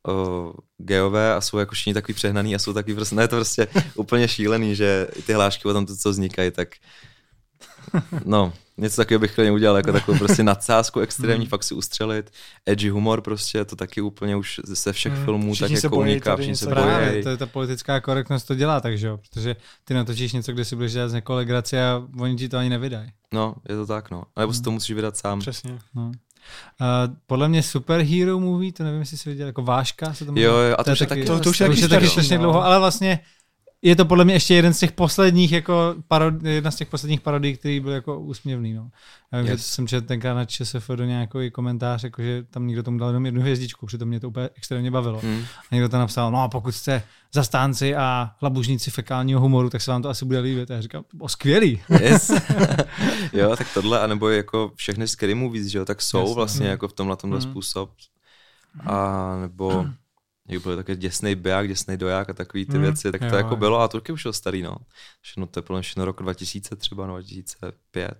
[0.09, 3.69] uh, geové a jsou jako všichni takový přehnaný a jsou takový prostě, je to prostě
[3.95, 6.69] úplně šílený, že ty hlášky o tom, to, co vznikají, tak
[8.25, 11.51] no, něco takového bych klidně udělal, jako takovou prostě nadsázku extrémní, Hmm.
[11.51, 12.31] fakt si ustřelit,
[12.67, 16.37] edgy humor prostě, to taky úplně už ze všech Hmm, filmů tak jako bojí uniká,
[16.37, 16.83] všichni se dělat.
[16.83, 17.23] Právě, bojí.
[17.23, 20.77] to je ta politická korektnost to dělá, takže jo, protože ty natočíš něco, kde si
[20.77, 23.11] budeš dělat z někoho legraci a oni ti to ani nevydají.
[23.33, 24.23] No, je to tak, no.
[24.39, 25.41] Nebo si to musíš vydat sám.
[25.41, 25.79] Přesně.
[25.95, 26.07] No.
[26.07, 26.13] Uh,
[27.27, 30.47] podle mě superhero movie, to nevím, jestli jsi viděl, jako Váška se to jmenuje.
[30.47, 32.09] Jo, jo, a to, je už je taky- taky, to- to už To je taky
[32.09, 32.45] strašně no.
[32.45, 33.21] dlouho, ale vlastně
[33.83, 37.21] je to podle mě ještě jeden z těch posledních, jako parod, jedna z těch posledních
[37.21, 38.73] parodí, který byl jako úsměvný.
[38.75, 38.91] No.
[39.33, 39.53] Já vím, yes.
[39.53, 39.67] Yes.
[39.67, 43.09] že jsem četl tenkrát na ČSF do nějaký komentář, jako, že tam někdo tomu dal
[43.09, 45.21] jenom jednu hvězdičku, přitom mě to úplně extrémně bavilo.
[45.21, 45.45] Hmm.
[45.73, 47.03] A někdo tam napsal, no a pokud jste
[47.33, 50.71] zastánci a labužníci fekálního humoru, tak se vám to asi bude líbit.
[50.71, 51.81] A já říkám, o skvělý.
[52.01, 52.31] Yes.
[53.33, 56.35] jo, tak tohle, anebo jako všechny scary movies, že jo, tak jsou Jasně.
[56.35, 56.71] vlastně Mm.
[56.71, 57.43] jako v tomhle tomhle Mm.
[57.43, 57.91] způsob.
[58.87, 59.87] A nebo
[60.49, 62.83] jak bylo také děsnej biják, děsnej doják a takový ty Mm.
[62.83, 63.57] věci, tak to Jo, jako jo.
[63.57, 64.77] bylo a to taky už je starý, no.
[65.21, 68.11] Všechno to je plně všechno rok 2000 třeba, no 2005.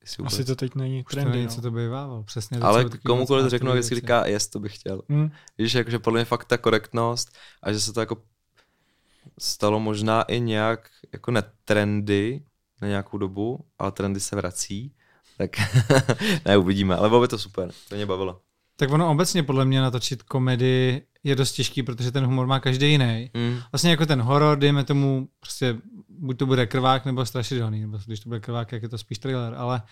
[0.00, 0.46] jestli Asi vůbec.
[0.46, 1.30] to teď není to trendy.
[1.30, 1.50] není, no.
[1.50, 2.22] co to bývávalo.
[2.22, 2.58] Přesně.
[2.58, 3.94] to Ale takový komukoliv moc řeknu, věci.
[3.94, 5.02] říká, yes, to bych chtěl.
[5.08, 5.30] Hm.
[5.58, 8.16] Víš, jakože podle mě fakt ta korektnost a že se to jako
[9.38, 12.42] stalo možná i nějak jako netrendy
[12.82, 14.94] na nějakou dobu, ale trendy se vrací,
[15.38, 15.50] tak
[16.44, 18.40] ne, uvidíme, ale bylo by to super, to mě bavilo.
[18.76, 22.90] Tak ono obecně podle mě natočit komedii je dost těžký, protože ten humor má každý
[22.90, 23.30] jiný.
[23.34, 23.58] Mm.
[23.72, 25.76] Vlastně jako ten horor, dejme tomu, prostě
[26.08, 29.18] buď to bude krvák nebo strašidelný, nebo když to bude krvák, jak je to spíš
[29.18, 29.82] thriller, ale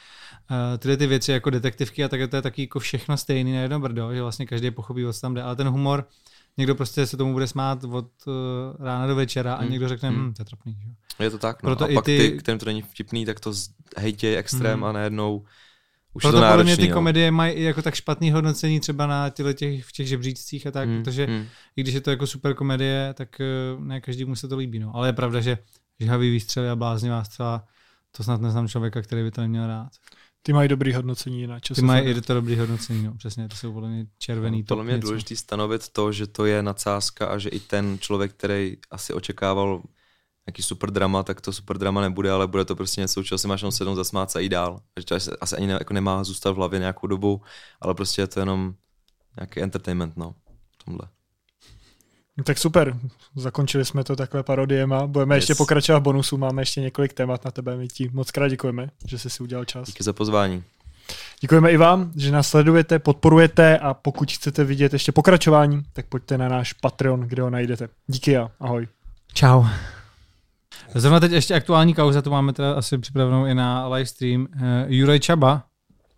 [0.51, 3.61] uh, tyhle ty věci jako detektivky a tak to je taky jako všechno stejný na
[3.61, 6.09] jedno brdo, že vlastně každý pochopí, o co tam jde, ale ten humor,
[6.57, 8.33] někdo prostě se tomu bude smát od uh,
[8.87, 9.71] rána do večera a Hmm.
[9.71, 10.29] někdo řekne, Hmm.
[10.29, 10.77] hm, to je trapný.
[11.19, 11.25] Že?
[11.25, 11.67] Je to tak, no.
[11.67, 13.53] Proto a i pak ty- ty, kterým to není vtipný, tak to
[13.97, 14.85] hejtěj extrém Hmm.
[14.85, 15.45] a najednou
[16.15, 16.95] už Proto je to podle mě ty no.
[16.95, 20.71] komedie mají i jako tak špatný hodnocení třeba na těle těch, v těch žebříčcích a
[20.71, 21.47] tak, Hmm, protože hmm.
[21.77, 23.45] i když je to jako super komedie, tak eh,
[23.79, 24.79] ne každému se to líbí.
[24.79, 24.93] No.
[24.95, 25.59] Ale je pravda, že
[26.01, 27.65] žhavý výstřely a bláznivá střela,
[28.17, 29.89] to snad neznám člověka, který by to neměl rád.
[30.43, 31.87] Ty mají dobrý hodnocení na Ty časofonu.
[31.87, 34.95] mají i to dobrý hodnocení, no, přesně, to jsou podle mě červený top Podle mě
[34.95, 39.13] je důležité stanovit to, že to je nadsázka a že i ten člověk, který asi
[39.13, 39.83] očekával
[40.49, 43.49] nějaký super drama, tak to super drama nebude, ale bude to prostě něco, čeho si
[43.49, 44.81] máš jenom sednout, zasmát se a jít dál.
[45.01, 47.43] Že to asi- asi ani ne, jako nemá zůstat v hlavě nějakou dobu,
[47.81, 48.75] ale prostě je to jenom
[49.37, 50.35] nějaký entertainment, no,
[50.81, 51.09] v tomhle.
[52.37, 52.97] No Tak super,
[53.37, 55.07] zakončili jsme to takhle parodiema.
[55.07, 55.43] Budeme Yes.
[55.43, 57.77] ještě pokračovat v bonusu, máme ještě několik témat na tebe.
[57.77, 59.87] My ti moc krát děkujeme, že jsi si udělal čas.
[59.87, 60.65] Díky za pozvání.
[61.41, 66.39] Děkujeme i vám, že nás sledujete, podporujete a pokud chcete vidět ještě pokračování, tak pojďte
[66.39, 67.89] na náš Patreon, kde ho najdete.
[68.07, 68.89] Díky a ahoj.
[69.35, 69.65] Čau.
[70.95, 74.41] Zrovna teď ještě aktuální kauza, to máme teda asi připravenou i na livestream.
[74.41, 75.63] Uh, Juraj Čaba,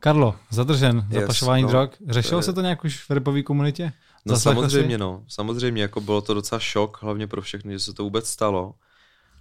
[0.00, 1.90] Karlo, zadržen za Yes, pašování no, drog.
[2.08, 3.92] Řešilo to je- se to nějak už v repové komunitě?
[4.26, 4.98] No Zaslechl samozřejmě, jsi?
[4.98, 5.22] no.
[5.28, 8.74] Samozřejmě, jako bylo to docela šok, hlavně pro všechny, že se to vůbec stalo.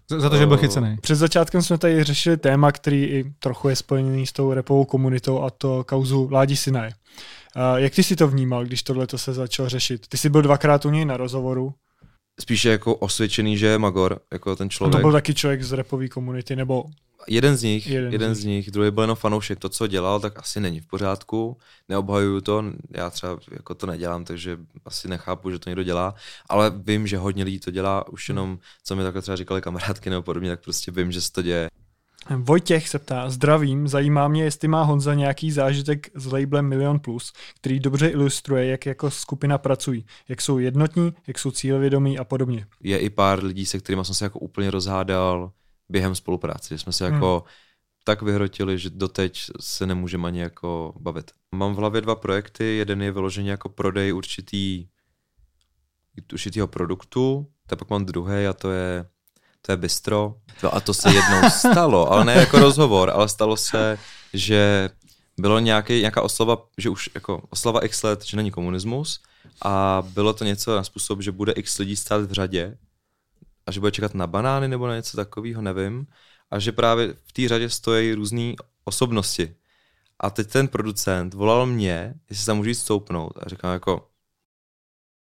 [0.10, 0.98] Za, za to, že byl Eh, chycený.
[1.02, 5.42] Před začátkem jsme tady řešili téma, který i trochu je spojený s tou repovou komunitou
[5.42, 6.92] a to kauzu Ládi Sinaje.
[7.56, 10.08] Uh, jak ty si to vnímal, když tohle se začalo řešit?
[10.08, 11.74] Ty jsi byl dvakrát u něj na rozhovoru.
[12.42, 14.96] Spíše jako osvědčený, že je Magor, jako ten A člověk.
[14.96, 16.84] to byl taky člověk z repové komunity, nebo
[17.28, 19.60] Jeden z nich, Jeden jeden, z z nich, druhý byl jenom fanoušek.
[19.60, 21.58] To, co dělal, tak asi není v pořádku.
[21.90, 26.16] Neobhajuju to, já třeba jako to nedělám, takže asi nechápu, že to někdo dělá,
[26.50, 30.10] ale vím, že hodně lidí to dělá, už jenom, co mi takhle třeba říkali kamarádky
[30.10, 31.70] nebo podobně, tak prostě vím, že se to děje.
[32.38, 37.34] Vojtěch se ptá, zdravím, zajímá mě, jestli má Honza nějaký zážitek s labelem Milion Plus,
[37.56, 42.66] který dobře ilustruje, jak jako skupina pracují, jak jsou jednotní, jak jsou cílevědomí a podobně.
[42.84, 45.52] Je i pár lidí, se kterými jsem se jako úplně rozhádal
[45.90, 47.44] během spolupráce, že jsme se jako
[48.04, 51.32] tak vyhrotili, že doteď se nemůžeme ani jako bavit.
[51.56, 54.88] Mám v hlavě dva projekty, jeden je vyloženě jako prodej určitý
[56.34, 59.06] určitýho produktu, tak pak mám druhý a to je
[59.70, 60.36] to je bistro.
[60.64, 63.98] No a to se jednou stalo, ale ne jako rozhovor, ale stalo se,
[64.34, 64.90] že
[65.38, 69.22] bylo nějaký, nějaká oslava, že už jako oslava x let, že není komunismus
[69.62, 72.78] a bylo to něco na způsob, že bude x lidí stát v řadě
[73.66, 76.08] a že bude čekat na banány nebo na něco takového, nevím.
[76.52, 78.54] A že právě v té řadě stojí různé
[78.86, 79.56] osobnosti.
[80.20, 83.34] A teď ten producent volal mě, jestli se tam můžu jít stoupnout.
[83.42, 84.09] A říkám jako,